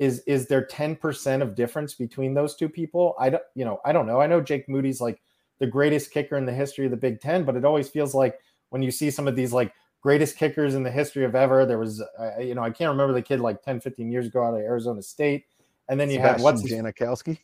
is 0.00 0.20
is 0.20 0.48
there 0.48 0.66
10% 0.66 1.40
of 1.40 1.54
difference 1.54 1.94
between 1.94 2.34
those 2.34 2.56
two 2.56 2.68
people? 2.68 3.14
I 3.20 3.30
don't, 3.30 3.42
you 3.54 3.64
know, 3.64 3.80
I 3.84 3.92
don't 3.92 4.06
know. 4.06 4.20
I 4.20 4.26
know 4.26 4.40
Jake 4.40 4.68
Moody's 4.68 5.00
like 5.00 5.20
the 5.60 5.66
greatest 5.66 6.10
kicker 6.10 6.36
in 6.36 6.44
the 6.44 6.52
history 6.52 6.86
of 6.86 6.90
the 6.90 6.96
Big 6.96 7.20
Ten, 7.20 7.44
but 7.44 7.54
it 7.54 7.64
always 7.64 7.88
feels 7.88 8.14
like 8.14 8.40
when 8.70 8.82
you 8.82 8.90
see 8.90 9.10
some 9.10 9.28
of 9.28 9.36
these 9.36 9.52
like 9.52 9.72
greatest 10.00 10.36
kickers 10.36 10.74
in 10.74 10.82
the 10.82 10.90
history 10.90 11.24
of 11.24 11.34
ever, 11.34 11.64
there 11.64 11.78
was, 11.78 12.02
uh, 12.18 12.38
you 12.40 12.54
know, 12.54 12.62
I 12.62 12.70
can't 12.70 12.90
remember 12.90 13.12
the 13.12 13.22
kid 13.22 13.40
like 13.40 13.62
10, 13.62 13.80
15 13.80 14.10
years 14.10 14.26
ago 14.26 14.42
out 14.44 14.54
of 14.54 14.60
Arizona 14.60 15.02
State. 15.02 15.44
And 15.88 16.00
then 16.00 16.08
you 16.08 16.16
Sebastian 16.16 16.36
had 16.36 16.42
what's 16.42 16.62
Janikowski? 16.62 17.38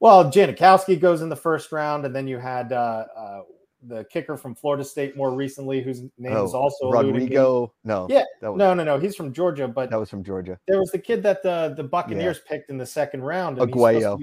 Well, 0.00 0.24
Janikowski 0.24 0.98
goes 0.98 1.22
in 1.22 1.28
the 1.28 1.36
first 1.36 1.70
round, 1.70 2.04
and 2.04 2.16
then 2.16 2.26
you 2.26 2.38
had 2.38 2.72
uh, 2.72 3.04
uh, 3.16 3.42
the 3.86 4.04
kicker 4.04 4.36
from 4.36 4.54
Florida 4.54 4.82
State 4.82 5.16
more 5.16 5.32
recently, 5.32 5.80
whose 5.80 6.00
name 6.18 6.32
oh, 6.32 6.44
is 6.44 6.54
also 6.54 6.90
Rodrigo. 6.90 7.72
No, 7.84 8.06
yeah, 8.10 8.24
was, 8.40 8.58
no, 8.58 8.74
no, 8.74 8.82
no. 8.82 8.98
He's 8.98 9.14
from 9.14 9.32
Georgia, 9.32 9.68
but 9.68 9.90
that 9.90 10.00
was 10.00 10.10
from 10.10 10.24
Georgia. 10.24 10.58
There 10.66 10.80
was 10.80 10.90
the 10.90 10.98
kid 10.98 11.22
that 11.22 11.42
the 11.42 11.74
the 11.76 11.84
Buccaneers 11.84 12.40
yeah. 12.44 12.56
picked 12.56 12.70
in 12.70 12.78
the 12.78 12.86
second 12.86 13.22
round. 13.22 13.58
Aguayo. 13.58 14.18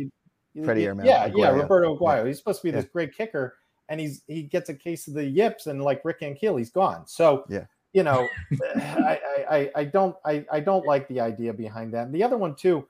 Freddie 0.64 0.86
Aguayo. 0.86 1.06
Yeah, 1.06 1.30
Aguayo. 1.30 1.38
yeah, 1.38 1.50
Roberto 1.50 1.98
Aguayo. 1.98 2.22
Yeah. 2.22 2.28
He's 2.28 2.38
supposed 2.38 2.62
to 2.62 2.68
be 2.68 2.72
this 2.72 2.86
great 2.86 3.16
kicker, 3.16 3.58
and 3.90 4.00
he's 4.00 4.24
he 4.28 4.44
gets 4.44 4.70
a 4.70 4.74
case 4.74 5.08
of 5.08 5.14
the 5.14 5.26
yips, 5.26 5.68
and 5.68 5.82
like 5.82 6.04
Rick 6.04 6.22
Ankiel, 6.22 6.58
he's 6.58 6.72
gone. 6.72 7.08
So 7.08 7.46
yeah, 7.50 7.66
you 7.94 8.04
know, 8.04 8.28
I, 8.76 9.20
I 9.50 9.72
I 9.76 9.84
don't 9.84 10.16
I 10.26 10.46
I 10.52 10.60
don't 10.60 10.86
like 10.86 11.08
the 11.08 11.20
idea 11.20 11.54
behind 11.54 11.94
that. 11.94 12.06
And 12.06 12.16
the 12.16 12.24
other 12.24 12.38
one 12.38 12.56
too, 12.56 12.88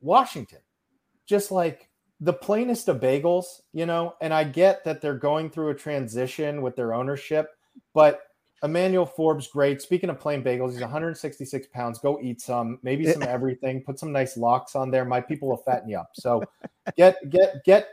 Washington, 0.00 0.60
just 1.26 1.50
like 1.50 1.88
the 2.20 2.32
plainest 2.32 2.88
of 2.88 3.00
bagels, 3.00 3.60
you 3.72 3.86
know. 3.86 4.14
And 4.20 4.34
I 4.34 4.44
get 4.44 4.84
that 4.84 5.00
they're 5.00 5.14
going 5.14 5.50
through 5.50 5.70
a 5.70 5.74
transition 5.74 6.62
with 6.62 6.76
their 6.76 6.94
ownership, 6.94 7.50
but 7.94 8.22
Emmanuel 8.62 9.06
Forbes, 9.06 9.46
great. 9.46 9.80
Speaking 9.80 10.10
of 10.10 10.18
plain 10.18 10.42
bagels, 10.42 10.72
he's 10.72 10.80
166 10.80 11.68
pounds. 11.68 11.98
Go 11.98 12.18
eat 12.20 12.40
some, 12.40 12.78
maybe 12.82 13.10
some 13.10 13.22
everything. 13.22 13.82
Put 13.82 13.98
some 13.98 14.10
nice 14.10 14.36
lox 14.36 14.74
on 14.74 14.90
there. 14.90 15.04
My 15.04 15.20
people 15.20 15.48
will 15.48 15.58
fatten 15.58 15.88
you 15.88 15.98
up. 15.98 16.10
So 16.14 16.42
get 16.96 17.16
get 17.30 17.64
get 17.64 17.88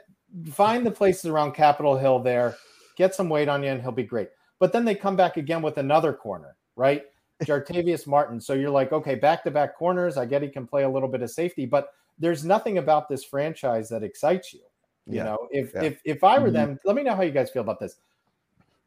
find 0.52 0.86
the 0.86 0.92
places 0.92 1.26
around 1.26 1.54
Capitol 1.54 1.98
Hill 1.98 2.20
there, 2.20 2.56
get 2.98 3.14
some 3.14 3.30
weight 3.30 3.48
on 3.48 3.64
you, 3.64 3.70
and 3.70 3.82
he'll 3.82 3.92
be 3.92 4.04
great. 4.04 4.30
But 4.60 4.74
then 4.74 4.86
they 4.86 4.96
come 4.96 5.16
back 5.16 5.38
again 5.38 5.62
with 5.62 5.78
another 5.78 6.14
corner, 6.14 6.56
right? 6.76 7.04
Jartavius 7.44 8.08
Martin. 8.08 8.40
So 8.40 8.54
you're 8.54 8.70
like, 8.70 8.92
okay, 8.92 9.16
back 9.16 9.44
to 9.44 9.52
back 9.52 9.76
corners. 9.76 10.18
I 10.18 10.26
get 10.26 10.42
he 10.42 10.50
can 10.50 10.66
play 10.66 10.84
a 10.84 10.90
little 10.90 11.10
bit 11.10 11.22
of 11.22 11.30
safety, 11.30 11.66
but 11.66 11.90
there's 12.18 12.46
nothing 12.46 12.78
about 12.78 13.10
this 13.10 13.24
franchise 13.24 13.90
that 13.90 14.04
excites 14.04 14.54
you. 14.54 14.62
You 15.06 15.18
yeah. 15.18 15.24
know, 15.24 15.48
if 15.52 15.72
yeah. 15.76 15.84
if 15.84 16.02
if 16.06 16.24
I 16.24 16.40
were 16.40 16.48
mm-hmm. 16.48 16.54
them, 16.54 16.80
let 16.86 16.96
me 16.96 17.04
know 17.04 17.16
how 17.16 17.22
you 17.22 17.32
guys 17.32 17.52
feel 17.52 17.62
about 17.62 17.80
this. 17.80 17.98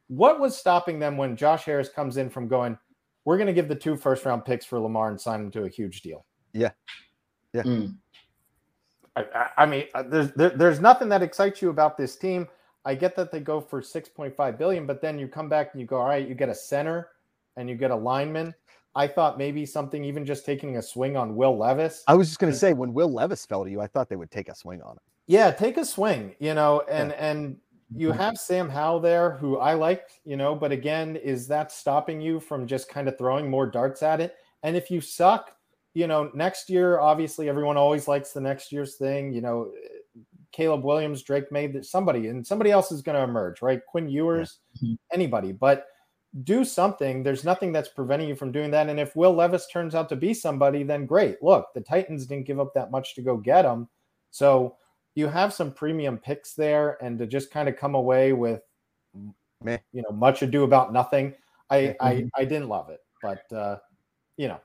What 0.09 0.39
was 0.39 0.57
stopping 0.57 0.99
them 0.99 1.17
when 1.17 1.35
Josh 1.35 1.63
Harris 1.65 1.87
comes 1.89 2.17
in 2.17 2.29
from 2.29 2.47
going, 2.47 2.77
we're 3.25 3.37
going 3.37 3.47
to 3.47 3.53
give 3.53 3.67
the 3.67 3.75
two 3.75 3.95
first 3.95 4.25
round 4.25 4.43
picks 4.43 4.65
for 4.65 4.79
Lamar 4.79 5.09
and 5.09 5.19
sign 5.19 5.39
him 5.39 5.51
to 5.51 5.63
a 5.63 5.69
huge 5.69 6.01
deal? 6.01 6.25
Yeah. 6.53 6.71
Yeah. 7.53 7.63
Mm. 7.63 7.95
I, 9.15 9.49
I 9.57 9.65
mean, 9.65 9.85
uh, 9.93 10.03
there's 10.03 10.31
there, 10.33 10.49
there's 10.49 10.79
nothing 10.79 11.09
that 11.09 11.21
excites 11.21 11.61
you 11.61 11.69
about 11.69 11.97
this 11.97 12.15
team. 12.15 12.47
I 12.85 12.95
get 12.95 13.15
that 13.15 13.31
they 13.31 13.39
go 13.39 13.59
for 13.59 13.81
6.5 13.81 14.57
billion, 14.57 14.85
but 14.85 15.01
then 15.01 15.19
you 15.19 15.27
come 15.27 15.49
back 15.49 15.69
and 15.73 15.81
you 15.81 15.87
go, 15.87 15.97
all 15.97 16.07
right, 16.07 16.27
you 16.27 16.35
get 16.35 16.49
a 16.49 16.55
center 16.55 17.09
and 17.57 17.69
you 17.69 17.75
get 17.75 17.91
a 17.91 17.95
lineman. 17.95 18.53
I 18.95 19.07
thought 19.07 19.37
maybe 19.37 19.65
something 19.65 20.03
even 20.03 20.25
just 20.25 20.45
taking 20.45 20.77
a 20.77 20.81
swing 20.81 21.15
on 21.15 21.35
Will 21.35 21.57
Levis. 21.57 22.03
I 22.07 22.15
was 22.15 22.27
just 22.27 22.39
going 22.39 22.51
to 22.51 22.57
say 22.57 22.73
when 22.73 22.93
Will 22.93 23.11
Levis 23.11 23.45
fell 23.45 23.63
to 23.63 23.69
you, 23.69 23.81
I 23.81 23.87
thought 23.87 24.09
they 24.09 24.15
would 24.15 24.31
take 24.31 24.49
a 24.49 24.55
swing 24.55 24.81
on 24.81 24.93
him. 24.93 25.01
Yeah, 25.27 25.51
take 25.51 25.77
a 25.77 25.85
swing, 25.85 26.35
you 26.39 26.55
know, 26.55 26.81
and 26.89 27.11
yeah. 27.11 27.29
and 27.31 27.57
you 27.95 28.11
have 28.11 28.37
Sam 28.37 28.69
Howell 28.69 28.99
there, 28.99 29.31
who 29.31 29.57
I 29.57 29.73
like, 29.73 30.09
you 30.23 30.37
know, 30.37 30.55
but 30.55 30.71
again, 30.71 31.15
is 31.15 31.47
that 31.47 31.71
stopping 31.71 32.21
you 32.21 32.39
from 32.39 32.67
just 32.67 32.89
kind 32.89 33.07
of 33.07 33.17
throwing 33.17 33.49
more 33.49 33.65
darts 33.65 34.03
at 34.03 34.21
it? 34.21 34.35
And 34.63 34.75
if 34.75 34.91
you 34.91 35.01
suck, 35.01 35.55
you 35.93 36.07
know, 36.07 36.29
next 36.33 36.69
year, 36.69 36.99
obviously, 36.99 37.49
everyone 37.49 37.77
always 37.77 38.07
likes 38.07 38.31
the 38.31 38.41
next 38.41 38.71
year's 38.71 38.95
thing. 38.95 39.33
You 39.33 39.41
know, 39.41 39.71
Caleb 40.51 40.83
Williams, 40.83 41.23
Drake 41.23 41.51
Maye 41.51 41.67
that 41.67 41.85
somebody, 41.85 42.27
and 42.27 42.45
somebody 42.45 42.71
else 42.71 42.91
is 42.91 43.01
going 43.01 43.15
to 43.15 43.23
emerge, 43.23 43.61
right? 43.61 43.81
Quinn 43.87 44.07
Ewers, 44.07 44.59
yeah. 44.75 44.89
Mm-hmm. 44.89 44.95
anybody, 45.13 45.51
but 45.51 45.87
do 46.43 46.63
something. 46.63 47.23
There's 47.23 47.43
nothing 47.43 47.71
that's 47.71 47.89
preventing 47.89 48.29
you 48.29 48.35
from 48.35 48.51
doing 48.51 48.69
that. 48.71 48.87
And 48.87 48.99
if 48.99 49.15
Will 49.15 49.33
Levis 49.33 49.67
turns 49.67 49.95
out 49.95 50.09
to 50.09 50.15
be 50.15 50.33
somebody, 50.33 50.83
then 50.83 51.07
great. 51.07 51.41
Look, 51.41 51.67
the 51.73 51.81
Titans 51.81 52.27
didn't 52.27 52.45
give 52.45 52.59
up 52.59 52.73
that 52.75 52.91
much 52.91 53.15
to 53.15 53.23
go 53.23 53.37
get 53.37 53.65
him. 53.65 53.87
So 54.29 54.77
you 55.15 55.27
have 55.27 55.53
some 55.53 55.71
premium 55.71 56.17
picks 56.17 56.53
there, 56.53 56.97
and 57.03 57.17
to 57.19 57.25
just 57.25 57.51
kind 57.51 57.67
of 57.67 57.75
come 57.75 57.95
away 57.95 58.33
with, 58.33 58.61
you 59.65 59.77
know, 59.93 60.11
much 60.11 60.41
ado 60.41 60.63
about 60.63 60.93
nothing. 60.93 61.33
I, 61.69 61.77
mm-hmm. 61.77 62.05
I, 62.05 62.29
I 62.37 62.45
didn't 62.45 62.69
love 62.69 62.89
it, 62.89 63.01
but, 63.21 63.51
uh, 63.51 63.77
you 64.37 64.47
know, 64.47 64.59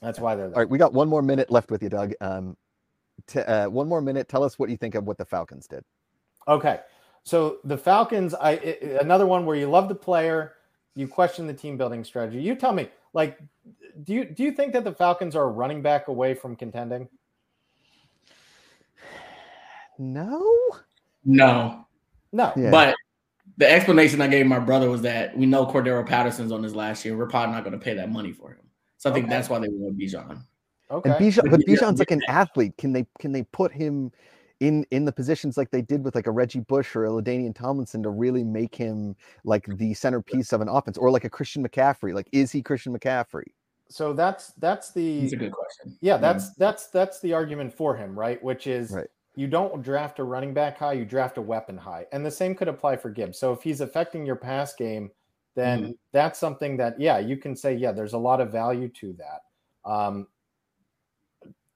that's 0.00 0.20
why 0.20 0.34
they're 0.34 0.48
there. 0.48 0.54
All 0.54 0.62
right, 0.62 0.70
we 0.70 0.78
got 0.78 0.92
one 0.92 1.08
more 1.08 1.22
minute 1.22 1.50
left 1.50 1.70
with 1.70 1.82
you, 1.82 1.88
Doug. 1.88 2.14
Um, 2.20 2.56
t- 3.26 3.40
uh, 3.40 3.68
one 3.68 3.88
more 3.88 4.00
minute. 4.00 4.28
Tell 4.28 4.42
us 4.42 4.58
what 4.58 4.70
you 4.70 4.76
think 4.76 4.94
of 4.94 5.04
what 5.04 5.18
the 5.18 5.24
Falcons 5.24 5.66
did. 5.66 5.84
Okay, 6.46 6.80
so 7.24 7.58
the 7.64 7.76
Falcons, 7.76 8.34
I 8.34 8.52
another 9.00 9.26
one 9.26 9.44
where 9.44 9.56
you 9.56 9.68
love 9.68 9.88
the 9.88 9.94
player, 9.94 10.54
you 10.94 11.06
question 11.06 11.46
the 11.46 11.54
team 11.54 11.76
building 11.76 12.04
strategy. 12.04 12.40
You 12.40 12.54
tell 12.54 12.72
me, 12.72 12.88
like, 13.12 13.38
do 14.04 14.14
you 14.14 14.24
do 14.24 14.44
you 14.44 14.52
think 14.52 14.72
that 14.72 14.84
the 14.84 14.94
Falcons 14.94 15.36
are 15.36 15.50
running 15.50 15.82
back 15.82 16.08
away 16.08 16.32
from 16.32 16.56
contending? 16.56 17.08
No, 19.98 20.56
no, 21.24 21.86
no. 22.32 22.52
Yeah. 22.56 22.70
But 22.70 22.94
the 23.56 23.70
explanation 23.70 24.20
I 24.20 24.28
gave 24.28 24.46
my 24.46 24.60
brother 24.60 24.88
was 24.88 25.02
that 25.02 25.36
we 25.36 25.46
know 25.46 25.66
Cordarrelle 25.66 26.06
Patterson's 26.06 26.52
on 26.52 26.62
his 26.62 26.74
last 26.74 27.04
year. 27.04 27.16
We're 27.16 27.26
probably 27.26 27.54
not 27.54 27.64
going 27.64 27.78
to 27.78 27.84
pay 27.84 27.94
that 27.94 28.10
money 28.10 28.32
for 28.32 28.52
him. 28.52 28.68
So 28.98 29.10
I 29.10 29.12
think 29.12 29.26
okay. 29.26 29.34
that's 29.34 29.48
why 29.48 29.58
they 29.58 29.68
want 29.68 29.98
Bijan. 29.98 30.42
Okay. 30.90 31.10
And 31.10 31.18
Bijan, 31.18 31.50
but 31.50 31.60
Bijan's 31.60 31.98
like 31.98 32.10
an 32.10 32.22
athlete. 32.28 32.76
Can 32.78 32.92
they 32.92 33.06
can 33.18 33.32
they 33.32 33.42
put 33.44 33.72
him 33.72 34.12
in 34.60 34.84
in 34.90 35.04
the 35.04 35.12
positions 35.12 35.56
like 35.56 35.70
they 35.70 35.82
did 35.82 36.04
with 36.04 36.14
like 36.14 36.26
a 36.26 36.30
Reggie 36.30 36.60
Bush 36.60 36.96
or 36.96 37.04
a 37.04 37.10
LaDainian 37.10 37.54
Tomlinson 37.54 38.02
to 38.02 38.10
really 38.10 38.42
make 38.42 38.74
him 38.74 39.14
like 39.44 39.66
the 39.66 39.94
centerpiece 39.94 40.52
of 40.52 40.60
an 40.60 40.68
offense, 40.68 40.98
or 40.98 41.10
like 41.10 41.24
a 41.24 41.30
Christian 41.30 41.66
McCaffrey? 41.66 42.14
Like, 42.14 42.28
is 42.32 42.50
he 42.50 42.62
Christian 42.62 42.96
McCaffrey? 42.96 43.44
So 43.88 44.12
that's 44.12 44.52
that's 44.54 44.92
the. 44.92 45.20
That's 45.20 45.32
a 45.32 45.36
good 45.36 45.52
question. 45.52 45.96
Yeah, 46.00 46.16
that's 46.16 46.46
yeah. 46.46 46.52
that's 46.58 46.88
that's 46.88 47.20
the 47.20 47.32
argument 47.32 47.72
for 47.72 47.96
him, 47.96 48.18
right? 48.18 48.42
Which 48.42 48.66
is 48.66 48.90
right. 48.90 49.06
You 49.38 49.46
don't 49.46 49.82
draft 49.82 50.18
a 50.18 50.24
running 50.24 50.52
back 50.52 50.78
high, 50.78 50.94
you 50.94 51.04
draft 51.04 51.38
a 51.38 51.42
weapon 51.42 51.76
high, 51.76 52.06
and 52.12 52.26
the 52.26 52.30
same 52.30 52.54
could 52.54 52.68
apply 52.68 52.96
for 52.96 53.10
Gibbs. 53.10 53.38
So 53.38 53.52
if 53.52 53.62
he's 53.62 53.80
affecting 53.80 54.26
your 54.26 54.36
pass 54.36 54.74
game 54.74 55.10
then 55.58 55.82
mm-hmm. 55.82 55.92
that's 56.12 56.38
something 56.38 56.76
that 56.76 56.98
yeah 57.00 57.18
you 57.18 57.36
can 57.36 57.56
say 57.56 57.74
yeah 57.74 57.90
there's 57.90 58.12
a 58.12 58.18
lot 58.18 58.40
of 58.40 58.52
value 58.52 58.88
to 58.88 59.12
that 59.14 59.90
um, 59.90 60.28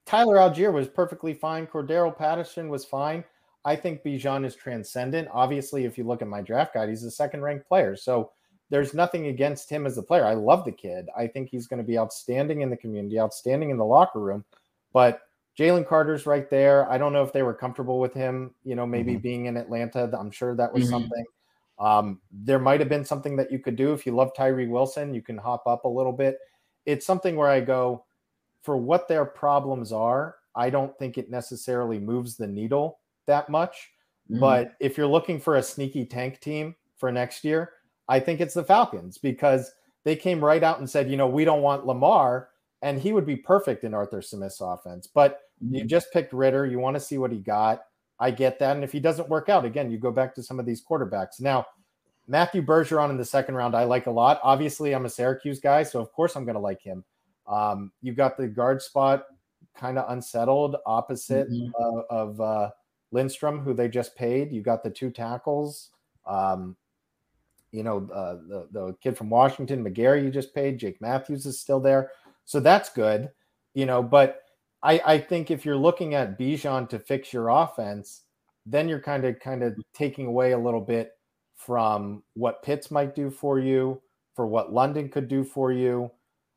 tyler 0.05 0.37
Allgeier 0.37 0.71
was 0.71 0.87
perfectly 0.87 1.33
fine 1.33 1.67
cordarrelle 1.67 2.17
patterson 2.17 2.69
was 2.69 2.85
fine 2.85 3.25
I 3.65 3.75
think 3.75 4.03
Bijan 4.03 4.45
is 4.45 4.55
transcendent. 4.55 5.29
Obviously, 5.31 5.85
if 5.85 5.97
you 5.97 6.03
look 6.03 6.21
at 6.21 6.27
my 6.27 6.41
draft 6.41 6.73
guide, 6.73 6.89
he's 6.89 7.03
a 7.03 7.11
second 7.11 7.41
ranked 7.41 7.67
player. 7.67 7.95
So 7.95 8.31
there's 8.69 8.93
nothing 8.93 9.27
against 9.27 9.69
him 9.69 9.85
as 9.85 9.97
a 9.97 10.03
player. 10.03 10.25
I 10.25 10.33
love 10.33 10.65
the 10.65 10.71
kid. 10.71 11.07
I 11.17 11.27
think 11.27 11.49
he's 11.49 11.67
going 11.67 11.81
to 11.81 11.87
be 11.87 11.97
outstanding 11.97 12.61
in 12.61 12.69
the 12.69 12.75
community, 12.75 13.19
outstanding 13.19 13.69
in 13.69 13.77
the 13.77 13.85
locker 13.85 14.19
room. 14.19 14.43
But 14.91 15.21
Jalen 15.57 15.87
Carter's 15.87 16.25
right 16.25 16.49
there. 16.49 16.89
I 16.89 16.97
don't 16.97 17.13
know 17.13 17.23
if 17.23 17.31
they 17.31 17.43
were 17.43 17.53
comfortable 17.53 17.99
with 17.99 18.13
him, 18.13 18.55
you 18.63 18.75
know, 18.75 18.87
maybe 18.87 19.13
mm-hmm. 19.13 19.21
being 19.21 19.45
in 19.45 19.55
Atlanta. 19.57 20.09
I'm 20.19 20.31
sure 20.31 20.55
that 20.55 20.73
was 20.73 20.83
mm-hmm. 20.83 20.91
something. 20.91 21.25
Um, 21.79 22.21
there 22.31 22.59
might 22.59 22.79
have 22.79 22.89
been 22.89 23.05
something 23.05 23.35
that 23.35 23.51
you 23.51 23.59
could 23.59 23.75
do 23.75 23.93
if 23.93 24.05
you 24.05 24.13
love 24.13 24.31
Tyree 24.35 24.67
Wilson, 24.67 25.13
you 25.13 25.21
can 25.21 25.37
hop 25.37 25.67
up 25.67 25.85
a 25.85 25.89
little 25.89 26.11
bit. 26.11 26.39
It's 26.85 27.05
something 27.05 27.35
where 27.35 27.49
I 27.49 27.59
go, 27.59 28.05
for 28.61 28.77
what 28.77 29.07
their 29.07 29.25
problems 29.25 29.91
are, 29.91 30.35
I 30.55 30.69
don't 30.69 30.97
think 30.97 31.17
it 31.17 31.29
necessarily 31.29 31.99
moves 31.99 32.35
the 32.35 32.47
needle 32.47 32.99
that 33.27 33.49
much. 33.49 33.91
Mm-hmm. 34.31 34.39
But 34.39 34.73
if 34.79 34.97
you're 34.97 35.07
looking 35.07 35.39
for 35.39 35.57
a 35.57 35.63
sneaky 35.63 36.05
tank 36.05 36.39
team 36.39 36.75
for 36.97 37.11
next 37.11 37.43
year, 37.43 37.73
I 38.07 38.19
think 38.19 38.39
it's 38.39 38.53
the 38.53 38.63
Falcons 38.63 39.17
because 39.17 39.71
they 40.03 40.15
came 40.15 40.43
right 40.43 40.63
out 40.63 40.79
and 40.79 40.89
said, 40.89 41.11
you 41.11 41.17
know, 41.17 41.27
we 41.27 41.45
don't 41.45 41.61
want 41.61 41.85
Lamar, 41.85 42.49
and 42.81 42.99
he 42.99 43.13
would 43.13 43.25
be 43.25 43.35
perfect 43.35 43.83
in 43.83 43.93
Arthur 43.93 44.21
Smith's 44.23 44.61
offense. 44.61 45.05
But. 45.05 45.41
You 45.69 45.85
just 45.85 46.11
picked 46.11 46.33
Ridder. 46.33 46.65
You 46.65 46.79
want 46.79 46.95
to 46.95 46.99
see 46.99 47.17
what 47.17 47.31
he 47.31 47.37
got. 47.37 47.83
I 48.19 48.31
get 48.31 48.59
that. 48.59 48.75
And 48.75 48.83
if 48.83 48.91
he 48.91 48.99
doesn't 48.99 49.29
work 49.29 49.49
out, 49.49 49.65
again, 49.65 49.91
you 49.91 49.97
go 49.97 50.11
back 50.11 50.33
to 50.35 50.43
some 50.43 50.59
of 50.59 50.65
these 50.65 50.83
quarterbacks. 50.83 51.39
Now, 51.39 51.65
Matthew 52.27 52.61
Bergeron 52.61 53.09
in 53.09 53.17
the 53.17 53.25
second 53.25 53.55
round, 53.55 53.75
I 53.75 53.83
like 53.83 54.07
a 54.07 54.11
lot. 54.11 54.39
Obviously, 54.43 54.93
I'm 54.93 55.05
a 55.05 55.09
Syracuse 55.09 55.59
guy, 55.59 55.83
so 55.83 55.99
of 55.99 56.11
course 56.13 56.35
I'm 56.35 56.45
going 56.45 56.55
to 56.55 56.61
like 56.61 56.81
him. 56.81 57.03
Um, 57.47 57.91
you've 58.01 58.15
got 58.15 58.37
the 58.37 58.47
guard 58.47 58.81
spot 58.81 59.25
kind 59.75 59.97
of 59.97 60.09
unsettled 60.09 60.77
opposite 60.85 61.49
mm-hmm. 61.49 61.71
uh, 61.77 62.01
of 62.09 62.39
uh, 62.39 62.69
Lindstrom, 63.11 63.59
who 63.59 63.73
they 63.73 63.89
just 63.89 64.15
paid. 64.15 64.51
You 64.51 64.61
got 64.61 64.83
the 64.83 64.89
two 64.89 65.09
tackles. 65.09 65.89
Um, 66.25 66.77
you 67.71 67.83
know, 67.83 68.07
uh, 68.13 68.35
the, 68.47 68.67
the 68.71 68.95
kid 69.01 69.17
from 69.17 69.29
Washington, 69.29 69.83
McGary, 69.83 70.23
you 70.23 70.29
just 70.29 70.53
paid. 70.53 70.77
Jake 70.77 71.01
Matthews 71.01 71.45
is 71.45 71.59
still 71.59 71.79
there. 71.79 72.11
So 72.45 72.59
that's 72.59 72.89
good, 72.89 73.31
you 73.73 73.85
know. 73.85 74.03
But 74.03 74.42
I, 74.83 75.01
I 75.05 75.17
think 75.17 75.49
if 75.49 75.65
you're 75.65 75.77
looking 75.77 76.13
at 76.13 76.37
Bijan 76.37 76.89
to 76.89 76.99
fix 76.99 77.31
your 77.31 77.49
offense, 77.49 78.23
then 78.65 78.87
you're 78.89 79.01
kind 79.01 79.25
of 79.25 79.39
kind 79.39 79.63
of 79.63 79.75
taking 79.93 80.27
away 80.27 80.51
a 80.51 80.57
little 80.57 80.81
bit 80.81 81.11
from 81.55 82.23
what 82.33 82.61
Pitts 82.63 82.91
might 82.91 83.15
do 83.15 83.29
for 83.29 83.59
you, 83.59 84.01
for 84.35 84.45
what 84.45 84.73
London 84.73 85.09
could 85.09 85.27
do 85.27 85.43
for 85.43 85.71
you. 85.71 86.11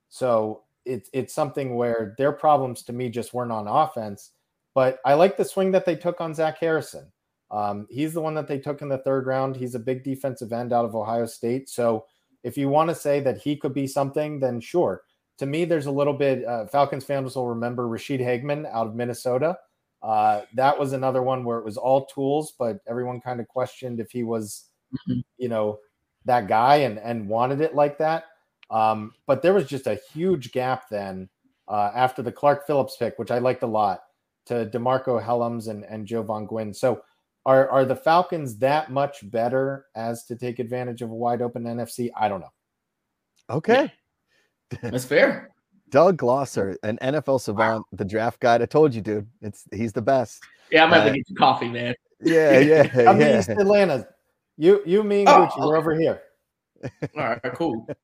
So 0.09 0.63
it's 0.85 1.09
it's 1.13 1.35
something 1.35 1.77
where 1.77 2.15
their 2.19 2.33
problems 2.33 2.83
to 2.85 2.93
me 2.93 3.09
just 3.11 3.33
weren't 3.33 3.53
on 3.53 3.69
offense. 3.69 4.33
But 4.75 4.99
I 5.05 5.15
like 5.15 5.37
the 5.37 5.45
swing 5.45 5.71
that 5.73 5.87
they 5.87 5.97
took 5.97 6.21
on 6.21 6.35
Zach 6.35 6.59
Harrison. 6.59 7.11
Um, 7.51 7.87
he's 7.91 8.13
the 8.13 8.21
one 8.21 8.35
that 8.35 8.49
they 8.49 8.59
took 8.59 8.83
in 8.83 8.89
the 8.89 8.99
third 8.99 9.27
round. 9.27 9.57
He's 9.57 9.75
a 9.75 9.81
big 9.81 10.05
defensive 10.05 10.53
end 10.53 10.73
out 10.73 10.85
of 10.85 10.95
Ohio 10.95 11.27
State. 11.27 11.69
So 11.69 12.05
if 12.43 12.57
you 12.57 12.69
want 12.69 12.91
to 12.91 12.95
say 12.95 13.21
that 13.21 13.39
he 13.39 13.57
could 13.57 13.73
be 13.73 13.87
something, 13.87 14.41
then 14.41 14.61
sure. 14.61 15.03
To 15.39 15.47
me, 15.47 15.65
there's 15.65 15.87
a 15.87 15.91
little 15.91 16.15
bit. 16.15 16.45
Uh, 16.45 16.67
Falcons 16.67 17.05
fans 17.05 17.37
will 17.37 17.49
remember 17.49 17.87
Ra'Shede 17.87 18.21
Hageman 18.21 18.71
out 18.73 18.87
of 18.87 18.95
Minnesota. 18.95 19.59
Uh, 20.03 20.43
that 20.55 20.79
was 20.79 20.93
another 20.93 21.23
one 21.23 21.45
where 21.45 21.59
it 21.59 21.65
was 21.65 21.77
all 21.77 22.07
tools, 22.07 22.55
but 22.59 22.79
everyone 22.87 23.21
kind 23.21 23.41
of 23.41 23.49
questioned 23.49 24.01
if 24.01 24.11
he 24.11 24.23
was, 24.23 24.69
mm-hmm. 24.93 25.21
you 25.37 25.49
know, 25.49 25.79
that 26.25 26.49
guy 26.49 26.77
and 26.77 26.99
and 26.99 27.29
wanted 27.29 27.61
it 27.61 27.75
like 27.75 27.99
that. 27.99 28.25
Um, 28.71 29.13
but 29.27 29.43
there 29.43 29.55
was 29.55 29.67
just 29.67 29.87
a 29.87 30.01
huge 30.13 30.53
gap 30.53 30.89
then 30.91 31.29
uh, 31.69 31.91
after 31.95 32.23
the 32.23 32.33
Clark 32.33 32.67
Phillips 32.67 32.97
pick, 32.97 33.19
which 33.19 33.31
I 33.31 33.39
liked 33.39 33.63
a 33.63 33.67
lot, 33.67 34.01
to 34.47 34.67
DeMarcco 34.67 35.25
Hellams 35.25 35.69
and, 35.69 35.85
and 35.85 36.07
Jovaughn 36.07 36.47
Gwyn. 36.47 36.75
So 36.75 37.03
are, 37.45 37.69
are 37.69 37.85
the 37.85 37.97
Falcons 37.97 38.59
that 38.59 38.91
much 38.91 39.29
better 39.31 39.87
as 39.95 40.25
to 40.25 40.37
take 40.37 40.59
advantage 40.59 41.03
of 41.03 41.11
a 41.11 41.15
wide 41.15 41.43
open 41.43 41.65
NFC? 41.65 42.11
I 42.17 42.29
don't 42.29 42.41
know. 42.41 42.53
Okay. 43.49 43.93
That's 44.83 45.05
fair. 45.05 45.51
Doug 45.91 46.19
Glosser, 46.19 46.77
an 46.83 46.99
NFL 47.01 47.41
savant, 47.41 47.79
wow. 47.79 47.85
the 47.93 48.05
draft 48.05 48.41
guide. 48.41 48.63
I 48.63 48.67
told 48.67 48.95
you, 48.95 49.01
dude. 49.01 49.29
It's 49.41 49.65
he's 49.73 49.93
the 49.93 50.03
best. 50.03 50.43
Yeah, 50.71 50.85
I'm 50.85 50.91
gonna 50.91 51.11
uh, 51.11 51.15
get 51.15 51.29
you 51.29 51.37
coffee, 51.37 51.69
man. 51.69 51.95
Yeah, 52.21 52.59
yeah. 52.95 53.11
I'm 53.11 53.21
yeah. 53.21 53.39
East 53.39 53.51
Atlanta. 53.51 54.07
You, 54.57 54.83
you, 54.87 55.03
me, 55.03 55.21
and 55.21 55.29
oh, 55.29 55.47
Gucci. 55.47 55.67
We're 55.67 55.77
over 55.77 55.95
here. 55.95 56.23
All 57.17 57.29
right, 57.29 57.41
cool. 57.55 57.87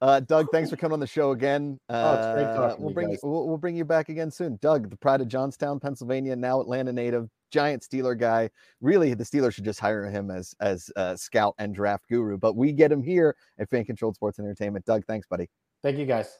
Uh, 0.00 0.18
Doug, 0.18 0.48
thanks 0.50 0.68
for 0.68 0.74
coming 0.74 0.94
on 0.94 1.00
the 1.00 1.06
show 1.06 1.30
again. 1.30 1.78
Uh, 1.88 1.92
oh, 1.92 2.14
it's 2.14 2.34
great 2.34 2.56
talking 2.56 2.80
we'll 2.80 2.90
you 2.90 2.94
bring 2.94 3.10
guys. 3.10 3.20
we'll, 3.22 3.46
we'll, 3.46 3.56
bring 3.56 3.76
you 3.76 3.84
back 3.84 4.08
again 4.08 4.32
soon. 4.32 4.58
Doug, 4.60 4.90
the 4.90 4.96
pride 4.96 5.20
of 5.20 5.28
Johnstown, 5.28 5.78
Pennsylvania, 5.78 6.34
now 6.34 6.60
Atlanta 6.60 6.92
native, 6.92 7.28
giant 7.52 7.82
Steeler 7.82 8.18
guy. 8.18 8.50
Really, 8.80 9.14
the 9.14 9.24
Steelers 9.24 9.54
should 9.54 9.64
just 9.64 9.78
hire 9.78 10.10
him 10.10 10.30
as 10.30 10.54
as 10.60 10.90
a 10.96 11.16
scout 11.16 11.54
and 11.58 11.74
draft 11.74 12.08
guru. 12.08 12.36
But 12.36 12.56
we 12.56 12.72
get 12.72 12.90
him 12.90 13.02
here 13.02 13.36
at 13.58 13.70
Fan 13.70 13.84
Controlled 13.84 14.16
Sports 14.16 14.40
Entertainment. 14.40 14.84
Doug, 14.84 15.04
thanks, 15.06 15.26
buddy. 15.28 15.48
Thank 15.82 15.98
you, 15.98 16.06
guys. 16.06 16.38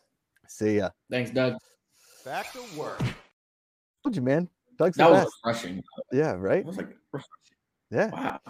See 0.49 0.79
ya. 0.79 0.91
Thanks, 1.11 1.31
Doug. 1.31 1.55
Back 2.25 2.53
to 2.53 2.63
work. 2.77 3.01
Told 4.03 4.17
you, 4.17 4.23
man. 4.23 4.49
Doug's 4.79 4.97
that 4.97 5.11
was 5.11 5.25
best. 5.25 5.35
refreshing. 5.45 5.83
Yeah, 6.11 6.33
right. 6.33 6.65
Was 6.65 6.77
like 6.77 6.97
refreshing. 7.13 7.31
Yeah. 7.91 8.11
Wow. 8.11 8.41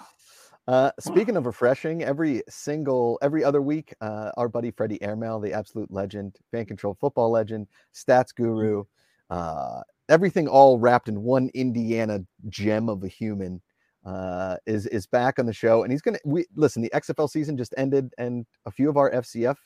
Uh, 0.69 0.93
speaking 1.01 1.37
of 1.37 1.45
refreshing, 1.45 2.05
every 2.05 2.43
single 2.49 3.19
every 3.21 3.43
other 3.43 3.61
week, 3.61 3.93
uh, 4.01 4.31
our 4.37 4.49
buddy 4.49 4.71
Freddie 4.71 5.03
Airmail, 5.03 5.41
the 5.41 5.53
absolute 5.53 5.91
legend, 5.91 6.37
fan 6.53 6.65
control 6.67 6.95
football 6.95 7.31
legend, 7.31 7.67
stats 7.93 8.33
guru, 8.35 8.85
uh, 9.29 9.83
everything 10.09 10.49
all 10.49 10.79
wrapped 10.79 11.09
in 11.09 11.23
one 11.23 11.51
Indiana 11.55 12.21
gem 12.49 12.89
of 12.89 13.03
a 13.05 13.09
human, 13.09 13.63
uh, 14.05 14.57
is 14.67 14.87
is 14.87 15.07
back 15.07 15.39
on 15.39 15.47
the 15.47 15.53
show, 15.53 15.83
and 15.83 15.93
he's 15.93 16.03
gonna. 16.03 16.19
We 16.25 16.47
listen. 16.57 16.83
The 16.83 16.91
XFL 16.95 17.31
season 17.31 17.57
just 17.57 17.75
ended, 17.77 18.13
and 18.19 18.47
a 18.67 18.71
few 18.71 18.89
of 18.89 18.97
our 18.97 19.11
FCF 19.11 19.57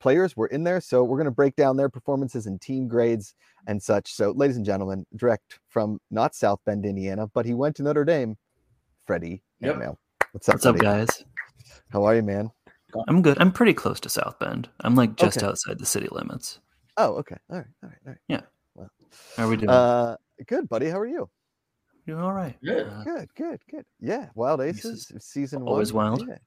players 0.00 0.36
were 0.36 0.46
in 0.48 0.64
there, 0.64 0.80
so 0.80 1.02
we're 1.02 1.18
gonna 1.18 1.30
break 1.30 1.56
down 1.56 1.76
their 1.76 1.88
performances 1.88 2.46
and 2.46 2.60
team 2.60 2.86
grades 2.86 3.34
and 3.66 3.82
such. 3.82 4.12
So, 4.12 4.32
ladies 4.32 4.56
and 4.56 4.66
gentlemen, 4.66 5.06
direct 5.16 5.58
from 5.68 6.00
not 6.10 6.34
South 6.34 6.60
Bend, 6.66 6.84
Indiana, 6.84 7.26
but 7.28 7.46
he 7.46 7.54
went 7.54 7.76
to 7.76 7.82
Notre 7.82 8.04
Dame. 8.04 8.36
Freddie 9.06 9.42
yep. 9.60 9.74
Airmail. 9.74 9.98
What's 10.32 10.48
up? 10.48 10.56
What's 10.56 10.66
up, 10.66 10.78
guys? 10.78 11.24
How 11.90 12.04
are 12.04 12.14
you, 12.14 12.22
man? 12.22 12.50
I'm 13.08 13.22
good. 13.22 13.38
I'm 13.40 13.52
pretty 13.52 13.74
close 13.74 14.00
to 14.00 14.08
South 14.08 14.38
Bend. 14.38 14.68
I'm 14.80 14.94
like 14.94 15.16
just 15.16 15.38
okay. 15.38 15.46
outside 15.46 15.78
the 15.78 15.86
city 15.86 16.08
limits. 16.10 16.60
Oh, 16.96 17.14
okay. 17.14 17.36
All 17.50 17.56
right. 17.56 17.66
All 17.82 17.88
right. 17.88 17.98
All 18.06 18.12
right. 18.12 18.18
Yeah. 18.28 18.40
Well, 19.10 19.36
how 19.36 19.44
are 19.46 19.48
we 19.50 19.56
doing? 19.56 19.70
Uh, 19.70 20.16
good, 20.46 20.68
buddy. 20.68 20.88
How 20.88 20.98
are 20.98 21.06
you? 21.06 21.28
Doing 22.06 22.20
all 22.20 22.32
right. 22.32 22.56
Good. 22.64 22.86
Uh, 22.86 23.04
good. 23.04 23.28
Good. 23.34 23.60
Good. 23.70 23.84
Yeah. 24.00 24.28
Wild 24.34 24.60
Aces 24.60 25.12
season 25.18 25.62
always 25.62 25.92
one. 25.92 26.06
Always 26.06 26.22
wild. 26.22 26.28
Yeah. 26.30 26.38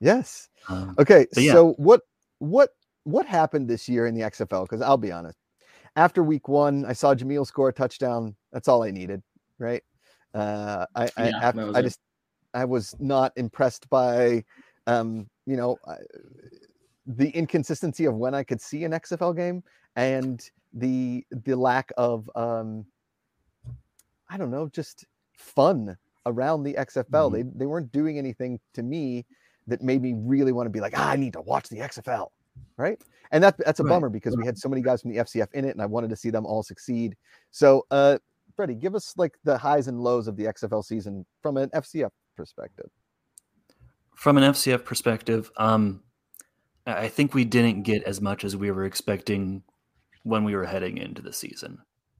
Yes. 0.00 0.48
Um, 0.68 0.94
okay. 0.98 1.26
yeah. 1.36 1.52
So 1.52 1.72
what 1.72 2.02
what 2.38 2.70
what 3.04 3.26
happened 3.26 3.68
this 3.68 3.88
year 3.88 4.06
in 4.06 4.14
the 4.14 4.22
XFL? 4.22 4.64
Because 4.64 4.80
I'll 4.80 4.96
be 4.96 5.12
honest, 5.12 5.38
after 5.96 6.22
week 6.22 6.48
one, 6.48 6.84
I 6.86 6.94
saw 6.94 7.14
Jamiel 7.14 7.46
score 7.46 7.68
a 7.68 7.72
touchdown. 7.72 8.34
That's 8.52 8.68
all 8.68 8.82
I 8.82 8.90
needed. 8.90 9.22
Right. 9.58 9.82
Uh, 10.32 10.86
I 10.94 11.10
I, 11.16 11.28
Yeah, 11.28 11.38
after, 11.42 11.76
I 11.76 11.82
just 11.82 12.00
I 12.54 12.64
was 12.64 12.96
not 12.98 13.32
impressed 13.36 13.88
by, 13.90 14.44
um, 14.86 15.28
you 15.46 15.56
know, 15.56 15.76
uh, 15.86 15.96
the 17.06 17.30
inconsistency 17.30 18.06
of 18.06 18.14
when 18.14 18.34
I 18.34 18.42
could 18.42 18.60
see 18.60 18.84
an 18.84 18.92
XFL 18.92 19.36
game 19.36 19.62
and 19.96 20.42
the 20.72 21.26
the 21.30 21.54
lack 21.56 21.90
of, 21.96 22.30
um, 22.34 22.86
I 24.28 24.36
don't 24.36 24.50
know, 24.50 24.68
just 24.68 25.04
fun 25.36 25.96
around 26.26 26.62
the 26.62 26.74
XFL. 26.76 27.30
Mhm. 27.30 27.32
They 27.32 27.42
they 27.42 27.66
weren't 27.66 27.92
doing 27.92 28.18
anything 28.18 28.60
to 28.74 28.82
me 28.82 29.26
that 29.66 29.82
made 29.82 30.02
me 30.02 30.14
really 30.16 30.52
want 30.52 30.66
to 30.66 30.70
be 30.70 30.80
like, 30.80 30.94
ah, 30.96 31.10
I 31.10 31.16
need 31.16 31.32
to 31.34 31.40
watch 31.40 31.68
the 31.68 31.78
XFL, 31.80 32.32
right? 32.76 33.00
And 33.32 33.42
that 33.44 33.56
that's 33.58 33.80
a 33.80 33.84
Right, 33.84 33.90
bummer 33.90 34.08
because 34.08 34.36
we 34.36 34.44
had 34.44 34.58
so 34.58 34.68
many 34.68 34.82
guys 34.82 35.02
from 35.02 35.12
the 35.12 35.18
FCF 35.18 35.52
in 35.52 35.64
it, 35.64 35.70
and 35.70 35.82
I 35.82 35.86
wanted 35.86 36.10
to 36.10 36.16
see 36.16 36.30
them 36.30 36.46
all 36.46 36.62
succeed. 36.62 37.16
So, 37.50 37.86
uh, 37.90 38.18
Freddie, 38.56 38.74
give 38.74 38.94
us 38.94 39.14
like 39.16 39.38
the 39.44 39.56
highs 39.56 39.88
and 39.88 40.00
lows 40.00 40.28
of 40.28 40.36
the 40.36 40.44
XFL 40.46 40.84
season 40.84 41.24
from 41.42 41.56
an 41.56 41.70
FCF 41.70 42.10
perspective. 42.36 42.90
From 44.14 44.36
an 44.36 44.44
FCF 44.44 44.84
perspective, 44.84 45.50
um, 45.56 46.02
I 46.86 47.08
think 47.08 47.32
we 47.34 47.44
didn't 47.44 47.82
get 47.82 48.02
as 48.04 48.20
much 48.20 48.44
as 48.44 48.56
we 48.56 48.70
were 48.70 48.84
expecting 48.84 49.62
when 50.22 50.44
we 50.44 50.54
were 50.54 50.64
heading 50.66 50.98
into 50.98 51.22
the 51.22 51.32
season, 51.32 51.78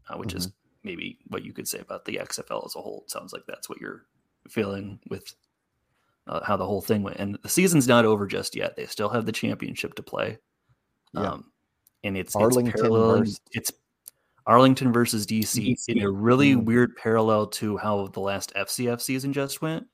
uh, 0.09 0.17
which 0.17 0.35
is 0.35 0.53
maybe 0.83 1.19
what 1.29 1.45
you 1.45 1.53
could 1.53 1.69
say 1.69 1.79
about 1.79 2.05
the 2.05 2.17
XFL 2.23 2.65
as 2.67 2.75
a 2.77 2.81
whole. 2.81 3.03
It 3.05 3.11
sounds 3.11 3.33
like 3.33 3.43
that's 3.47 3.69
what 3.69 3.81
you're 3.81 4.07
feeling 4.49 4.99
with 5.11 5.35
uh, 6.27 6.43
how 6.45 6.57
the 6.57 6.67
whole 6.67 6.81
thing 6.81 7.03
went. 7.03 7.19
And 7.19 7.39
the 7.43 7.49
season's 7.49 7.87
not 7.89 8.05
over 8.05 8.27
just 8.27 8.57
yet. 8.57 8.77
They 8.77 8.87
still 8.87 9.09
have 9.11 9.27
the 9.27 9.33
championship 9.33 9.95
to 9.97 10.03
play. 10.03 10.39
Yeah. 11.13 11.33
Um, 11.33 11.53
and 12.05 12.17
it's, 12.17 12.35
Arlington 12.35 12.69
it's 12.73 12.81
parallel. 12.81 13.19
versus- 13.19 13.41
It's 13.53 13.73
Arlington 14.47 14.93
versus 14.93 15.27
DC, 15.27 15.77
in 15.89 16.03
a 16.03 16.11
really 16.11 16.55
Mm. 16.55 16.65
weird 16.65 16.97
parallel 16.97 17.49
to 17.49 17.77
how 17.77 18.07
the 18.09 18.21
last 18.21 18.53
FCF 18.57 19.01
season 19.01 19.33
just 19.33 19.61
went. 19.61 19.87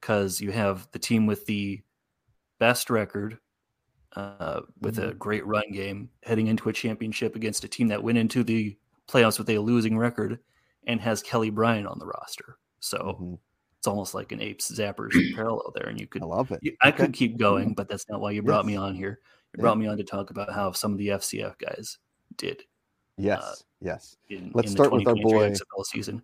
Because 0.00 0.40
you 0.40 0.52
have 0.52 0.86
the 0.92 0.98
team 0.98 1.26
with 1.26 1.46
the 1.46 1.80
best 2.60 2.90
record, 2.90 3.38
uh, 4.16 4.60
with 4.80 4.98
a 4.98 5.14
great 5.14 5.46
run 5.46 5.70
game, 5.72 6.08
heading 6.22 6.46
into 6.46 6.68
a 6.68 6.72
championship 6.72 7.36
against 7.36 7.64
a 7.64 7.68
team 7.68 7.88
that 7.88 8.02
went 8.02 8.18
into 8.18 8.42
the 8.42 8.76
playoffs 9.08 9.38
with 9.38 9.48
a 9.50 9.58
losing 9.58 9.96
record 9.98 10.38
and 10.86 11.00
has 11.00 11.22
Kelly 11.22 11.50
Bryant 11.50 11.86
on 11.86 11.98
the 11.98 12.06
roster. 12.06 12.56
So 12.80 13.16
Mhm. 13.20 13.38
it's 13.78 13.86
almost 13.86 14.14
like 14.14 14.32
an 14.32 14.40
apes 14.40 14.70
zappers 14.70 15.10
parallel 15.34 15.72
there, 15.74 15.88
and 15.88 16.00
you 16.00 16.06
could 16.06 16.22
I 16.22 16.26
love 16.26 16.50
it. 16.52 16.60
you- 16.62 16.76
I 16.82 16.88
Okay. 16.88 17.04
could 17.04 17.12
keep 17.14 17.36
going, 17.38 17.74
but 17.74 17.88
that's 17.88 18.08
not 18.08 18.20
why 18.20 18.30
you 18.32 18.42
brought 18.42 18.66
me 18.66 18.76
on 18.76 18.94
here. 18.94 19.20
You 19.52 19.58
Yeah. 19.58 19.62
brought 19.62 19.78
me 19.78 19.86
on 19.86 19.96
to 19.98 20.04
talk 20.04 20.30
about 20.30 20.52
how 20.52 20.72
some 20.72 20.92
of 20.92 20.98
the 20.98 21.08
FCF 21.10 21.56
guys 21.58 21.98
did 22.36 22.62
Yes, 23.16 23.64
yes. 23.80 24.16
in, 24.28 24.52
Let's 24.54 24.68
in 24.70 24.76
start 24.76 24.92
with 24.92 25.06
our 25.08 25.14
2023 25.14 25.32
boy- 25.32 25.50
XFL 25.50 25.84
season. 25.84 26.22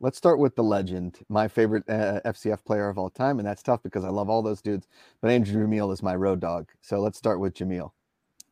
Let's 0.00 0.16
start 0.16 0.38
with 0.38 0.54
the 0.54 0.62
legend, 0.62 1.18
my 1.28 1.48
favorite 1.48 1.82
uh, 1.88 2.20
FCF 2.24 2.64
player 2.64 2.88
of 2.88 2.98
all 2.98 3.10
time, 3.10 3.40
and 3.40 3.48
that's 3.48 3.62
tough 3.62 3.82
because 3.82 4.04
I 4.04 4.10
love 4.10 4.30
all 4.30 4.42
those 4.42 4.62
dudes. 4.62 4.86
But 5.20 5.32
Andrew 5.32 5.66
Jamiel 5.66 5.92
is 5.92 6.02
my 6.02 6.14
road 6.14 6.38
dog. 6.40 6.70
So 6.82 7.00
let's 7.00 7.18
start 7.18 7.40
with 7.40 7.54
Jamiel. 7.54 7.90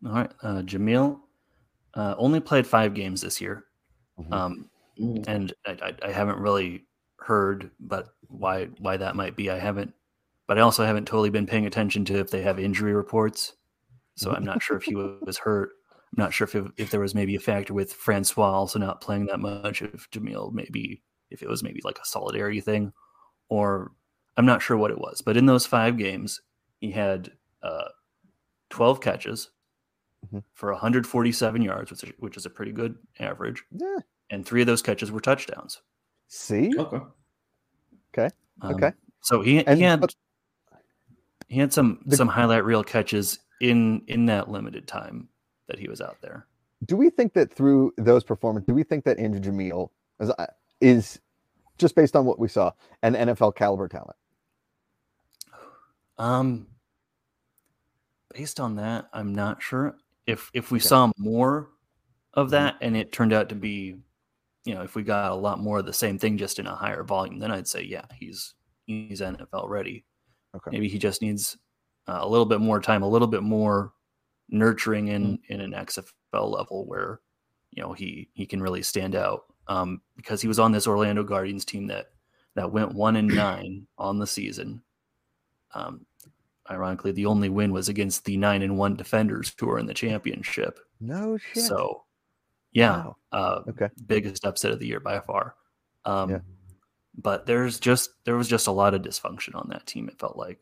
All 0.04 0.12
right, 0.12 0.30
uh, 0.42 0.62
Jamiel 0.62 1.20
uh, 1.94 2.14
only 2.18 2.40
played 2.40 2.66
five 2.66 2.94
games 2.94 3.20
this 3.20 3.40
year, 3.40 3.64
Mhm. 4.18 4.32
um, 4.32 4.70
Mm. 4.98 5.24
and 5.28 5.52
I, 5.66 5.72
I, 5.82 6.08
I 6.08 6.12
haven't 6.12 6.38
really 6.38 6.86
heard, 7.20 7.70
but 7.80 8.14
why 8.28 8.64
why 8.78 8.96
that 8.96 9.14
might 9.14 9.36
be, 9.36 9.50
I 9.50 9.58
haven't. 9.58 9.92
But 10.48 10.58
I 10.58 10.62
also 10.62 10.84
haven't 10.86 11.06
totally 11.06 11.28
been 11.30 11.46
paying 11.46 11.66
attention 11.66 12.04
to 12.06 12.18
if 12.18 12.30
they 12.30 12.40
have 12.42 12.58
injury 12.58 12.94
reports, 12.94 13.54
so 14.16 14.32
I'm 14.32 14.44
not 14.44 14.62
sure 14.62 14.76
if 14.78 14.84
he 14.84 14.94
was 14.96 15.38
hurt. 15.38 15.70
I'm 15.94 16.22
not 16.24 16.34
sure 16.34 16.48
if 16.52 16.56
if 16.78 16.90
there 16.90 17.00
was 17.00 17.14
maybe 17.14 17.36
a 17.36 17.40
factor 17.40 17.74
with 17.74 17.92
Francois 17.92 18.50
also 18.52 18.78
not 18.78 19.00
playing 19.02 19.26
that 19.26 19.40
much. 19.40 19.82
If 19.82 20.10
Jamiel 20.10 20.52
maybe 20.52 21.02
if 21.30 21.42
it 21.42 21.48
was 21.48 21.62
maybe 21.62 21.80
like 21.84 21.98
a 21.98 22.04
solidarity 22.06 22.60
thing, 22.60 22.92
or 23.48 23.92
I'm 24.36 24.46
not 24.46 24.62
sure 24.62 24.76
what 24.76 24.90
it 24.90 24.98
was. 24.98 25.22
But 25.22 25.36
in 25.36 25.46
those 25.46 25.66
five 25.66 25.96
games, 25.98 26.40
he 26.80 26.90
had 26.90 27.32
uh, 27.62 27.88
12 28.70 29.00
catches 29.00 29.50
Mhm. 30.32 30.42
for 30.54 30.72
147 30.72 31.62
yards, 31.62 31.90
which 31.90 32.04
is, 32.04 32.12
which 32.18 32.36
is 32.36 32.46
a 32.46 32.50
pretty 32.50 32.72
good 32.72 32.96
average. 33.20 33.64
Yeah. 33.70 33.98
And 34.30 34.44
three 34.46 34.60
of 34.60 34.66
those 34.66 34.82
catches 34.82 35.10
were 35.12 35.20
touchdowns. 35.20 35.82
See? 36.28 36.76
Okay. 36.78 38.30
Um, 38.62 38.74
Okay. 38.74 38.92
So 39.20 39.42
he, 39.42 39.64
And 39.66 39.76
he 39.78 39.84
had 39.84 40.00
but- 40.00 40.14
he 41.48 41.58
had 41.60 41.72
some 41.72 42.00
The- 42.06 42.16
some 42.16 42.28
highlight 42.28 42.64
reel 42.64 42.82
catches 42.82 43.38
in 43.60 44.02
in 44.06 44.26
that 44.26 44.48
limited 44.50 44.86
time 44.88 45.28
that 45.68 45.78
he 45.78 45.88
was 45.88 46.00
out 46.00 46.20
there. 46.22 46.46
do 46.84 46.96
we 46.96 47.08
think 47.10 47.32
that 47.34 47.52
through 47.52 47.92
those 47.96 48.22
performances, 48.24 48.66
do 48.66 48.74
we 48.74 48.82
think 48.82 49.04
that 49.04 49.18
Andrew 49.18 49.40
Jamiel 49.40 49.90
is, 50.20 50.30
uh, 50.30 50.46
is 50.80 51.20
just 51.78 51.94
based 51.96 52.16
on 52.16 52.24
what 52.26 52.38
we 52.38 52.48
saw 52.48 52.72
an 53.02 53.14
NFL 53.14 53.54
caliber 53.56 53.88
talent? 53.88 54.16
Um, 56.18 56.66
based 58.34 58.60
on 58.60 58.76
that, 58.76 59.08
I'm 59.12 59.34
not 59.34 59.62
sure 59.62 59.96
if 60.26 60.50
if 60.54 60.70
we 60.70 60.78
Okay. 60.78 60.88
saw 60.88 61.10
more 61.16 61.70
of 62.34 62.48
Mhm. 62.48 62.50
that 62.50 62.78
and 62.80 62.96
it 62.96 63.12
turned 63.12 63.32
out 63.32 63.48
to 63.50 63.54
be, 63.54 63.96
you 64.64 64.74
know, 64.74 64.82
if 64.82 64.94
we 64.96 65.02
got 65.02 65.32
a 65.32 65.34
lot 65.34 65.60
more 65.60 65.78
of 65.80 65.86
the 65.86 65.92
same 65.92 66.18
thing 66.18 66.38
just 66.38 66.58
in 66.58 66.66
a 66.66 66.74
higher 66.76 67.04
volume, 67.04 67.38
then 67.38 67.50
I'd 67.52 67.68
say 67.68 67.82
yeah, 67.82 68.06
he's 68.14 68.54
he's 68.86 69.20
NFL 69.22 69.68
ready. 69.68 70.06
Okay. 70.56 70.70
Maybe 70.72 70.88
he 70.88 70.98
just 70.98 71.22
needs 71.22 71.58
uh, 72.08 72.20
a 72.22 72.28
little 72.28 72.46
bit 72.46 72.60
more 72.60 72.80
time, 72.80 73.02
a 73.02 73.08
little 73.08 73.28
bit 73.28 73.42
more 73.44 73.94
nurturing 74.50 75.08
in 75.08 75.40
in 75.48 75.60
an 75.60 75.74
XFL 75.74 76.48
level 76.50 76.86
where 76.86 77.20
you 77.72 77.82
know 77.82 77.92
he 77.94 78.30
he 78.34 78.46
can 78.46 78.62
really 78.62 78.82
stand 78.82 79.14
out. 79.16 79.52
Um, 79.68 80.00
because 80.16 80.40
he 80.40 80.48
was 80.48 80.58
on 80.58 80.72
this 80.72 80.86
Orlando 80.86 81.22
Guardians 81.24 81.64
team 81.64 81.86
that 81.88 82.10
that 82.54 82.70
went 82.72 82.94
one 82.94 83.16
and 83.16 83.28
nine 83.28 83.86
on 83.98 84.18
the 84.18 84.26
season. 84.26 84.82
Um, 85.74 86.06
ironically, 86.70 87.12
the 87.12 87.26
only 87.26 87.48
win 87.48 87.72
was 87.72 87.88
against 87.88 88.24
the 88.24 88.36
nine 88.36 88.62
and 88.62 88.78
one 88.78 88.96
defenders 88.96 89.52
who 89.58 89.68
are 89.70 89.78
in 89.78 89.86
the 89.86 89.94
championship. 89.94 90.78
No 91.00 91.36
shit. 91.36 91.64
So, 91.64 92.04
yeah, 92.72 92.96
Wow. 93.04 93.16
uh, 93.32 93.60
Okay. 93.68 93.88
biggest 94.06 94.44
upset 94.44 94.70
of 94.72 94.78
the 94.78 94.86
year 94.86 95.00
by 95.00 95.20
far. 95.20 95.54
Um, 96.04 96.30
Yeah. 96.30 96.40
But 97.18 97.46
there's 97.46 97.80
just 97.80 98.10
there 98.24 98.36
was 98.36 98.46
just 98.48 98.66
a 98.66 98.72
lot 98.72 98.92
of 98.94 99.00
dysfunction 99.02 99.54
on 99.54 99.68
that 99.70 99.86
team. 99.86 100.08
It 100.08 100.18
felt 100.18 100.36
like, 100.36 100.58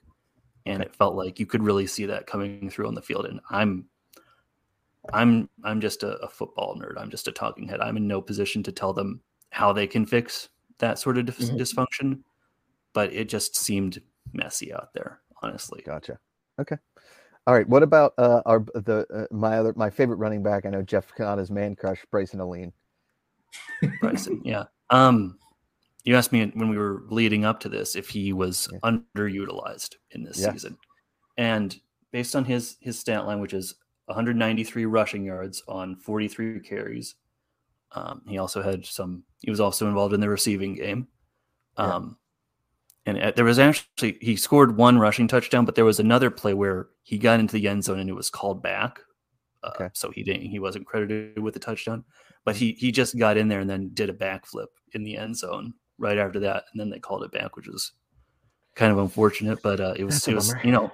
and 0.67 0.81
Okay. 0.83 0.89
it 0.89 0.95
felt 0.97 1.15
like 1.17 1.39
you 1.41 1.47
could 1.47 1.63
really 1.63 1.87
see 1.87 2.07
that 2.07 2.27
coming 2.29 2.71
through 2.71 2.87
on 2.87 2.95
the 2.95 3.03
field. 3.03 3.27
And 3.27 3.41
I'm, 3.51 3.89
I'm, 5.13 5.49
I'm 5.65 5.81
just 5.81 6.03
a, 6.03 6.17
a 6.19 6.29
football 6.29 6.77
nerd. 6.77 6.95
I'm 6.99 7.11
just 7.11 7.29
a 7.29 7.33
talking 7.33 7.69
head. 7.69 7.81
I'm 7.81 7.97
in 7.97 8.07
no 8.09 8.21
position 8.23 8.63
to 8.65 8.73
tell 8.73 8.93
them 8.93 9.21
how 9.51 9.73
they 9.73 9.87
can 9.87 10.07
fix 10.07 10.49
that 10.79 10.99
sort 10.99 11.19
of 11.19 11.27
dys- 11.27 11.51
Mhm. 11.51 11.59
dysfunction. 11.59 12.21
But 12.93 13.13
it 13.13 13.29
just 13.29 13.57
seemed 13.57 14.01
messy 14.33 14.73
out 14.73 14.95
there, 14.95 15.21
honestly. 15.43 15.83
Gotcha. 15.85 16.19
Okay. 16.61 16.77
All 17.47 17.53
right. 17.55 17.69
What 17.69 17.83
about 17.83 18.15
uh, 18.19 18.41
our 18.47 18.61
the 18.75 19.05
uh, 19.13 19.35
my 19.35 19.59
other 19.59 19.73
my 19.77 19.91
favorite 19.91 20.17
running 20.17 20.43
back? 20.43 20.65
I 20.65 20.71
know 20.71 20.81
Jeff 20.83 21.13
Kanata's 21.15 21.51
man 21.51 21.75
crush, 21.77 22.05
Bryson 22.11 22.41
Aline. 22.41 22.73
Bryson. 24.01 24.41
yeah. 24.45 24.65
Um, 24.91 25.39
you 26.05 26.17
asked 26.17 26.33
me 26.33 26.51
when 26.55 26.69
we 26.69 26.79
were 26.79 27.03
leading 27.09 27.45
up 27.45 27.61
to 27.61 27.69
this 27.69 27.97
if 27.97 28.09
he 28.09 28.33
was 28.33 28.69
Yeah. 28.73 28.79
underutilized 28.85 29.97
in 30.13 30.23
this 30.23 30.39
Yeah. 30.41 30.53
season, 30.53 30.79
and 31.37 31.79
based 32.13 32.37
on 32.37 32.45
his 32.45 32.77
his 32.81 32.99
stat 32.99 33.27
line, 33.27 33.41
which 33.41 33.55
is 33.55 33.75
193 34.07 34.85
rushing 34.87 35.25
yards 35.25 35.63
on 35.69 35.97
43 35.97 36.61
carries, 36.61 37.15
um, 37.93 38.23
he 38.27 38.39
also 38.39 38.63
had 38.63 38.85
some. 38.85 39.23
He 39.41 39.51
was 39.51 39.61
also 39.61 39.87
involved 39.89 40.15
in 40.15 40.21
the 40.21 40.29
receiving 40.29 40.75
game. 40.75 41.09
Yeah. 41.79 41.95
Um, 41.95 42.19
and 43.07 43.19
uh, 43.21 43.33
there 43.37 43.45
was 43.45 43.59
actually 43.59 44.19
he 44.21 44.37
scored 44.37 44.77
one 44.77 44.99
rushing 44.99 45.29
touchdown, 45.29 45.65
but 45.65 45.75
there 45.75 45.85
was 45.85 46.01
another 46.01 46.31
play 46.31 46.55
where 46.55 46.89
he 47.03 47.19
got 47.19 47.39
into 47.41 47.55
the 47.55 47.69
end 47.69 47.85
zone 47.85 48.01
and 48.01 48.09
it 48.11 48.15
was 48.15 48.31
called 48.31 48.63
back. 48.63 49.01
Uh, 49.63 49.71
Okay. 49.75 49.89
So 49.95 50.11
he 50.11 50.23
didn't. 50.23 50.43
He 50.43 50.59
wasn't 50.59 50.87
credited 50.87 51.39
with 51.39 51.55
the 51.55 51.61
touchdown, 51.61 52.05
but 52.45 52.57
he 52.57 52.73
he 52.73 52.91
just 52.93 53.19
got 53.19 53.37
in 53.37 53.49
there 53.49 53.61
and 53.61 53.69
then 53.71 53.91
did 53.95 54.11
a 54.11 54.15
backflip 54.15 54.67
in 54.93 55.05
the 55.05 55.17
end 55.17 55.37
zone 55.37 55.75
right 55.99 56.19
after 56.19 56.41
that, 56.41 56.65
and 56.73 56.81
then 56.81 56.91
they 56.91 56.99
called 56.99 57.23
it 57.25 57.33
back, 57.33 57.57
which 57.57 57.69
was 57.69 57.93
kind 58.75 58.91
of 58.93 58.99
unfortunate. 58.99 59.63
But 59.63 59.81
uh, 59.81 59.95
it 59.97 60.05
was 60.05 60.17
That's 60.17 60.29
it 60.29 60.35
was 60.35 60.55
you 60.65 60.73
know 60.73 60.91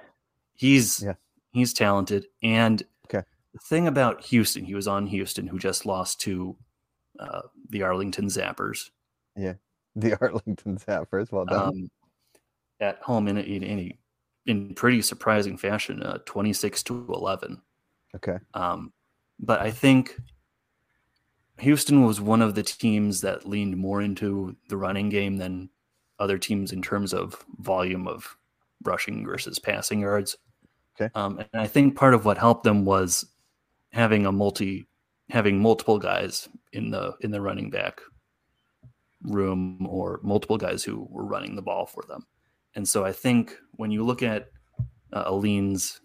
he's 0.55 1.01
Yeah. 1.03 1.13
he's 1.51 1.73
talented, 1.73 2.27
and. 2.43 2.83
The 3.53 3.59
thing 3.59 3.87
about 3.87 4.23
Houston, 4.25 4.63
he 4.65 4.75
was 4.75 4.87
on 4.87 5.07
Houston, 5.07 5.47
who 5.47 5.59
just 5.59 5.85
lost 5.85 6.21
to 6.21 6.55
uh, 7.19 7.41
the 7.69 7.81
Arlington 7.83 8.25
Zappers 8.27 8.89
Yeah, 9.35 9.53
The 9.95 10.17
Arlington 10.21 10.77
Zappers. 10.77 11.31
Well 11.31 11.45
done. 11.45 11.67
um, 11.67 11.91
at 12.79 12.97
home 13.01 13.27
in 13.27 13.37
in 13.37 13.63
any 13.63 13.99
in 14.47 14.73
pretty 14.73 15.01
surprising 15.01 15.57
fashion, 15.57 16.01
uh, 16.01 16.17
twenty 16.25 16.53
six 16.53 16.81
to 16.83 17.05
eleven. 17.13 17.61
okay. 18.15 18.37
Um, 18.53 18.91
but 19.39 19.59
I 19.59 19.71
think 19.71 20.17
Houston 21.59 22.03
was 22.05 22.19
one 22.21 22.41
of 22.41 22.55
the 22.55 22.63
teams 22.63 23.21
that 23.21 23.47
leaned 23.47 23.77
more 23.77 24.01
into 24.01 24.55
the 24.69 24.77
running 24.77 25.09
game 25.09 25.37
than 25.37 25.69
other 26.19 26.37
teams 26.37 26.71
in 26.71 26.81
terms 26.81 27.13
of 27.13 27.43
volume 27.59 28.07
of 28.07 28.37
rushing 28.83 29.25
versus 29.25 29.59
passing 29.59 29.99
yards. 30.01 30.37
Okay. 30.99 31.11
Um, 31.15 31.39
and 31.39 31.61
I 31.61 31.67
think 31.67 31.95
part 31.95 32.13
of 32.13 32.25
what 32.25 32.37
helped 32.37 32.63
them 32.63 32.85
was 32.85 33.25
having 33.91 34.25
a 34.25 34.31
multi, 34.31 34.87
having 35.29 35.59
multiple 35.61 35.99
guys 35.99 36.49
in 36.73 36.89
the 36.91 37.13
in 37.21 37.31
the 37.31 37.41
running 37.41 37.69
back 37.69 38.01
room 39.23 39.85
or 39.87 40.19
multiple 40.23 40.57
guys 40.57 40.83
who 40.83 41.07
were 41.09 41.25
running 41.25 41.55
the 41.55 41.61
ball 41.61 41.85
for 41.85 42.03
them. 42.07 42.25
And 42.75 42.87
so 42.87 43.05
I 43.05 43.11
think 43.11 43.55
when 43.73 43.91
you 43.91 44.03
look 44.03 44.23
at 44.23 44.49
uh, 45.13 45.23
Aline's 45.27 46.01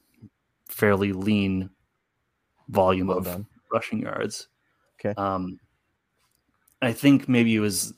fairly 0.68 1.12
lean 1.12 1.70
volume 2.68 3.06
Well 3.06 3.18
of 3.18 3.24
done. 3.24 3.46
rushing 3.72 4.00
yards. 4.00 4.48
Okay. 5.00 5.14
Um, 5.16 5.58
I 6.82 6.92
think 6.92 7.28
maybe 7.28 7.54
it 7.54 7.60
was 7.60 7.94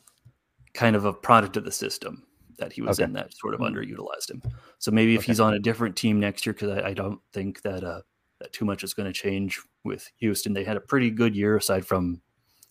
kind 0.75 0.95
of 0.95 1.05
a 1.05 1.13
product 1.13 1.57
of 1.57 1.65
the 1.65 1.73
system 1.73 2.25
that 2.59 2.73
he 2.73 2.83
was 2.83 2.99
Okay. 3.01 3.05
in 3.05 3.13
that 3.15 3.35
sort 3.35 3.55
of 3.55 3.61
underutilized 3.61 4.31
him. 4.31 4.43
So 4.79 4.91
maybe 4.91 5.15
if 5.15 5.21
Okay. 5.21 5.33
he's 5.33 5.41
on 5.41 5.55
a 5.55 5.59
different 5.59 5.97
team 5.97 6.21
next 6.21 6.45
year, 6.45 6.53
because 6.53 6.71
I, 6.79 6.89
I 6.89 6.93
don't 6.95 7.19
think 7.33 7.63
that 7.63 7.83
uh, 7.83 8.03
that 8.41 8.53
too 8.53 8.65
much 8.65 8.85
is 8.85 8.95
going 8.95 9.07
to 9.07 9.13
change 9.13 9.61
with 9.85 10.09
Houston. 10.19 10.53
They 10.53 10.65
had 10.65 10.77
a 10.77 10.81
pretty 10.81 11.11
good 11.11 11.35
year 11.35 11.57
aside 11.57 11.85
from 11.87 12.21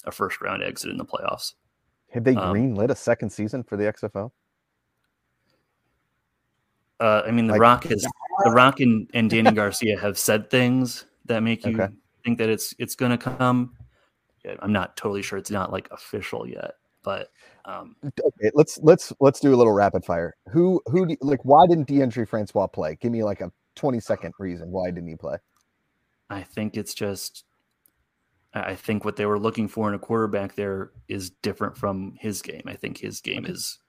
a 0.05 0.11
first 0.11 0.39
round 0.41 0.63
exit 0.63 0.91
in 0.91 0.97
the 0.97 1.05
playoffs. 1.05 1.53
Have 2.11 2.23
they 2.23 2.35
um, 2.35 2.55
greenlit 2.55 2.89
a 2.89 2.95
second 2.95 3.29
season 3.29 3.63
for 3.63 3.75
the 3.75 3.83
XFL? 3.83 4.31
Uh, 6.99 7.21
I 7.27 7.31
mean, 7.31 7.47
the 7.47 7.53
Like- 7.53 7.61
Rock 7.61 7.85
is 7.91 8.07
the 8.43 8.51
Rock 8.51 8.79
and, 8.79 9.09
and 9.13 9.29
Dany 9.29 9.53
Garcia 9.53 9.99
have 9.99 10.17
said 10.17 10.49
things 10.49 11.05
that 11.25 11.41
make 11.43 11.65
you 11.65 11.73
Okay. 11.79 11.93
think 12.23 12.37
that 12.37 12.49
it's 12.49 12.73
it's 12.79 12.95
going 12.95 13.11
to 13.11 13.17
come. 13.17 13.73
I'm 14.61 14.71
not 14.71 14.95
totally 14.95 15.21
sure. 15.21 15.37
It's 15.37 15.51
not 15.51 15.71
like 15.71 15.89
official 15.91 16.47
yet, 16.47 16.75
but 17.03 17.29
um, 17.65 17.95
Okay, 18.05 18.51
let's 18.53 18.79
let's 18.81 19.11
let's 19.19 19.39
do 19.41 19.53
a 19.53 19.57
little 19.57 19.73
rapid 19.73 20.05
fire. 20.05 20.35
Who 20.51 20.81
who 20.87 21.05
do, 21.05 21.17
like 21.21 21.43
why 21.43 21.67
didn't 21.67 21.87
Deondre 21.87 22.27
Francois 22.27 22.67
play? 22.67 22.95
Give 23.01 23.11
me 23.11 23.23
like 23.23 23.41
a 23.41 23.51
20 23.75 23.99
second 23.99 24.33
reason 24.39 24.71
why 24.71 24.89
didn't 24.89 25.09
he 25.09 25.15
play? 25.15 25.37
I 26.29 26.43
think 26.43 26.75
it's 26.77 26.93
just. 26.93 27.43
I 28.53 28.59
I 28.71 28.75
think 28.75 29.05
what 29.05 29.15
they 29.15 29.25
were 29.25 29.39
looking 29.39 29.67
for 29.67 29.87
in 29.89 29.95
a 29.95 29.99
quarterback 29.99 30.55
there 30.55 30.91
is 31.07 31.29
different 31.29 31.77
from 31.77 32.13
his 32.19 32.41
game. 32.41 32.63
I 32.65 32.73
think 32.75 32.97
his 32.97 33.21
game 33.21 33.45
is 33.45 33.79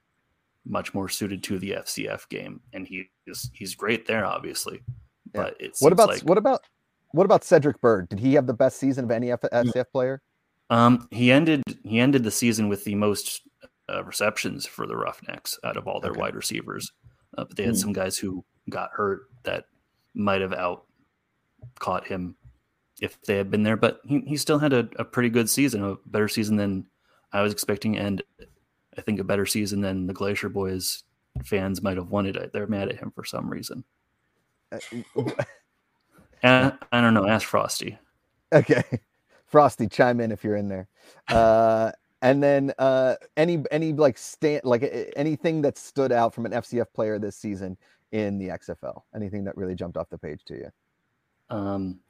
much 0.66 0.92
more 0.92 1.08
suited 1.08 1.42
to 1.44 1.58
the 1.58 1.72
FCF 1.72 2.28
game, 2.28 2.60
and 2.72 2.86
he 2.86 3.08
is 3.26 3.50
he's 3.52 3.74
great 3.74 4.06
there, 4.06 4.24
obviously. 4.26 4.82
Yeah. 5.34 5.42
But 5.42 5.56
it 5.60 5.76
What 5.80 5.92
about 5.92 6.08
like, 6.08 6.22
what 6.22 6.38
about 6.38 6.60
what 7.12 7.24
about 7.24 7.44
Cedric 7.44 7.80
Byrd? 7.80 8.08
Did 8.10 8.18
he 8.20 8.34
have 8.34 8.46
the 8.46 8.54
best 8.54 8.78
season 8.78 9.04
of 9.04 9.10
any 9.10 9.32
F- 9.32 9.40
Mm. 9.42 9.64
FCF 9.72 9.90
player? 9.92 10.20
Um, 10.70 11.08
he 11.10 11.32
ended 11.32 11.62
he 11.84 11.98
ended 12.00 12.24
the 12.24 12.30
season 12.30 12.68
with 12.68 12.84
the 12.84 12.94
most 12.94 13.42
uh, 13.90 14.04
receptions 14.04 14.66
for 14.66 14.86
the 14.86 14.96
Roughnecks 14.96 15.58
out 15.64 15.78
of 15.78 15.86
all 15.88 16.00
their 16.00 16.10
Okay. 16.10 16.20
wide 16.20 16.34
receivers. 16.36 16.92
Uh, 17.38 17.44
but 17.44 17.56
they 17.56 17.62
had 17.64 17.74
Hmm. 17.74 17.80
some 17.80 17.92
guys 17.94 18.18
who 18.18 18.44
got 18.68 18.90
hurt 18.92 19.30
that 19.44 19.64
might 20.14 20.42
have 20.42 20.52
out 20.52 20.84
caught 21.78 22.06
him 22.06 22.36
if 23.00 23.20
they 23.22 23.36
had 23.36 23.50
been 23.50 23.62
there. 23.62 23.76
But 23.76 24.00
he, 24.04 24.20
he 24.20 24.36
still 24.36 24.58
had 24.58 24.72
a, 24.72 24.88
a 24.96 25.04
pretty 25.04 25.28
good 25.28 25.48
season, 25.48 25.84
a 25.84 25.96
better 26.06 26.28
season 26.28 26.56
than 26.56 26.86
I 27.32 27.42
was 27.42 27.52
expecting, 27.52 27.98
and 27.98 28.22
I 28.96 29.00
think 29.02 29.20
a 29.20 29.24
better 29.24 29.46
season 29.46 29.80
than 29.80 30.06
the 30.06 30.14
Glacier 30.14 30.50
Boyz 30.50 31.02
fans 31.44 31.82
might 31.82 31.96
have 31.96 32.08
wanted. 32.10 32.50
They're 32.52 32.66
mad 32.66 32.88
at 32.88 32.98
him 32.98 33.12
for 33.14 33.24
some 33.24 33.48
reason. 33.48 33.84
Uh, 34.72 35.22
Uh, 36.42 36.70
I 36.92 37.00
don't 37.00 37.14
know. 37.14 37.26
Ask 37.26 37.46
Frosty. 37.46 37.98
Okay. 38.52 38.82
Frosty, 39.46 39.88
chime 39.88 40.20
in 40.20 40.30
if 40.30 40.44
you're 40.44 40.56
in 40.56 40.68
there. 40.68 40.88
Uh, 41.28 41.90
and 42.20 42.42
then 42.42 42.72
uh, 42.78 43.14
any 43.36 43.62
any 43.70 43.92
like 43.92 44.18
stand 44.18 44.62
like 44.64 45.10
anything 45.16 45.62
that 45.62 45.78
stood 45.78 46.12
out 46.12 46.34
from 46.34 46.46
an 46.46 46.52
FCF 46.52 46.86
player 46.92 47.18
this 47.18 47.36
season 47.36 47.76
in 48.12 48.38
the 48.38 48.48
XFL? 48.48 49.02
Anything 49.14 49.44
that 49.44 49.56
really 49.56 49.74
jumped 49.74 49.96
off 49.96 50.10
the 50.10 50.18
page 50.18 50.44
to 50.46 50.54
you? 50.54 50.70
Um, 51.50 52.00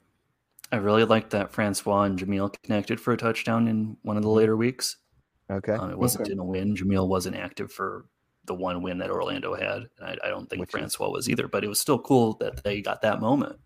I 0.70 0.76
really 0.76 1.05
liked 1.05 1.30
that 1.30 1.51
Francois 1.53 2.03
and 2.03 2.18
Jamiel 2.18 2.55
connected 2.62 3.01
for 3.01 3.12
a 3.12 3.16
touchdown 3.16 3.68
in 3.68 3.97
one 4.03 4.16
of 4.16 4.22
the 4.22 4.28
later 4.30 4.57
weeks. 4.57 4.97
Okay. 5.51 5.72
Um, 5.72 5.91
it 5.91 5.99
wasn't 5.99 6.22
Okay. 6.24 6.32
in 6.32 6.39
a 6.39 6.45
win. 6.45 6.74
Jamiel 6.76 7.09
wasn't 7.09 7.36
active 7.36 7.72
for 7.72 8.05
the 8.45 8.55
one 8.55 8.82
win 8.82 8.99
that 8.99 9.11
Orlando 9.11 9.55
had. 9.55 9.86
and 9.99 10.03
I, 10.07 10.16
I 10.24 10.28
don't 10.28 10.49
think 10.49 10.61
Which 10.61 10.68
is- 10.70 10.72
Francois 10.72 11.09
was 11.11 11.28
either, 11.28 11.49
but 11.49 11.64
it 11.64 11.68
was 11.68 11.80
still 11.80 11.99
cool 11.99 12.34
that 12.41 12.62
they 12.64 12.80
got 12.82 13.01
that 13.03 13.20
moment. 13.20 13.59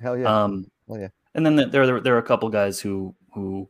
Hell 0.00 0.16
yeah. 0.16 0.44
Um, 0.44 0.70
yeah. 0.88 1.08
And 1.34 1.44
then 1.44 1.56
there, 1.56 1.68
there 1.86 2.00
there 2.00 2.14
are 2.14 2.18
a 2.18 2.22
couple 2.22 2.48
guys 2.48 2.80
who 2.80 3.14
who 3.34 3.68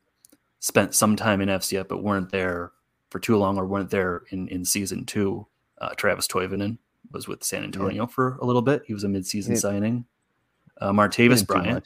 spent 0.60 0.94
some 0.94 1.16
time 1.16 1.40
in 1.40 1.48
FCF 1.48 1.88
but 1.88 2.02
weren't 2.02 2.30
there 2.30 2.72
for 3.10 3.18
too 3.20 3.36
long 3.36 3.58
or 3.58 3.66
weren't 3.66 3.90
there 3.90 4.22
in 4.30 4.46
in 4.48 4.64
season 4.64 5.04
two. 5.04 5.46
Uh, 5.80 5.90
Travis 5.96 6.26
Toivonen 6.28 6.78
was 7.12 7.26
with 7.28 7.42
San 7.44 7.62
Antonio 7.64 8.06
for 8.06 8.36
a 8.40 8.44
little 8.44 8.62
bit. 8.62 8.82
He 8.86 8.94
was 8.94 9.04
a 9.04 9.08
midseason 9.08 9.50
He- 9.50 9.56
signing. 9.56 10.04
Uh, 10.80 10.92
Martavis 10.92 11.46
Bryant. 11.46 11.74
much. 11.74 11.84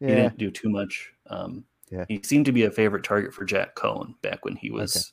He 0.00 0.06
didn't 0.06 0.38
do 0.38 0.50
too 0.50 0.68
much. 0.68 1.12
Um, 1.28 1.64
Yeah. 1.90 2.04
He 2.08 2.20
seemed 2.22 2.46
to 2.46 2.52
be 2.52 2.64
a 2.64 2.70
favorite 2.70 3.04
target 3.04 3.32
for 3.32 3.44
Jack 3.44 3.74
Coan 3.76 4.14
back 4.22 4.44
when 4.44 4.56
he 4.56 4.70
was 4.70 5.12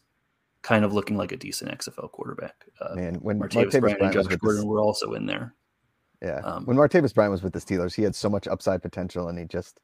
kind 0.64 0.84
of 0.86 0.94
looking 0.94 1.18
like 1.18 1.32
a 1.32 1.38
decent 1.38 1.72
XFL 1.72 2.10
quarterback. 2.12 2.66
Uh, 2.82 2.96
Man, 2.96 3.16
when 3.16 3.40
Martavis, 3.40 3.66
Martavis 3.72 3.80
Bryant 3.82 4.00
Bryant 4.00 4.16
was 4.18 4.28
Josh 4.28 4.38
Gordon 4.38 4.66
were 4.68 4.80
also 4.80 5.14
in 5.14 5.26
there. 5.26 5.54
yeah, 6.22 6.40
um, 6.40 6.66
when 6.66 6.78
Martavis 6.78 7.14
Bryant 7.14 7.32
was 7.32 7.44
with 7.44 7.54
the 7.54 7.60
Steelers, 7.60 7.94
he 7.96 8.02
had 8.04 8.16
so 8.16 8.30
much 8.30 8.48
upside 8.48 8.82
potential, 8.82 9.28
and 9.28 9.38
he 9.38 9.46
just, 9.46 9.82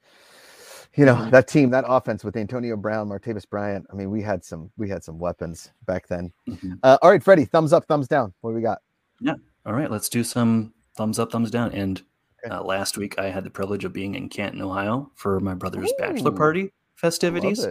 you 0.96 1.06
know, 1.06 1.16
Mm-hmm. 1.16 1.30
that 1.32 1.48
team, 1.48 1.70
that 1.72 1.84
offense 1.88 2.24
with 2.24 2.36
Antonio 2.38 2.76
Brown, 2.78 3.08
Martavis 3.10 3.48
Bryant. 3.50 3.86
I 3.92 3.96
mean, 3.96 4.10
we 4.10 4.22
had 4.22 4.44
some, 4.44 4.72
we 4.78 4.90
had 4.90 5.04
some 5.04 5.20
weapons 5.20 5.72
back 5.86 6.08
then. 6.08 6.32
Mhm. 6.48 6.80
Uh, 6.82 6.98
all 7.02 7.10
right, 7.12 7.22
Freddie, 7.24 7.46
thumbs 7.46 7.74
up, 7.74 7.86
thumbs 7.88 8.08
down. 8.08 8.34
What 8.42 8.52
do 8.52 8.56
we 8.56 8.62
got? 8.62 8.82
Yeah. 9.20 9.36
All 9.66 9.74
right, 9.74 9.92
let's 9.92 10.10
do 10.10 10.24
some 10.24 10.74
thumbs 10.96 11.20
up, 11.20 11.32
thumbs 11.32 11.52
down. 11.52 11.72
And 11.74 12.00
Okay. 12.00 12.06
Uh, 12.50 12.64
last 12.64 12.98
week 12.98 13.18
I 13.20 13.30
had 13.30 13.44
the 13.44 13.50
privilege 13.50 13.86
of 13.86 13.94
being 13.94 14.16
in 14.16 14.30
Canton, 14.30 14.62
Ohio 14.62 15.12
for 15.16 15.40
my 15.40 15.54
brother's 15.54 15.92
bachelor 15.98 16.32
party 16.32 16.72
festivities. 16.96 17.66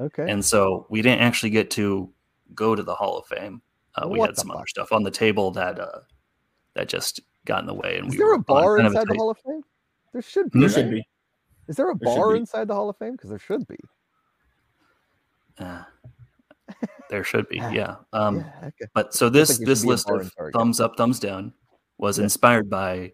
Okay. 0.00 0.30
And 0.30 0.44
so 0.44 0.86
we 0.90 1.02
didn't 1.02 1.20
actually 1.20 1.50
get 1.50 1.70
to 1.72 2.10
go 2.54 2.74
to 2.74 2.82
the 2.82 2.94
Hall 2.94 3.18
of 3.18 3.26
Fame. 3.26 3.62
Uh, 3.94 4.08
we 4.08 4.20
had 4.20 4.36
some 4.36 4.50
other 4.50 4.66
stuff 4.66 4.90
on 4.92 5.02
the 5.02 5.10
table 5.10 5.50
that 5.52 5.78
uh, 5.78 6.00
that 6.74 6.88
just 6.88 7.20
got 7.44 7.60
in 7.60 7.66
the 7.66 7.74
way. 7.74 7.98
And 7.98 8.08
Is 8.08 8.12
we 8.12 8.18
there 8.18 8.32
a 8.32 8.38
bar 8.38 8.78
kind 8.78 8.86
of 8.86 8.94
a 8.94 9.00
inside 9.00 9.08
the 9.08 9.18
Hall 9.18 9.30
of 9.30 9.38
Fame? 9.38 9.62
There 10.12 10.22
should 10.22 10.50
be. 10.50 10.60
There 10.60 10.68
right? 10.68 10.74
should 10.74 10.90
be. 10.90 11.08
Is 11.68 11.76
there 11.76 11.90
a 11.90 11.96
There 11.96 12.14
bar 12.14 12.36
inside 12.36 12.68
the 12.68 12.74
Hall 12.74 12.88
of 12.88 12.96
Fame? 12.96 13.12
Because 13.12 13.30
there 13.30 13.38
should 13.38 13.66
be. 13.66 13.76
Uh, 15.58 15.82
there 17.10 17.24
should 17.24 17.48
be, 17.48 17.60
Ah, 17.60 17.70
yeah. 17.72 17.96
Um, 18.12 18.38
yeah. 18.38 18.68
Okay. 18.68 18.86
But 18.94 19.14
so 19.14 19.28
this 19.28 19.58
this 19.58 19.80
should 19.80 19.84
be 19.84 19.88
a 19.88 19.92
list 19.92 20.10
of 20.10 20.32
thumbs 20.54 20.80
up, 20.80 20.96
thumbs 20.96 21.20
down 21.20 21.52
was 21.98 22.18
Yeah. 22.18 22.24
inspired 22.24 22.70
by 22.70 23.12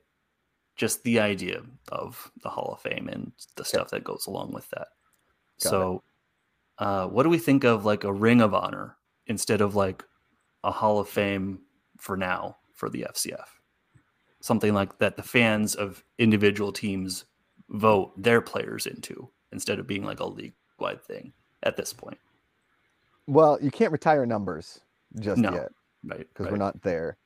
just 0.78 1.02
the 1.02 1.18
idea 1.20 1.60
of 1.92 2.30
the 2.42 2.48
Hall 2.48 2.72
of 2.72 2.80
Fame 2.80 3.08
and 3.12 3.32
the 3.56 3.64
stuff 3.64 3.90
that 3.90 4.04
goes 4.04 4.26
along 4.26 4.52
with 4.52 4.70
that. 4.70 4.88
Got 5.62 5.70
so, 5.70 6.02
uh, 6.78 7.06
what 7.08 7.24
do 7.24 7.28
we 7.28 7.38
think 7.38 7.64
of 7.64 7.84
like 7.84 8.04
a 8.04 8.12
Ring 8.12 8.40
of 8.40 8.54
Honor 8.54 8.96
instead 9.26 9.60
of 9.60 9.74
like 9.74 10.04
a 10.64 10.70
Hall 10.70 11.00
of 11.00 11.08
Fame 11.08 11.60
for 11.98 12.16
now 12.16 12.56
for 12.74 12.88
the 12.88 13.06
FCF? 13.10 13.48
Something 14.40 14.72
like 14.72 14.98
that 14.98 15.16
the 15.16 15.22
fans 15.22 15.74
of 15.74 16.04
individual 16.18 16.72
teams 16.72 17.24
vote 17.70 18.12
their 18.16 18.40
players 18.40 18.86
into 18.86 19.28
instead 19.52 19.80
of 19.80 19.86
being 19.86 20.04
like 20.04 20.20
a 20.20 20.24
league 20.26 20.54
wide 20.78 21.02
thing 21.02 21.32
at 21.64 21.76
this 21.76 21.92
point, 21.92 22.18
Well, 23.26 23.58
you 23.60 23.70
can't 23.72 23.90
retire 23.90 24.24
numbers 24.24 24.80
just 25.18 25.40
No. 25.42 25.52
yet 25.52 25.72
right? 26.04 26.18
because 26.18 26.44
Right. 26.44 26.52
we're 26.52 26.56
not 26.58 26.80
there. 26.82 27.18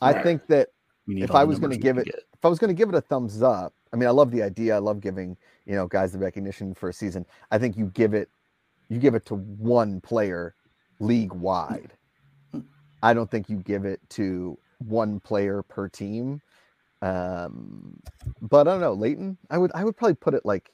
I 0.00 0.22
think 0.22 0.46
that 0.46 0.70
We 1.10 1.16
need 1.16 1.24
if 1.24 1.32
I 1.32 1.42
was 1.42 1.58
gonna 1.58 1.76
give 1.76 1.98
it- 1.98 2.04
get. 2.04 2.14
if 2.14 2.44
I 2.44 2.48
was 2.48 2.60
going 2.60 2.68
to 2.68 2.74
give 2.74 2.88
it 2.88 2.94
a 2.94 3.00
thumbs 3.00 3.42
up, 3.42 3.74
I 3.92 3.96
mean, 3.96 4.06
I 4.06 4.12
love 4.12 4.30
the 4.30 4.44
idea. 4.44 4.76
I 4.76 4.78
love 4.78 5.00
giving 5.00 5.36
you 5.66 5.74
know 5.74 5.88
guys 5.88 6.12
the 6.12 6.18
recognition 6.18 6.72
for 6.72 6.88
a 6.88 6.92
season. 6.92 7.26
I 7.50 7.58
think 7.58 7.76
you 7.76 7.86
give 7.86 8.14
it, 8.14 8.30
you 8.88 9.00
give 9.00 9.16
it 9.16 9.26
to 9.26 9.34
one 9.34 10.00
player, 10.02 10.54
league 11.00 11.32
wide. 11.32 11.94
I 13.02 13.12
don't 13.12 13.28
think 13.28 13.50
you 13.50 13.56
give 13.56 13.84
it 13.84 14.00
to 14.10 14.56
one 14.78 15.18
player 15.18 15.62
per 15.62 15.88
team. 15.88 16.40
Um, 17.02 17.98
but 18.40 18.68
I 18.68 18.70
don't 18.70 18.80
know, 18.80 18.92
Leighton. 18.92 19.36
I 19.50 19.58
would 19.58 19.72
I 19.74 19.82
would 19.82 19.96
probably 19.96 20.14
put 20.14 20.34
it 20.34 20.46
like 20.46 20.70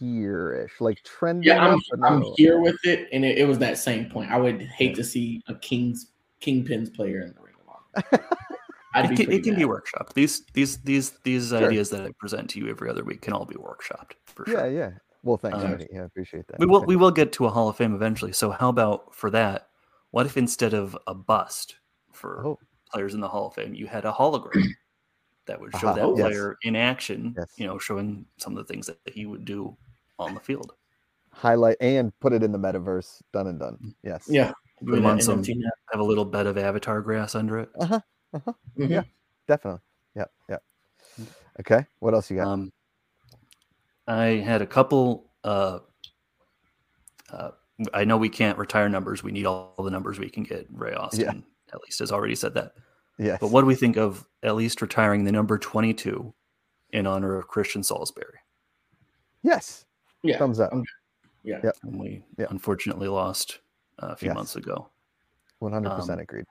here-ish, 0.00 0.80
like 0.80 1.00
trending. 1.04 1.46
Yeah, 1.46 1.64
I'm, 1.64 1.74
up, 1.74 1.80
I'm 2.02 2.20
no. 2.20 2.34
here 2.36 2.58
with 2.58 2.84
it, 2.84 3.08
and 3.12 3.24
it, 3.24 3.38
it 3.38 3.46
was 3.46 3.58
that 3.60 3.78
same 3.78 4.10
point. 4.10 4.32
I 4.32 4.38
would 4.38 4.60
hate 4.60 4.96
to 4.96 5.04
see 5.04 5.40
a 5.46 5.54
Kings 5.54 6.10
Kingpins 6.42 6.92
player 6.92 7.20
in 7.20 7.32
the 7.32 7.40
Ring 7.40 7.54
of 7.60 8.12
Honor. 8.12 8.26
I'd 8.94 9.06
it 9.06 9.08
be 9.10 9.16
can, 9.24 9.32
it 9.32 9.42
can 9.44 9.54
be 9.54 9.64
mad. 9.64 9.70
workshopped. 9.74 10.12
These 10.14 10.44
these 10.54 10.78
these 10.78 11.10
these 11.24 11.48
Sure. 11.50 11.66
ideas 11.66 11.90
that 11.90 12.02
I 12.02 12.10
present 12.18 12.48
to 12.50 12.58
you 12.58 12.68
every 12.68 12.88
other 12.90 13.04
week 13.04 13.20
can 13.22 13.32
all 13.34 13.44
be 13.44 13.54
workshopped 13.56 14.12
for 14.26 14.44
Yeah, 14.48 14.58
sure. 14.60 14.70
yeah. 14.70 14.90
Well, 15.22 15.36
thanks, 15.36 15.58
Um, 15.58 15.78
Yeah, 15.92 16.02
I 16.02 16.04
appreciate 16.04 16.46
that. 16.48 16.58
We 16.58 16.66
will 16.66 16.84
we 16.84 16.96
will 16.96 17.10
get 17.10 17.32
to 17.32 17.46
a 17.46 17.50
Hall 17.50 17.68
of 17.68 17.76
Fame 17.76 17.94
eventually. 17.94 18.32
So 18.32 18.50
how 18.50 18.68
about 18.68 19.14
for 19.14 19.30
that? 19.30 19.68
What 20.10 20.24
if 20.26 20.36
instead 20.36 20.72
of 20.74 20.96
a 21.06 21.14
bust 21.14 21.76
for 22.12 22.46
Oh, 22.46 22.58
players 22.90 23.14
in 23.14 23.20
the 23.20 23.28
Hall 23.28 23.48
of 23.48 23.54
Fame, 23.54 23.74
you 23.74 23.86
had 23.86 24.04
a 24.06 24.12
hologram 24.12 24.66
that 25.46 25.60
would 25.60 25.72
show 25.76 25.88
Aha, 25.88 25.94
that 25.96 26.08
yes. 26.16 26.20
player 26.28 26.56
in 26.62 26.76
action? 26.76 27.34
Yes. 27.36 27.52
You 27.56 27.66
know, 27.66 27.78
showing 27.78 28.24
some 28.38 28.56
of 28.56 28.66
the 28.66 28.72
things 28.72 28.86
that 28.86 28.98
he 29.04 29.26
would 29.26 29.44
do 29.44 29.76
on 30.18 30.34
the 30.34 30.40
field. 30.40 30.72
highlight 31.30 31.76
and 31.80 32.10
put 32.20 32.32
it 32.32 32.42
in 32.42 32.50
the 32.52 32.58
metaverse. 32.58 33.20
Done 33.32 33.46
and 33.48 33.58
done. 33.60 33.94
Yes. 34.02 34.26
Yeah, 34.28 34.52
Put 34.84 34.98
him 34.98 35.06
on 35.06 35.20
some, 35.20 35.44
have 35.44 36.00
a 36.00 36.02
little 36.02 36.24
bed 36.24 36.46
of 36.48 36.56
avatar 36.58 37.00
grass 37.00 37.34
under 37.36 37.58
it. 37.58 37.68
Uh-huh. 37.78 38.00
Uh-huh. 38.34 38.52
Mhm. 38.76 38.90
Yeah. 38.90 39.02
Definitely. 39.46 39.80
Yeah, 40.14 40.24
yeah. 40.48 40.58
Okay. 41.60 41.86
What 42.00 42.14
else 42.14 42.30
you 42.30 42.36
got? 42.36 42.46
Um, 42.48 42.72
I 44.06 44.24
had 44.44 44.62
a 44.62 44.66
couple. 44.66 45.30
Uh, 45.44 45.80
uh, 47.30 47.50
I 47.94 48.04
know 48.04 48.16
we 48.16 48.28
can't 48.28 48.58
retire 48.58 48.88
numbers. 48.88 49.22
We 49.22 49.32
need 49.32 49.46
all 49.46 49.74
the 49.82 49.90
numbers 49.90 50.18
we 50.18 50.28
can 50.28 50.42
get. 50.42 50.66
Ray 50.70 50.94
Austin, 50.94 51.44
at 51.72 51.80
least, 51.82 52.00
has 52.00 52.10
already 52.12 52.34
said 52.34 52.54
that. 52.54 52.74
yes. 53.18 53.38
But 53.40 53.50
what 53.50 53.60
do 53.62 53.66
we 53.66 53.74
think 53.74 53.96
of 53.96 54.26
at 54.42 54.56
least 54.56 54.82
retiring 54.82 55.24
the 55.24 55.32
number 55.32 55.58
22 55.58 56.32
in 56.90 57.06
honor 57.06 57.36
of 57.36 57.48
Christian 57.48 57.82
Salisbury? 57.82 58.38
Yes. 59.42 59.84
Yeah, 60.22 60.38
Thumbs 60.38 60.58
up. 60.60 60.72
I'm- 60.72 60.84
yeah. 61.44 61.60
Yep. 61.62 61.76
And 61.84 62.00
we 62.00 62.24
Yeah. 62.36 62.46
unfortunately 62.50 63.08
lost 63.08 63.60
uh, 64.02 64.08
a 64.08 64.16
few 64.16 64.28
Yes. 64.28 64.34
months 64.34 64.56
ago. 64.56 64.90
One 65.60 65.72
hundred 65.72 65.90
Um, 65.90 65.96
percent 66.00 66.20
agreed. 66.20 66.44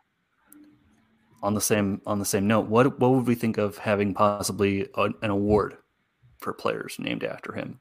On 1.44 1.54
the 1.54 1.62
same 1.62 2.02
on 2.08 2.18
the 2.20 2.26
same 2.26 2.48
note, 2.48 2.68
what 2.68 3.00
what 3.00 3.12
would 3.12 3.28
we 3.28 3.36
think 3.36 3.58
of 3.58 3.78
having 3.78 4.14
possibly 4.14 4.88
a, 4.96 5.10
an 5.22 5.30
award 5.30 5.78
for 6.40 6.52
players 6.52 6.98
named 7.00 7.24
after 7.24 7.54
him? 7.54 7.80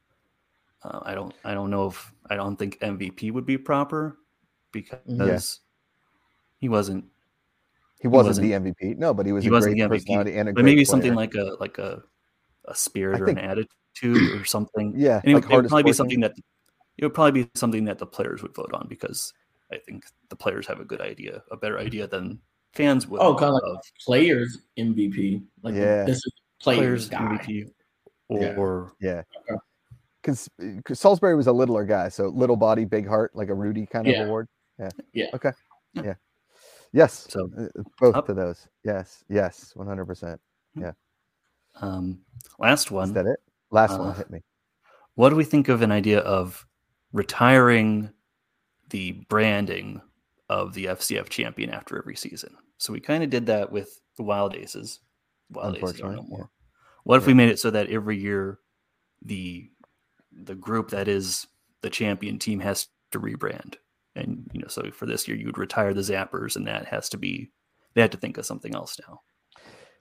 Uh, 0.85 1.01
I 1.03 1.15
don't 1.15 1.33
I 1.45 1.55
don't 1.55 1.71
know 1.71 1.87
if 1.87 2.13
I 2.29 2.37
don't 2.37 2.57
think 2.57 2.79
MVP 2.81 3.33
would 3.33 3.47
be 3.47 3.57
proper 3.57 4.19
because 4.73 5.61
he 6.59 6.69
wasn't 6.69 7.05
He 8.01 8.09
wasn't, 8.09 8.45
wasn't- 8.47 8.75
the 8.75 8.87
MVP. 8.89 8.99
No, 8.99 9.15
but 9.15 9.25
he 9.25 9.33
was 9.33 9.43
he 9.45 9.49
a 9.49 9.53
wasn't 9.53 9.77
great 9.77 9.89
the 9.89 9.95
MVP, 9.95 9.99
personality 10.01 10.37
and 10.37 10.49
a 10.51 10.53
but 10.53 10.65
maybe 10.65 10.85
something 10.85 11.15
like 11.15 11.35
a 11.35 11.57
like 11.59 11.79
a 11.79 12.03
a 12.67 12.75
spirit 12.75 13.17
I 13.17 13.21
or 13.23 13.27
think- 13.27 13.39
an 13.39 13.45
attitude 13.45 14.39
or 14.41 14.45
something. 14.57 14.93
yeah, 14.97 15.21
And 15.25 15.33
it, 15.33 15.35
like 15.35 15.45
would- 15.49 15.53
it 15.53 15.57
would 15.63 15.69
probably 15.69 15.83
be 15.85 15.93
something 15.95 16.21
that 16.21 16.35
it 16.99 17.05
would 17.05 17.15
probably 17.15 17.43
be 17.45 17.51
something 17.55 17.85
that 17.87 17.99
the 17.99 18.07
players 18.07 18.43
would 18.43 18.55
vote 18.55 18.71
on 18.75 18.87
because 18.89 19.33
I 19.73 19.79
think 19.79 20.05
the 20.29 20.37
players 20.37 20.67
have 20.67 20.79
a 20.81 20.85
good 20.85 21.01
idea, 21.01 21.43
a 21.51 21.57
better 21.57 21.79
idea 21.79 22.07
than 22.07 22.39
fans 22.77 23.07
would. 23.07 23.21
Oh, 23.21 23.35
kind 23.35 23.55
of 23.55 23.61
like 23.75 23.81
players 24.05 24.59
MVP. 24.79 25.43
Like 25.63 25.75
Yeah. 25.75 26.05
this 26.05 26.19
is 26.19 26.33
players, 26.61 27.09
players 27.09 27.09
guy. 27.09 27.19
MVP 27.39 27.71
or 28.29 28.93
Yeah. 29.01 29.23
Okay. 29.51 29.59
Because 30.23 30.49
Salisbury 30.99 31.37
was 31.37 31.47
a 31.47 31.53
littler 31.53 31.85
guy, 31.85 32.09
so 32.09 32.29
little 32.29 32.57
body, 32.57 32.85
big 32.85 33.07
heart, 33.07 33.35
like 33.37 33.49
a 33.49 33.55
Rudy 33.55 33.87
kind 33.87 34.07
of 34.09 34.13
Yeah. 34.15 34.25
award. 34.25 34.49
Yeah. 34.79 34.91
Yeah. 35.13 35.27
Okay. 35.35 35.53
Yeah. 35.95 36.03
Yeah. 36.05 36.15
Yes. 36.93 37.27
so. 37.31 37.49
uh, 37.59 37.83
Both 38.01 38.17
Up. 38.17 38.27
to 38.27 38.35
those. 38.35 38.69
Yes. 38.85 39.25
Yes. 39.29 39.73
One 39.77 39.87
hundred 39.87 40.07
percent. 40.07 40.41
Yeah. 40.75 40.93
Um, 41.81 42.21
last 42.59 42.87
Is 42.87 42.91
one. 42.93 43.13
that 43.15 43.27
it? 43.27 43.39
Last 43.71 43.93
Uh, 43.93 43.99
one 43.99 44.15
hit 44.15 44.31
me. 44.31 44.43
What 45.15 45.31
do 45.31 45.37
we 45.37 45.45
think 45.45 45.69
of 45.69 45.83
an 45.83 45.93
idea 45.93 46.21
of 46.21 46.67
retiring 47.13 48.11
the 48.91 49.13
branding 49.29 50.01
of 50.49 50.75
the 50.75 50.87
FCF 50.87 51.29
champion 51.29 51.71
after 51.71 51.99
every 51.99 52.17
season. 52.17 52.57
So 52.79 52.93
we 52.93 53.01
kind 53.01 53.23
of 53.23 53.31
did 53.31 53.47
that 53.47 53.73
with 53.73 54.01
the 54.17 54.23
Wild 54.23 54.55
Aces. 54.55 55.01
Wild 55.51 55.77
Aces 55.77 56.01
are 56.01 56.13
no 56.13 56.23
more. 56.23 56.51
What 57.05 57.19
if 57.19 57.23
yeah. 57.23 57.29
we 57.29 57.35
made 57.35 57.49
it 57.49 57.59
so 57.59 57.71
that 57.71 57.91
every 57.91 58.19
year 58.19 58.59
the 59.23 59.71
the 60.33 60.55
group 60.55 60.91
that 60.91 61.09
is 61.09 61.47
the 61.81 61.91
champion 61.91 62.39
team 62.39 62.61
has 62.61 62.89
to 63.13 63.21
rebrand? 63.21 63.77
And 64.15 64.51
you 64.53 64.61
know, 64.61 64.69
so 64.69 64.91
for 64.91 65.07
this 65.07 65.29
year 65.29 65.37
you 65.37 65.47
would 65.47 65.59
retire 65.59 65.95
the 65.95 66.01
Zappers, 66.01 66.57
and 66.57 66.67
that 66.67 66.87
has 66.87 67.09
to 67.11 67.19
be 67.19 67.51
they 67.95 68.01
had 68.01 68.13
to 68.13 68.19
think 68.19 68.39
of 68.39 68.47
something 68.47 68.75
else 68.75 68.99
now. 69.09 69.21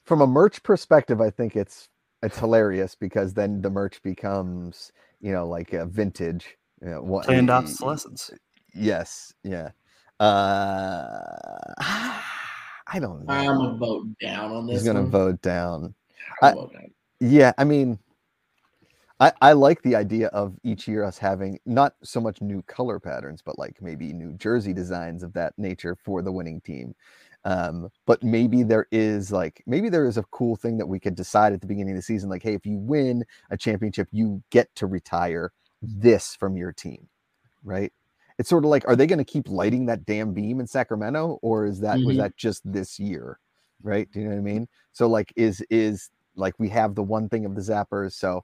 From 0.03 0.21
a 0.21 0.28
merch 0.28 0.63
perspective, 0.63 1.21
I 1.21 1.30
think 1.30 1.55
it's 1.55 1.89
it's 2.23 2.39
hilarious 2.39 2.95
because 2.95 3.34
then 3.34 3.61
the 3.61 3.69
merch 3.69 4.01
becomes 4.01 4.91
you 5.19 5.32
know 5.32 5.47
like 5.47 5.73
a 5.73 5.86
vintage 5.86 6.57
you 6.82 6.89
know, 6.89 7.01
what, 7.01 7.26
planned 7.26 7.49
obsolescence. 7.49 8.32
Yes, 8.73 9.34
yeah. 9.43 9.71
Uh, 10.19 11.19
I 12.88 12.99
don't 12.99 13.25
know. 13.25 13.33
I'm 13.33 13.57
gonna 13.57 13.77
vote 13.77 14.07
down 14.21 14.51
on 14.51 14.67
this. 14.67 14.77
He's 14.77 14.88
gonna 14.88 15.01
one. 15.01 15.11
vote 15.11 15.41
down. 15.41 15.95
I, 16.41 16.53
vote 16.53 16.73
down. 16.73 16.91
Yeah, 17.19 17.53
I 17.57 17.63
mean, 17.63 17.97
I, 19.19 19.31
I 19.41 19.53
like 19.53 19.81
the 19.81 19.95
idea 19.95 20.27
of 20.27 20.55
each 20.63 20.88
year 20.88 21.03
us 21.03 21.17
having 21.17 21.57
not 21.65 21.95
so 22.03 22.19
much 22.19 22.41
new 22.41 22.61
color 22.63 22.99
patterns, 22.99 23.41
but 23.41 23.57
like 23.57 23.81
maybe 23.81 24.11
new 24.11 24.33
jersey 24.33 24.73
designs 24.73 25.23
of 25.23 25.33
that 25.33 25.53
nature 25.57 25.95
for 25.95 26.21
the 26.21 26.31
winning 26.31 26.59
team. 26.61 26.93
Um, 27.45 27.89
but 28.05 28.23
maybe 28.23 28.63
there 28.63 28.88
is 28.91 29.31
like 29.31 29.63
maybe 29.67 29.88
there 29.88 30.05
is 30.05 30.17
a 30.17 30.23
cool 30.31 30.55
thing 30.55 30.77
that 30.77 30.88
we 30.88 30.99
could 30.99 31.15
decide 31.15 31.53
at 31.53 31.61
the 31.61 31.67
beginning 31.67 31.93
of 31.93 31.97
the 31.97 32.01
season, 32.01 32.29
like, 32.29 32.43
hey, 32.43 32.55
if 32.55 32.65
you 32.65 32.77
win 32.77 33.23
a 33.51 33.57
championship, 33.57 34.09
you 34.11 34.43
get 34.49 34.73
to 34.75 34.88
retire 34.88 35.53
this 35.81 36.36
from 36.36 36.57
your 36.57 36.73
team, 36.73 37.07
right? 37.63 37.93
It's 38.38 38.49
sort 38.49 38.65
of 38.65 38.69
like, 38.69 38.88
are 38.88 38.95
they 38.95 39.07
going 39.07 39.19
to 39.19 39.25
keep 39.25 39.47
lighting 39.47 39.86
that 39.86 40.05
damn 40.05 40.33
beam 40.33 40.59
in 40.59 40.67
Sacramento, 40.67 41.39
or 41.41 41.65
is 41.65 41.79
that 41.79 41.97
mm-hmm. 41.97 42.07
was 42.07 42.17
that 42.17 42.36
just 42.36 42.61
this 42.69 42.99
year, 42.99 43.39
right? 43.81 44.11
Do 44.11 44.19
you 44.19 44.25
know 44.25 44.31
what 44.31 44.39
I 44.39 44.43
mean? 44.43 44.67
So 44.91 45.07
like, 45.07 45.31
is 45.36 45.63
is 45.69 46.09
like 46.36 46.53
we 46.57 46.69
have 46.69 46.95
the 46.95 47.03
one 47.03 47.29
thing 47.29 47.45
of 47.45 47.55
the 47.55 47.61
zappers, 47.61 48.13
so 48.13 48.43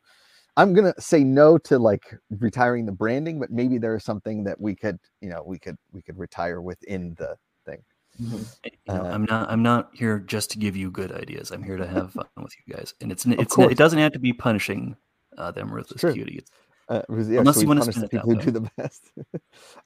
I'm 0.57 0.73
gonna 0.73 0.93
say 0.99 1.23
no 1.23 1.57
to 1.59 1.79
like 1.79 2.13
retiring 2.39 2.85
the 2.85 2.91
branding, 2.91 3.39
but 3.39 3.51
maybe 3.51 3.77
there 3.77 3.95
is 3.95 4.03
something 4.03 4.43
that 4.45 4.59
we 4.59 4.75
could, 4.75 4.99
you 5.21 5.29
know, 5.29 5.43
we 5.45 5.59
could 5.59 5.77
we 5.91 6.01
could 6.01 6.17
retire 6.17 6.61
within 6.61 7.15
the 7.17 7.35
thing. 7.65 7.83
Mm-hmm. 8.21 8.43
You 8.65 8.71
know, 8.87 9.05
uh, 9.05 9.11
I'm 9.13 9.25
not. 9.25 9.49
I'm 9.49 9.63
not 9.63 9.89
here 9.93 10.19
just 10.19 10.51
to 10.51 10.57
give 10.57 10.75
you 10.75 10.91
good 10.91 11.11
ideas. 11.11 11.51
I'm 11.51 11.63
here 11.63 11.77
to 11.77 11.87
have 11.87 12.11
fun 12.13 12.25
with 12.37 12.53
you 12.65 12.73
guys, 12.73 12.93
and 13.01 13.11
it's 13.11 13.25
it's 13.25 13.57
it 13.57 13.77
doesn't 13.77 13.99
have 13.99 14.11
to 14.11 14.19
be 14.19 14.33
punishing 14.33 14.95
uh, 15.37 15.51
them 15.51 15.73
ruthless 15.73 16.01
cutie. 16.13 16.35
It's, 16.35 16.51
uh, 16.91 17.01
yeah, 17.09 17.39
Unless 17.39 17.55
so 17.55 17.61
you 17.61 17.67
want 17.67 17.83
to 17.83 17.99
the 17.99 18.09
people 18.09 18.29
who 18.29 18.41
do 18.41 18.51
the 18.51 18.69
best. 18.77 19.11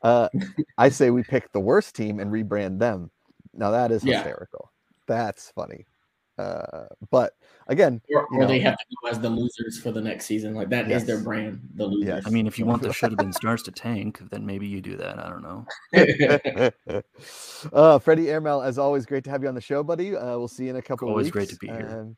uh, 0.02 0.28
I 0.80 0.90
say 0.90 1.12
we 1.12 1.22
pick 1.22 1.52
the 1.52 1.60
worst 1.60 1.96
team 1.96 2.20
and 2.20 2.32
rebrand 2.32 2.80
them. 2.80 3.12
Now 3.54 3.70
that 3.72 3.92
is 3.92 4.04
yeah. 4.04 4.16
hysterical. 4.16 4.72
That's 5.06 5.52
funny. 5.52 5.86
Uh, 6.38 6.88
but 7.12 7.34
again, 7.68 8.02
or, 8.10 8.26
or 8.26 8.40
know, 8.40 8.48
they 8.48 8.60
have 8.60 8.76
to 8.76 8.86
go 9.02 9.10
as 9.10 9.20
the 9.20 9.30
losers 9.30 9.80
for 9.80 9.92
the 9.92 10.02
next 10.02 10.26
season. 10.26 10.56
Like 10.56 10.68
that 10.70 10.88
yes. 10.88 11.02
is 11.02 11.08
their 11.08 11.22
brand, 11.22 11.62
the 11.76 11.86
losers. 11.86 12.08
Yes. 12.08 12.24
I 12.26 12.32
mean, 12.32 12.48
if 12.48 12.58
you 12.58 12.66
want 12.66 12.82
the 12.82 12.92
should 12.94 13.12
have 13.12 13.20
been 13.20 13.32
stars 13.32 13.62
to 13.64 13.72
tank, 13.72 14.20
then 14.32 14.44
maybe 14.44 14.66
you 14.66 14.82
do 14.82 14.98
that. 14.98 15.20
I 15.20 15.30
don't 15.30 15.44
know. 15.44 17.02
uh, 17.72 18.00
Freddie 18.00 18.30
Airmail, 18.32 18.64
as 18.64 18.80
always, 18.80 19.06
great 19.06 19.24
to 19.26 19.30
have 19.30 19.44
you 19.44 19.48
on 19.48 19.56
the 19.56 19.62
show, 19.62 19.84
buddy. 19.84 20.16
Uh, 20.16 20.38
we'll 20.38 20.48
see 20.48 20.64
you 20.66 20.72
in 20.72 20.76
a 20.76 20.82
couple. 20.82 21.08
Always 21.08 21.26
weeks. 21.26 21.34
great 21.34 21.50
to 21.50 21.58
be 21.58 21.68
here. 21.68 22.00
Um, 22.02 22.18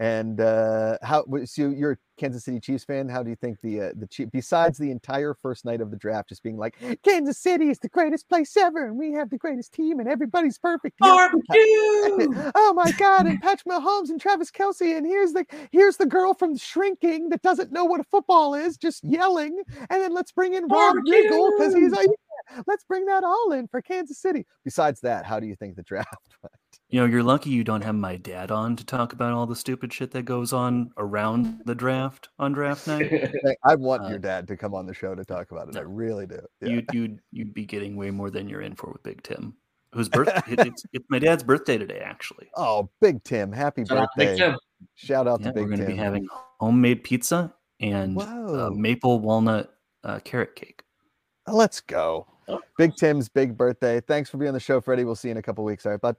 and 0.00 0.40
uh, 0.40 0.96
how? 1.02 1.24
So 1.44 1.70
you're 1.70 1.92
a 1.92 1.96
Kansas 2.18 2.44
City 2.44 2.60
Chiefs 2.60 2.84
fan. 2.84 3.08
How 3.08 3.22
do 3.22 3.30
you 3.30 3.36
think 3.36 3.60
the 3.62 3.80
uh, 3.80 3.92
the 3.96 4.06
Chief, 4.06 4.28
besides 4.32 4.78
the 4.78 4.90
entire 4.90 5.34
first 5.34 5.64
night 5.64 5.80
of 5.80 5.90
the 5.90 5.96
draft, 5.96 6.28
just 6.28 6.42
being 6.42 6.56
like 6.56 6.76
Kansas 7.02 7.38
City 7.38 7.68
is 7.68 7.80
the 7.80 7.88
greatest 7.88 8.28
place 8.28 8.56
ever, 8.56 8.86
and 8.86 8.96
we 8.96 9.12
have 9.12 9.30
the 9.30 9.38
greatest 9.38 9.72
team, 9.72 9.98
and 9.98 10.08
everybody's 10.08 10.58
perfect. 10.58 10.98
Barbecue! 11.00 11.42
oh 12.54 12.72
my 12.76 12.92
God! 12.92 13.26
And 13.26 13.40
Patrick 13.40 13.66
Mahomes 13.66 14.10
and 14.10 14.20
Travis 14.20 14.52
Kelce, 14.52 14.96
and 14.96 15.04
here's 15.04 15.32
the 15.32 15.44
here's 15.72 15.96
the 15.96 16.06
girl 16.06 16.32
from 16.32 16.56
Shrinking 16.56 17.30
that 17.30 17.42
doesn't 17.42 17.72
know 17.72 17.84
what 17.84 18.00
a 18.00 18.04
football 18.04 18.54
is, 18.54 18.76
just 18.76 19.02
yelling. 19.02 19.60
And 19.90 20.02
then 20.02 20.14
let's 20.14 20.30
bring 20.30 20.54
in 20.54 20.68
Rob 20.68 20.96
Riggle 20.96 21.50
because 21.56 21.74
he's 21.74 21.92
like, 21.92 22.08
yeah, 22.08 22.62
let's 22.66 22.84
bring 22.84 23.06
that 23.06 23.24
all 23.24 23.52
in 23.52 23.66
for 23.66 23.82
Kansas 23.82 24.18
City. 24.18 24.46
Besides 24.64 25.00
that, 25.00 25.24
how 25.24 25.40
do 25.40 25.46
you 25.46 25.56
think 25.56 25.76
the 25.76 25.82
draft 25.82 26.14
went? 26.42 26.54
You 26.90 27.00
know, 27.00 27.06
you're 27.06 27.22
lucky 27.22 27.50
you 27.50 27.64
don't 27.64 27.82
have 27.82 27.94
my 27.94 28.16
dad 28.16 28.50
on 28.50 28.74
to 28.76 28.84
talk 28.84 29.12
about 29.12 29.34
all 29.34 29.46
the 29.46 29.54
stupid 29.54 29.92
shit 29.92 30.10
that 30.12 30.22
goes 30.22 30.54
on 30.54 30.90
around 30.96 31.60
the 31.66 31.74
draft 31.74 32.30
on 32.38 32.52
draft 32.52 32.86
night. 32.86 33.30
I 33.64 33.74
want 33.74 34.04
uh, 34.04 34.08
your 34.08 34.18
dad 34.18 34.48
to 34.48 34.56
come 34.56 34.74
on 34.74 34.86
the 34.86 34.94
show 34.94 35.14
to 35.14 35.22
talk 35.22 35.50
about 35.50 35.68
it. 35.68 35.76
I 35.76 35.80
really 35.80 36.26
do. 36.26 36.40
Yeah. 36.62 36.68
You'd 36.68 36.86
you'd 36.92 37.20
you'd 37.30 37.54
be 37.54 37.66
getting 37.66 37.94
way 37.94 38.10
more 38.10 38.30
than 38.30 38.48
you're 38.48 38.62
in 38.62 38.74
for 38.74 38.90
with 38.90 39.02
Big 39.02 39.22
Tim, 39.22 39.54
whose 39.92 40.08
birthday 40.08 40.40
it's, 40.46 40.82
it's 40.94 41.04
my 41.10 41.18
dad's 41.18 41.42
birthday 41.42 41.76
today, 41.76 41.98
actually. 41.98 42.48
Oh, 42.56 42.88
Big 43.02 43.22
Tim, 43.22 43.52
happy 43.52 43.84
Shout 43.84 44.08
birthday! 44.16 44.42
Out 44.42 44.58
Shout 44.94 45.28
out 45.28 45.40
yeah, 45.40 45.48
to 45.48 45.52
Big 45.52 45.64
Tim. 45.64 45.70
We're 45.70 45.76
going 45.76 45.88
to 45.88 45.94
be 45.94 45.98
having 45.98 46.26
homemade 46.58 47.04
pizza 47.04 47.52
and 47.80 48.18
uh, 48.18 48.70
maple 48.70 49.20
walnut 49.20 49.74
uh, 50.04 50.20
carrot 50.20 50.56
cake. 50.56 50.82
Let's 51.46 51.82
go. 51.82 52.26
Oh. 52.48 52.60
Big 52.78 52.96
Tim's 52.96 53.28
big 53.28 53.58
birthday. 53.58 54.00
Thanks 54.00 54.30
for 54.30 54.38
being 54.38 54.48
on 54.48 54.54
the 54.54 54.60
show, 54.60 54.80
Freddie. 54.80 55.04
We'll 55.04 55.16
see 55.16 55.28
you 55.28 55.32
in 55.32 55.36
a 55.36 55.42
couple 55.42 55.64
weeks. 55.64 55.84
All 55.84 55.92
right, 55.92 56.00
bud. 56.00 56.16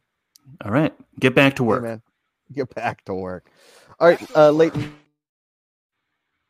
All 0.64 0.72
right. 0.72 0.94
Get 1.20 1.36
back 1.36 1.56
to 1.58 1.64
work. 1.64 1.84
Hey, 1.84 1.90
man. 1.90 2.02
Get 2.52 2.74
back 2.74 3.06
to 3.06 3.14
work. 3.14 3.50
All 4.00 4.08
right. 4.08 4.36
Uh, 4.36 4.52
late 4.52 4.74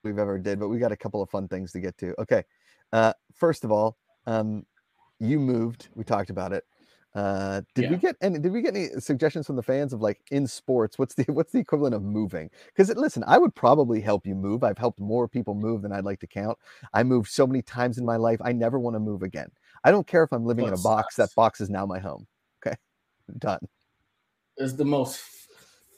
we've 0.04 0.18
ever 0.18 0.38
did, 0.38 0.60
but 0.60 0.70
we 0.70 0.80
got 0.80 0.92
a 0.92 0.98
couple 0.98 1.22
of 1.22 1.30
fun 1.30 1.48
things 1.48 1.72
to 1.74 1.80
get 1.80 1.98
to. 1.98 2.20
Okay. 2.20 2.44
Uh, 2.92 3.14
first 3.34 3.64
of 3.64 3.72
all, 3.72 3.98
um, 4.26 4.66
you 5.20 5.40
moved. 5.40 5.90
We 5.96 6.04
talked 6.04 6.30
about 6.30 6.54
it. 6.54 6.64
Uh, 7.16 7.62
did 7.74 7.86
yeah. 7.86 7.90
we 7.90 7.98
get 7.98 8.16
any? 8.22 8.40
Did 8.40 8.52
we 8.52 8.62
get 8.62 8.76
any 8.76 8.88
suggestions 9.00 9.48
from 9.48 9.56
the 9.56 9.64
fans 9.64 9.94
of 9.94 10.02
like 10.02 10.22
in 10.32 10.46
sports? 10.46 11.00
What's 11.00 11.16
the 11.16 11.24
what's 11.28 11.52
the 11.52 11.60
equivalent 11.60 11.96
of 11.96 12.04
moving? 12.04 12.50
Because 12.68 12.96
listen, 12.96 13.24
I 13.28 13.38
would 13.38 13.54
probably 13.56 14.00
help 14.00 14.28
you 14.28 14.36
move. 14.36 14.64
I've 14.64 14.78
helped 14.78 15.00
more 15.00 15.28
people 15.28 15.56
move 15.56 15.82
than 15.82 15.92
I'd 15.92 16.06
like 16.06 16.20
to 16.20 16.28
count. 16.28 16.58
I 16.94 17.04
moved 17.04 17.30
so 17.30 17.48
many 17.48 17.62
times 17.64 17.98
in 17.98 18.06
my 18.06 18.16
life. 18.16 18.40
I 18.44 18.52
never 18.52 18.80
want 18.80 18.96
to 18.96 19.00
move 19.00 19.24
again. 19.24 19.50
I 19.84 19.92
don't 19.92 20.06
care 20.06 20.24
if 20.24 20.32
I'm 20.32 20.46
living 20.46 20.68
in 20.68 20.74
a 20.74 20.78
box. 20.78 21.16
That 21.16 21.34
box 21.36 21.62
is 21.62 21.70
now 21.70 21.86
my 21.86 22.00
home. 22.00 22.28
Okay, 22.66 22.76
done 23.40 23.60
is 24.60 24.76
the 24.76 24.86
most 24.86 25.22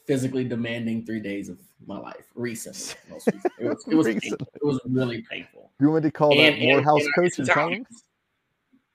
physically 0.08 0.44
demanding 0.44 1.06
three 1.06 1.20
days 1.20 1.50
of 1.50 1.60
my 1.86 1.98
life 1.98 2.26
recently. 2.36 2.96
It 3.60 3.68
was, 3.68 3.86
it 3.88 3.96
was, 3.96 4.08
it 4.08 4.64
was 4.64 4.80
really 4.86 5.24
painful. 5.30 5.72
You 5.80 5.92
want 5.92 6.04
me 6.04 6.10
to 6.10 6.12
call 6.12 6.32
and, 6.32 6.56
that 6.56 6.60
Morehouse 6.60 7.04
and, 7.04 7.14
coach 7.14 7.38
and 7.38 7.48
tell 7.48 7.70
him? 7.70 7.86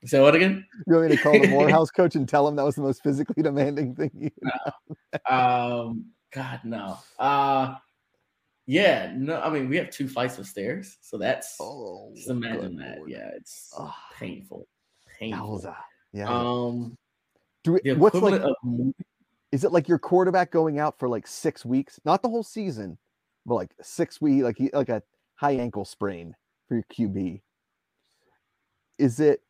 Say 0.04 0.20
what 0.20 0.34
again? 0.34 0.66
You 0.86 0.96
want 0.96 1.10
me 1.10 1.16
to 1.16 1.22
call 1.22 1.40
the 1.40 1.46
Morehouse 1.48 1.90
coach 1.90 2.16
and 2.16 2.28
tell 2.28 2.46
him 2.48 2.56
that 2.56 2.64
was 2.64 2.74
the 2.74 2.82
most 2.82 3.02
physically 3.02 3.42
demanding 3.42 3.94
thing? 3.94 4.10
You 4.18 4.30
no. 4.42 5.34
um, 5.36 6.06
God 6.32 6.60
no. 6.64 6.98
Uh 7.18 7.76
yeah, 8.66 9.12
no. 9.14 9.40
I 9.40 9.50
mean, 9.50 9.68
we 9.68 9.76
have 9.76 9.90
two 9.90 10.08
flights 10.08 10.38
of 10.38 10.46
stairs, 10.46 10.98
so 11.00 11.16
that's 11.16 11.56
oh, 11.60 12.12
just 12.16 12.28
imagine 12.28 12.76
that. 12.76 12.98
Lord. 12.98 13.10
Yeah, 13.10 13.30
it's 13.36 13.72
oh. 13.78 13.94
painful. 14.18 14.66
Painful. 15.20 15.76
Yeah. 16.12 16.28
Um, 16.28 16.98
do 17.62 17.74
we, 17.74 17.92
what's 17.92 18.16
like 18.16 18.40
of 18.40 18.56
is 19.56 19.64
it 19.64 19.72
like 19.72 19.88
your 19.88 19.98
quarterback 19.98 20.50
going 20.50 20.78
out 20.78 20.98
for 20.98 21.08
like 21.08 21.26
six 21.26 21.64
weeks, 21.64 21.98
not 22.04 22.20
the 22.20 22.28
whole 22.28 22.42
season, 22.42 22.98
but 23.46 23.54
like 23.54 23.70
six 23.80 24.20
weeks, 24.20 24.44
like 24.44 24.58
like 24.74 24.90
a 24.90 25.02
high 25.36 25.52
ankle 25.52 25.86
sprain 25.86 26.36
for 26.68 26.74
your 26.74 26.84
QB? 26.92 27.40
Is 28.98 29.18
it? 29.18 29.40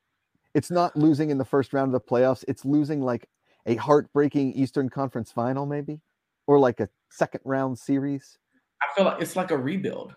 It's 0.55 0.71
not 0.71 0.97
losing 0.97 1.31
in 1.31 1.39
the 1.39 1.45
first 1.45 1.73
round 1.73 1.93
of 1.93 2.01
the 2.01 2.09
playoffs. 2.09 2.45
It's 2.47 2.65
losing 2.65 3.03
like 3.03 3.29
a 3.67 3.75
heartbreaking 3.75 4.53
Eastern 4.53 4.89
Conference 4.89 5.33
final, 5.33 5.67
maybe, 5.67 6.01
or 6.47 6.61
like 6.61 6.79
a 6.79 6.89
second 7.11 7.41
round 7.45 7.77
series. 7.77 8.39
I 8.81 8.95
feel 8.95 9.07
like 9.07 9.21
it's 9.21 9.35
like 9.35 9.51
a 9.51 9.59
rebuild. 9.59 10.15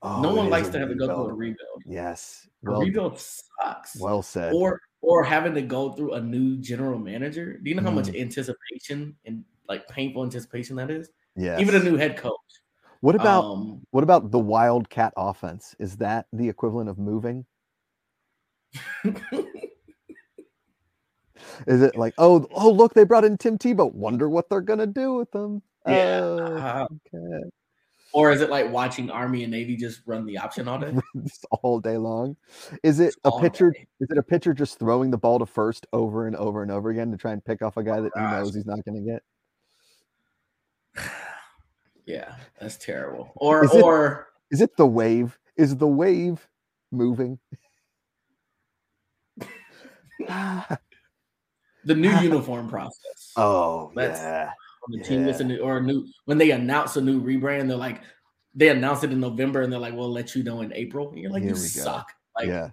Oh, 0.00 0.22
no 0.22 0.32
one 0.32 0.48
likes 0.48 0.70
to 0.70 0.78
have 0.78 0.88
to 0.88 0.94
go 0.94 1.08
through 1.08 1.28
a 1.28 1.34
rebuild. 1.34 1.82
Yes, 1.84 2.48
well, 2.62 2.80
a 2.80 2.84
rebuild 2.86 3.20
sucks. 3.20 4.00
Well 4.00 4.22
said. 4.22 4.54
Or 4.54 4.80
or 5.02 5.22
having 5.24 5.54
to 5.54 5.62
go 5.62 5.92
through 5.92 6.14
a 6.14 6.20
new 6.20 6.56
general 6.56 6.98
manager. 6.98 7.58
Do 7.58 7.70
you 7.70 7.76
know 7.76 7.82
how 7.82 7.90
mm. 7.90 7.96
much 7.96 8.14
anticipation 8.14 9.16
and 9.24 9.44
like 9.68 9.86
painful 9.88 10.24
anticipation 10.24 10.76
that 10.76 10.90
is? 10.90 11.10
Yeah. 11.36 11.58
Even 11.58 11.74
a 11.74 11.82
new 11.82 11.96
head 11.96 12.16
coach. 12.16 12.34
What 13.00 13.14
about 13.14 13.44
um, 13.44 13.80
what 13.92 14.04
about 14.04 14.30
the 14.30 14.38
Wildcat 14.38 15.14
offense? 15.16 15.74
Is 15.78 15.96
that 15.98 16.26
the 16.32 16.48
equivalent 16.48 16.90
of 16.90 16.98
moving? 16.98 17.46
Is 21.66 21.82
it 21.82 21.96
like, 21.96 22.14
oh, 22.18 22.46
oh, 22.52 22.70
look, 22.70 22.94
they 22.94 23.04
brought 23.04 23.24
in 23.24 23.38
Tim 23.38 23.56
Tebow. 23.58 23.92
Wonder 23.92 24.28
what 24.28 24.50
they're 24.50 24.60
gonna 24.60 24.86
do 24.86 25.14
with 25.14 25.30
them? 25.30 25.62
Yeah. 25.86 26.20
Uh, 26.20 26.86
okay. 27.14 27.50
Or 28.12 28.32
is 28.32 28.40
it 28.40 28.50
like 28.50 28.70
watching 28.70 29.10
Army 29.10 29.44
and 29.44 29.52
Navy 29.52 29.76
just 29.76 30.00
run 30.06 30.26
the 30.26 30.38
option 30.38 30.66
all 30.68 30.78
day? 30.80 30.92
all 31.62 31.80
day 31.80 31.96
long. 31.96 32.36
Is 32.82 33.00
it 33.00 33.14
a 33.24 33.40
pitcher? 33.40 33.70
Day. 33.70 33.86
Is 34.00 34.10
it 34.10 34.18
a 34.18 34.22
pitcher 34.22 34.52
just 34.52 34.78
throwing 34.78 35.10
the 35.10 35.18
ball 35.18 35.38
to 35.38 35.46
first 35.46 35.86
over 35.92 36.26
and 36.26 36.36
over 36.36 36.62
and 36.62 36.70
over 36.70 36.90
again 36.90 37.10
to 37.10 37.16
try 37.16 37.32
and 37.32 37.44
pick 37.44 37.62
off 37.62 37.76
a 37.76 37.82
guy 37.82 37.98
oh, 37.98 38.02
that 38.02 38.12
he 38.14 38.20
knows 38.20 38.54
he's 38.54 38.66
not 38.66 38.84
going 38.84 39.04
to 39.04 39.12
get? 39.12 39.22
Yeah, 42.06 42.34
that's 42.58 42.76
terrible. 42.76 43.30
Or 43.36 43.64
is 43.64 43.70
or 43.70 44.26
it, 44.50 44.54
is 44.54 44.60
it 44.60 44.76
the 44.76 44.86
wave? 44.86 45.38
Is 45.56 45.76
the 45.76 45.86
wave 45.86 46.44
moving? 46.90 47.38
the 50.18 50.78
new 51.94 52.10
uniform 52.18 52.68
process. 52.68 53.32
Oh, 53.36 53.92
That's, 53.94 54.20
yeah. 54.20 54.50
The 54.88 54.98
yeah. 54.98 55.04
team 55.04 55.24
gets 55.26 55.40
a 55.40 55.44
new 55.44 55.58
or 55.58 55.78
a 55.78 55.82
new 55.82 56.06
when 56.24 56.38
they 56.38 56.50
announce 56.50 56.96
a 56.96 57.00
new 57.00 57.22
rebrand, 57.22 57.68
they're 57.68 57.76
like, 57.76 58.02
they 58.54 58.68
announce 58.68 59.04
it 59.04 59.12
in 59.12 59.20
November 59.20 59.62
and 59.62 59.72
they're 59.72 59.80
like, 59.80 59.94
we'll 59.94 60.10
let 60.10 60.34
you 60.34 60.42
know 60.42 60.60
in 60.62 60.72
April. 60.72 61.10
And 61.10 61.18
you're 61.18 61.30
like, 61.30 61.42
Here 61.42 61.50
you 61.52 61.56
suck. 61.56 62.12
Like, 62.36 62.48
yeah. 62.48 62.70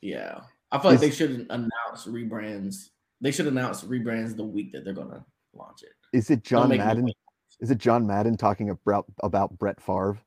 Yeah. 0.00 0.40
I 0.72 0.78
feel 0.78 0.90
like 0.90 1.00
they 1.00 1.10
shouldn't 1.10 1.50
announce 1.50 2.06
rebrands. 2.06 2.90
They 3.20 3.30
should 3.30 3.46
announce 3.46 3.82
rebrands 3.82 4.36
the 4.36 4.44
week 4.44 4.72
that 4.72 4.84
they're 4.84 4.92
gonna 4.92 5.24
launch 5.54 5.82
it. 5.82 5.92
Is 6.12 6.30
it 6.30 6.42
John 6.42 6.68
Madden? 6.68 7.10
Is 7.60 7.70
it 7.70 7.78
John 7.78 8.06
Madden 8.06 8.36
talking 8.36 8.70
about 8.70 9.06
about 9.22 9.56
Brett 9.58 9.80
Favre 9.80 10.18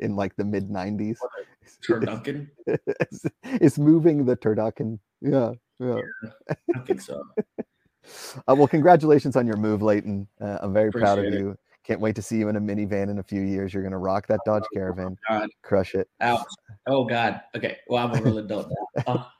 in 0.00 0.16
like 0.16 0.34
the 0.36 0.44
mid 0.44 0.68
'90s? 0.68 1.18
Turducken. 1.86 2.48
it's, 2.66 3.26
it's 3.42 3.78
moving 3.78 4.24
the 4.24 4.36
turducken. 4.36 4.98
Yeah, 5.20 5.52
yeah. 5.78 6.00
yeah 6.22 6.54
I 6.74 6.78
think 6.80 7.00
so. 7.00 7.22
uh, 8.48 8.54
well, 8.54 8.68
congratulations 8.68 9.36
on 9.36 9.46
your 9.46 9.56
move, 9.56 9.82
Leighton. 9.82 10.26
Uh, 10.40 10.58
I'm 10.60 10.72
very 10.72 10.88
Appreciate 10.88 11.04
proud 11.04 11.18
of 11.18 11.32
you. 11.32 11.50
It. 11.50 11.58
Can't 11.84 12.00
wait 12.00 12.16
to 12.16 12.22
see 12.22 12.36
you 12.36 12.48
in 12.48 12.56
a 12.56 12.60
minivan 12.60 13.10
in 13.10 13.18
a 13.18 13.22
few 13.22 13.42
years. 13.42 13.72
You're 13.72 13.84
gonna 13.84 13.98
rock 13.98 14.26
that 14.26 14.40
Dodge 14.44 14.64
oh, 14.64 14.74
Caravan. 14.74 15.16
God. 15.28 15.48
Crush 15.62 15.94
it. 15.94 16.08
Ouch. 16.20 16.44
Oh 16.88 17.04
God. 17.04 17.40
Okay. 17.54 17.76
Well, 17.86 18.04
I'm 18.04 18.18
a 18.18 18.20
real 18.20 18.38
adult 18.38 18.72
now. 19.06 19.30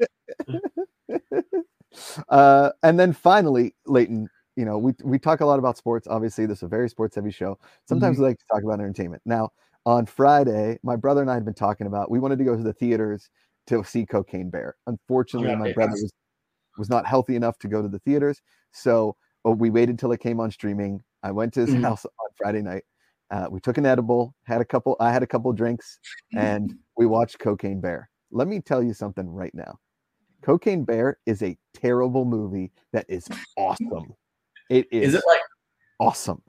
Oh. 1.10 1.40
uh, 2.28 2.70
and 2.84 3.00
then 3.00 3.12
finally, 3.12 3.74
Leighton, 3.86 4.28
you 4.54 4.64
know, 4.64 4.78
we 4.78 4.92
we 5.02 5.18
talk 5.18 5.40
a 5.40 5.46
lot 5.46 5.58
about 5.58 5.76
sports. 5.76 6.06
Obviously, 6.08 6.46
this 6.46 6.58
is 6.58 6.62
a 6.62 6.68
very 6.68 6.88
sports 6.88 7.16
heavy 7.16 7.32
show. 7.32 7.58
Sometimes 7.88 8.14
mm-hmm. 8.14 8.22
we 8.22 8.28
like 8.28 8.38
to 8.38 8.44
talk 8.52 8.62
about 8.62 8.78
entertainment. 8.80 9.22
Now, 9.24 9.50
on 9.84 10.06
Friday, 10.06 10.78
my 10.84 10.94
brother 10.94 11.22
and 11.22 11.30
I 11.30 11.34
had 11.34 11.44
been 11.44 11.54
talking 11.54 11.88
about 11.88 12.10
we 12.10 12.20
wanted 12.20 12.38
to 12.38 12.44
go 12.44 12.56
to 12.56 12.62
the 12.62 12.72
theaters 12.72 13.28
to 13.66 13.82
see 13.82 14.06
Cocaine 14.06 14.50
Bear. 14.50 14.76
Unfortunately, 14.86 15.54
my 15.56 15.72
brother 15.72 15.92
was 15.92 16.12
was 16.78 16.88
not 16.88 17.06
healthy 17.06 17.36
enough 17.36 17.58
to 17.58 17.68
go 17.68 17.82
to 17.82 17.88
the 17.88 17.98
theaters, 18.00 18.40
so 18.72 19.16
oh, 19.44 19.52
we 19.52 19.70
waited 19.70 19.98
till 19.98 20.12
it 20.12 20.20
came 20.20 20.40
on 20.40 20.50
streaming. 20.50 21.02
I 21.22 21.30
went 21.30 21.54
to 21.54 21.60
his 21.60 21.70
mm-hmm. 21.70 21.84
house 21.84 22.04
on 22.04 22.30
Friday 22.36 22.62
night. 22.62 22.84
Uh, 23.30 23.48
we 23.50 23.60
took 23.60 23.78
an 23.78 23.86
edible, 23.86 24.34
had 24.44 24.60
a 24.60 24.64
couple. 24.64 24.96
I 25.00 25.12
had 25.12 25.22
a 25.22 25.26
couple 25.26 25.52
drinks, 25.52 25.98
and 26.34 26.74
we 26.96 27.06
watched 27.06 27.38
Cocaine 27.38 27.80
Bear. 27.80 28.08
Let 28.30 28.48
me 28.48 28.60
tell 28.60 28.82
you 28.82 28.94
something 28.94 29.28
right 29.28 29.54
now. 29.54 29.78
Cocaine 30.42 30.84
Bear 30.84 31.18
is 31.26 31.42
a 31.42 31.56
terrible 31.74 32.24
movie 32.24 32.70
that 32.92 33.06
is 33.08 33.28
awesome. 33.56 34.14
It 34.70 34.86
is. 34.92 35.08
Is 35.08 35.14
it 35.14 35.24
like 35.26 35.40
awesome? 35.98 36.42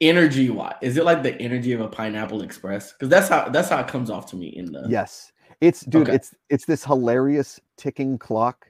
Energy 0.00 0.48
wise, 0.48 0.76
is 0.80 0.96
it 0.96 1.04
like 1.04 1.24
the 1.24 1.34
energy 1.40 1.72
of 1.72 1.80
a 1.80 1.88
Pineapple 1.88 2.42
Express? 2.42 2.92
Because 2.92 3.08
that's 3.08 3.28
how 3.28 3.48
that's 3.48 3.68
how 3.68 3.80
it 3.80 3.88
comes 3.88 4.10
off 4.10 4.26
to 4.26 4.36
me 4.36 4.48
in 4.48 4.70
the. 4.70 4.86
Yes, 4.88 5.32
it's 5.60 5.80
dude. 5.80 6.08
Okay. 6.08 6.14
It's 6.14 6.34
it's 6.48 6.64
this 6.64 6.84
hilarious 6.84 7.60
ticking 7.76 8.16
clock 8.16 8.66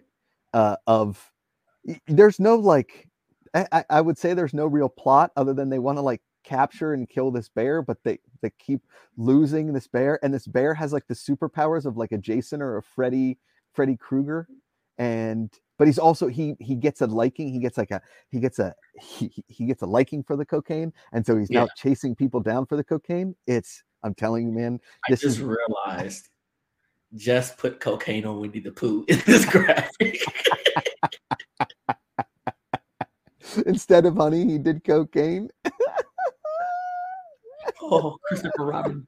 uh, 0.52 0.76
of. 0.86 1.30
There's 2.06 2.38
no 2.38 2.56
like 2.56 3.08
I, 3.54 3.84
I 3.88 4.00
would 4.00 4.18
say 4.18 4.34
there's 4.34 4.54
no 4.54 4.66
real 4.66 4.88
plot 4.88 5.32
other 5.36 5.54
than 5.54 5.70
they 5.70 5.78
want 5.78 5.98
to 5.98 6.02
like 6.02 6.20
capture 6.44 6.92
and 6.92 7.08
kill 7.08 7.30
this 7.30 7.48
bear, 7.48 7.82
but 7.82 7.98
they 8.04 8.18
they 8.42 8.50
keep 8.58 8.82
losing 9.16 9.72
this 9.72 9.86
bear, 9.86 10.18
and 10.22 10.32
this 10.32 10.46
bear 10.46 10.74
has 10.74 10.92
like 10.92 11.06
the 11.06 11.14
superpowers 11.14 11.84
of 11.86 11.96
like 11.96 12.12
a 12.12 12.18
Jason 12.18 12.62
or 12.62 12.76
a 12.76 12.82
Freddy 12.82 13.38
Freddy 13.72 13.96
Krueger, 13.96 14.48
and 14.98 15.50
but 15.78 15.86
he's 15.86 15.98
also 15.98 16.26
he 16.26 16.56
he 16.60 16.74
gets 16.74 17.00
a 17.00 17.06
liking, 17.06 17.52
he 17.52 17.58
gets 17.58 17.78
like 17.78 17.90
a 17.90 18.00
he 18.30 18.40
gets 18.40 18.58
a 18.58 18.74
he 19.00 19.32
he 19.46 19.66
gets 19.66 19.82
a 19.82 19.86
liking 19.86 20.22
for 20.22 20.36
the 20.36 20.44
cocaine, 20.44 20.92
and 21.12 21.24
so 21.24 21.36
he's 21.36 21.50
yeah. 21.50 21.60
now 21.60 21.68
chasing 21.76 22.14
people 22.14 22.40
down 22.40 22.66
for 22.66 22.76
the 22.76 22.84
cocaine. 22.84 23.34
It's 23.46 23.82
I'm 24.02 24.14
telling 24.14 24.46
you, 24.46 24.52
man. 24.52 24.80
This 25.08 25.20
I 25.20 25.26
just 25.26 25.38
is 25.38 25.40
realized 25.40 26.28
just 27.14 27.56
put 27.56 27.80
cocaine 27.80 28.26
on 28.26 28.40
Winnie 28.40 28.60
the 28.60 28.70
Pooh 28.70 29.04
in 29.08 29.20
this 29.26 29.44
graphic. 29.44 30.20
Instead 33.66 34.06
of 34.06 34.16
honey, 34.16 34.44
he 34.44 34.58
did 34.58 34.84
cocaine. 34.84 35.48
oh, 37.82 38.16
Christopher 38.24 38.66
Robin. 38.66 39.06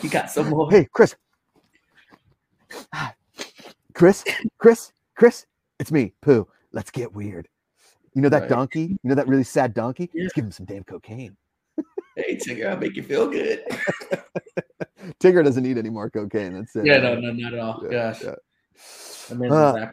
He 0.00 0.08
got 0.08 0.30
some 0.30 0.50
more. 0.50 0.70
Hey, 0.70 0.86
Chris. 0.92 1.16
Chris, 3.94 4.24
Chris, 4.58 4.92
Chris, 5.16 5.46
it's 5.78 5.92
me, 5.92 6.12
Pooh. 6.20 6.46
Let's 6.72 6.90
get 6.90 7.14
weird. 7.14 7.48
You 8.14 8.22
know 8.22 8.28
that 8.28 8.42
right. 8.42 8.48
donkey? 8.48 8.80
You 8.80 8.98
know 9.04 9.14
that 9.14 9.28
really 9.28 9.44
sad 9.44 9.74
donkey? 9.74 10.10
Yeah. 10.12 10.24
Let's 10.24 10.34
give 10.34 10.44
him 10.44 10.52
some 10.52 10.66
damn 10.66 10.84
cocaine. 10.84 11.36
hey, 12.16 12.36
Tigger, 12.36 12.70
I'll 12.70 12.76
make 12.76 12.96
you 12.96 13.02
feel 13.02 13.28
good. 13.28 13.64
Tigger 15.20 15.44
doesn't 15.44 15.62
need 15.62 15.78
any 15.78 15.90
more 15.90 16.10
cocaine. 16.10 16.54
That's 16.54 16.76
it. 16.76 16.86
Yeah, 16.86 16.98
no, 16.98 17.14
no, 17.14 17.32
not 17.32 17.52
at 17.54 17.58
all. 17.58 17.82
Yeah, 17.90 18.12
Gosh. 18.12 18.22
Yeah. 18.22 19.50
Uh, 19.50 19.90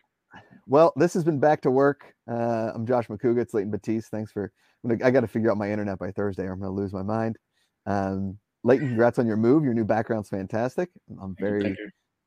well, 0.68 0.94
this 0.96 1.14
has 1.14 1.24
been 1.24 1.40
back 1.40 1.62
to 1.62 1.72
work. 1.72 2.14
Uh, 2.30 2.72
I'm 2.74 2.86
Josh 2.86 3.08
Macuga. 3.08 3.40
It's 3.40 3.54
Leighton 3.54 3.72
Batiste. 3.72 4.10
Thanks 4.10 4.32
for. 4.32 4.52
Gonna, 4.86 5.06
I 5.06 5.12
got 5.12 5.22
to 5.22 5.28
figure 5.28 5.52
out 5.52 5.58
my 5.58 5.72
internet 5.72 6.00
by 6.00 6.12
Thursday, 6.12 6.44
or 6.44 6.54
I'm 6.54 6.60
going 6.60 6.72
to 6.72 6.82
lose 6.82 6.94
my 6.94 7.04
mind. 7.04 7.38
Um, 7.86 8.38
Leighton, 8.64 8.88
congrats 8.88 9.20
on 9.20 9.28
your 9.28 9.38
move. 9.38 9.64
Your 9.64 9.74
new 9.74 9.86
background's 9.86 10.30
fantastic. 10.30 10.90
I'm 11.22 11.36
very, 11.40 11.76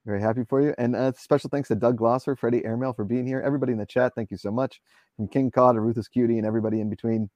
very 0.04 0.20
happy 0.20 0.44
for 0.48 0.60
you. 0.60 0.74
And 0.78 0.96
uh, 0.96 1.12
special 1.16 1.50
thanks 1.50 1.68
to 1.68 1.74
Doug 1.74 1.98
Glosser, 1.98 2.36
Freddie 2.38 2.64
Airmail 2.64 2.92
for 2.92 3.04
being 3.04 3.26
here. 3.26 3.40
Everybody 3.40 3.72
in 3.72 3.78
the 3.78 3.86
chat, 3.86 4.12
thank 4.14 4.30
you 4.30 4.36
so 4.36 4.50
much. 4.50 4.80
From 5.16 5.28
King 5.28 5.50
Cod 5.50 5.76
to 5.76 5.80
Ruthless 5.80 6.08
Cutie 6.08 6.38
and 6.38 6.46
everybody 6.46 6.80
in 6.80 6.90
between. 6.90 7.30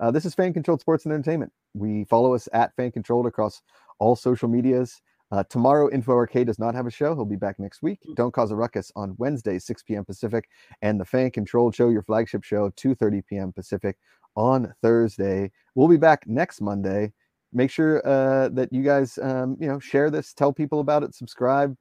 Uh, 0.00 0.10
this 0.10 0.24
is 0.24 0.34
Fan 0.34 0.52
Controlled 0.52 0.80
Sports 0.80 1.04
and 1.04 1.14
Entertainment. 1.14 1.52
We 1.74 2.04
follow 2.04 2.34
us 2.34 2.48
at 2.52 2.74
Fan 2.76 2.90
Controlled 2.92 3.26
across 3.26 3.62
all 3.98 4.16
social 4.16 4.48
medias. 4.48 5.00
Uh, 5.30 5.42
tomorrow, 5.50 5.90
Info 5.90 6.12
Arcade 6.12 6.46
does 6.46 6.58
not 6.58 6.74
have 6.74 6.86
a 6.86 6.90
show. 6.90 7.14
He'll 7.14 7.24
be 7.24 7.36
back 7.36 7.58
next 7.58 7.82
week. 7.82 8.00
Mm. 8.08 8.14
Don't 8.14 8.34
Cause 8.34 8.50
a 8.50 8.56
Ruckus 8.56 8.92
on 8.94 9.14
Wednesday, 9.18 9.58
6 9.58 9.82
p.m. 9.82 10.04
Pacific, 10.04 10.48
and 10.82 11.00
the 11.00 11.04
Fan 11.04 11.30
Controlled 11.30 11.74
Show, 11.74 11.88
your 11.88 12.02
flagship 12.02 12.44
show, 12.44 12.70
2:30 12.70 13.26
p.m. 13.26 13.52
Pacific 13.52 13.96
on 14.36 14.72
Thursday. 14.82 15.50
We'll 15.74 15.88
be 15.88 15.96
back 15.96 16.26
next 16.26 16.60
Monday. 16.60 17.12
Make 17.52 17.70
sure 17.70 18.06
uh, 18.06 18.48
that 18.50 18.72
you 18.72 18.82
guys, 18.82 19.18
um, 19.18 19.56
you 19.60 19.68
know, 19.68 19.78
share 19.78 20.10
this, 20.10 20.34
tell 20.34 20.52
people 20.52 20.80
about 20.80 21.04
it, 21.04 21.14
subscribe. 21.14 21.76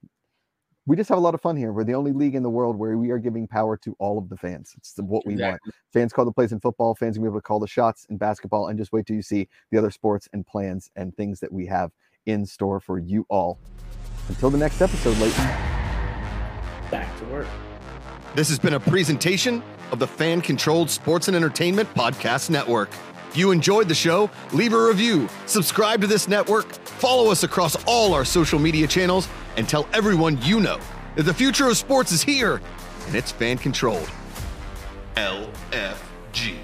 We 0.85 0.97
just 0.97 1.07
have 1.09 1.17
a 1.17 1.21
lot 1.21 1.33
of 1.33 1.41
fun 1.41 1.55
here. 1.55 1.71
We're 1.71 1.85
the 1.85 1.95
only 1.95 2.11
league 2.11 2.35
in 2.35 2.43
the 2.43 2.49
world 2.49 2.77
where 2.77 2.97
we 2.97 3.09
are 3.11 3.17
giving 3.17 3.47
power 3.47 3.77
to 3.77 3.95
all 3.99 4.17
of 4.17 4.27
the 4.27 4.35
fans. 4.35 4.73
It's 4.77 4.93
the, 4.93 5.03
what 5.03 5.25
we 5.25 5.33
exactly. 5.33 5.59
want. 5.67 5.75
Fans 5.93 6.11
call 6.11 6.25
the 6.25 6.31
plays 6.33 6.51
in 6.51 6.59
football. 6.59 6.93
Fans 6.93 7.17
will 7.17 7.23
be 7.23 7.29
able 7.29 7.39
to 7.39 7.43
call 7.43 7.59
the 7.59 7.67
shots 7.67 8.05
in 8.09 8.17
basketball. 8.17 8.67
And 8.67 8.77
just 8.77 8.91
wait 8.91 9.05
till 9.05 9.15
you 9.15 9.21
see 9.21 9.47
the 9.71 9.77
other 9.77 9.91
sports 9.91 10.27
and 10.33 10.45
plans 10.45 10.91
and 10.97 11.15
things 11.15 11.39
that 11.39 11.53
we 11.53 11.65
have 11.67 11.91
in 12.25 12.45
store 12.45 12.81
for 12.81 12.99
you 12.99 13.25
all. 13.29 13.59
Until 14.27 14.49
the 14.49 14.57
next 14.57 14.81
episode, 14.81 15.17
Leighton. 15.19 15.45
Back 16.91 17.17
to 17.19 17.25
work. 17.25 17.47
This 18.35 18.49
has 18.49 18.59
been 18.59 18.73
a 18.73 18.79
presentation 18.79 19.63
of 19.91 19.99
the 19.99 20.07
Fan 20.07 20.41
Controlled 20.41 20.89
Sports 20.89 21.27
and 21.29 21.37
Entertainment 21.37 21.87
Podcast 21.93 22.49
Network. 22.49 22.89
If 23.33 23.39
you 23.39 23.49
enjoyed 23.49 23.87
the 23.87 23.95
show, 23.95 24.29
leave 24.51 24.73
a 24.73 24.87
review, 24.87 25.27
subscribe 25.47 26.01
to 26.01 26.07
this 26.07 26.27
network, 26.27 26.71
follow 26.71 27.31
us 27.31 27.41
across 27.41 27.75
all 27.85 28.13
our 28.13 28.23
social 28.23 28.59
media 28.59 28.85
channels, 28.85 29.27
and 29.57 29.67
tell 29.67 29.87
everyone 29.91 30.37
you 30.43 30.59
know 30.59 30.79
that 31.15 31.23
the 31.23 31.33
future 31.33 31.67
of 31.67 31.75
sports 31.75 32.11
is 32.11 32.21
here 32.21 32.61
and 33.07 33.15
it's 33.15 33.31
fan 33.31 33.57
controlled. 33.57 34.07
LFG. 35.15 36.59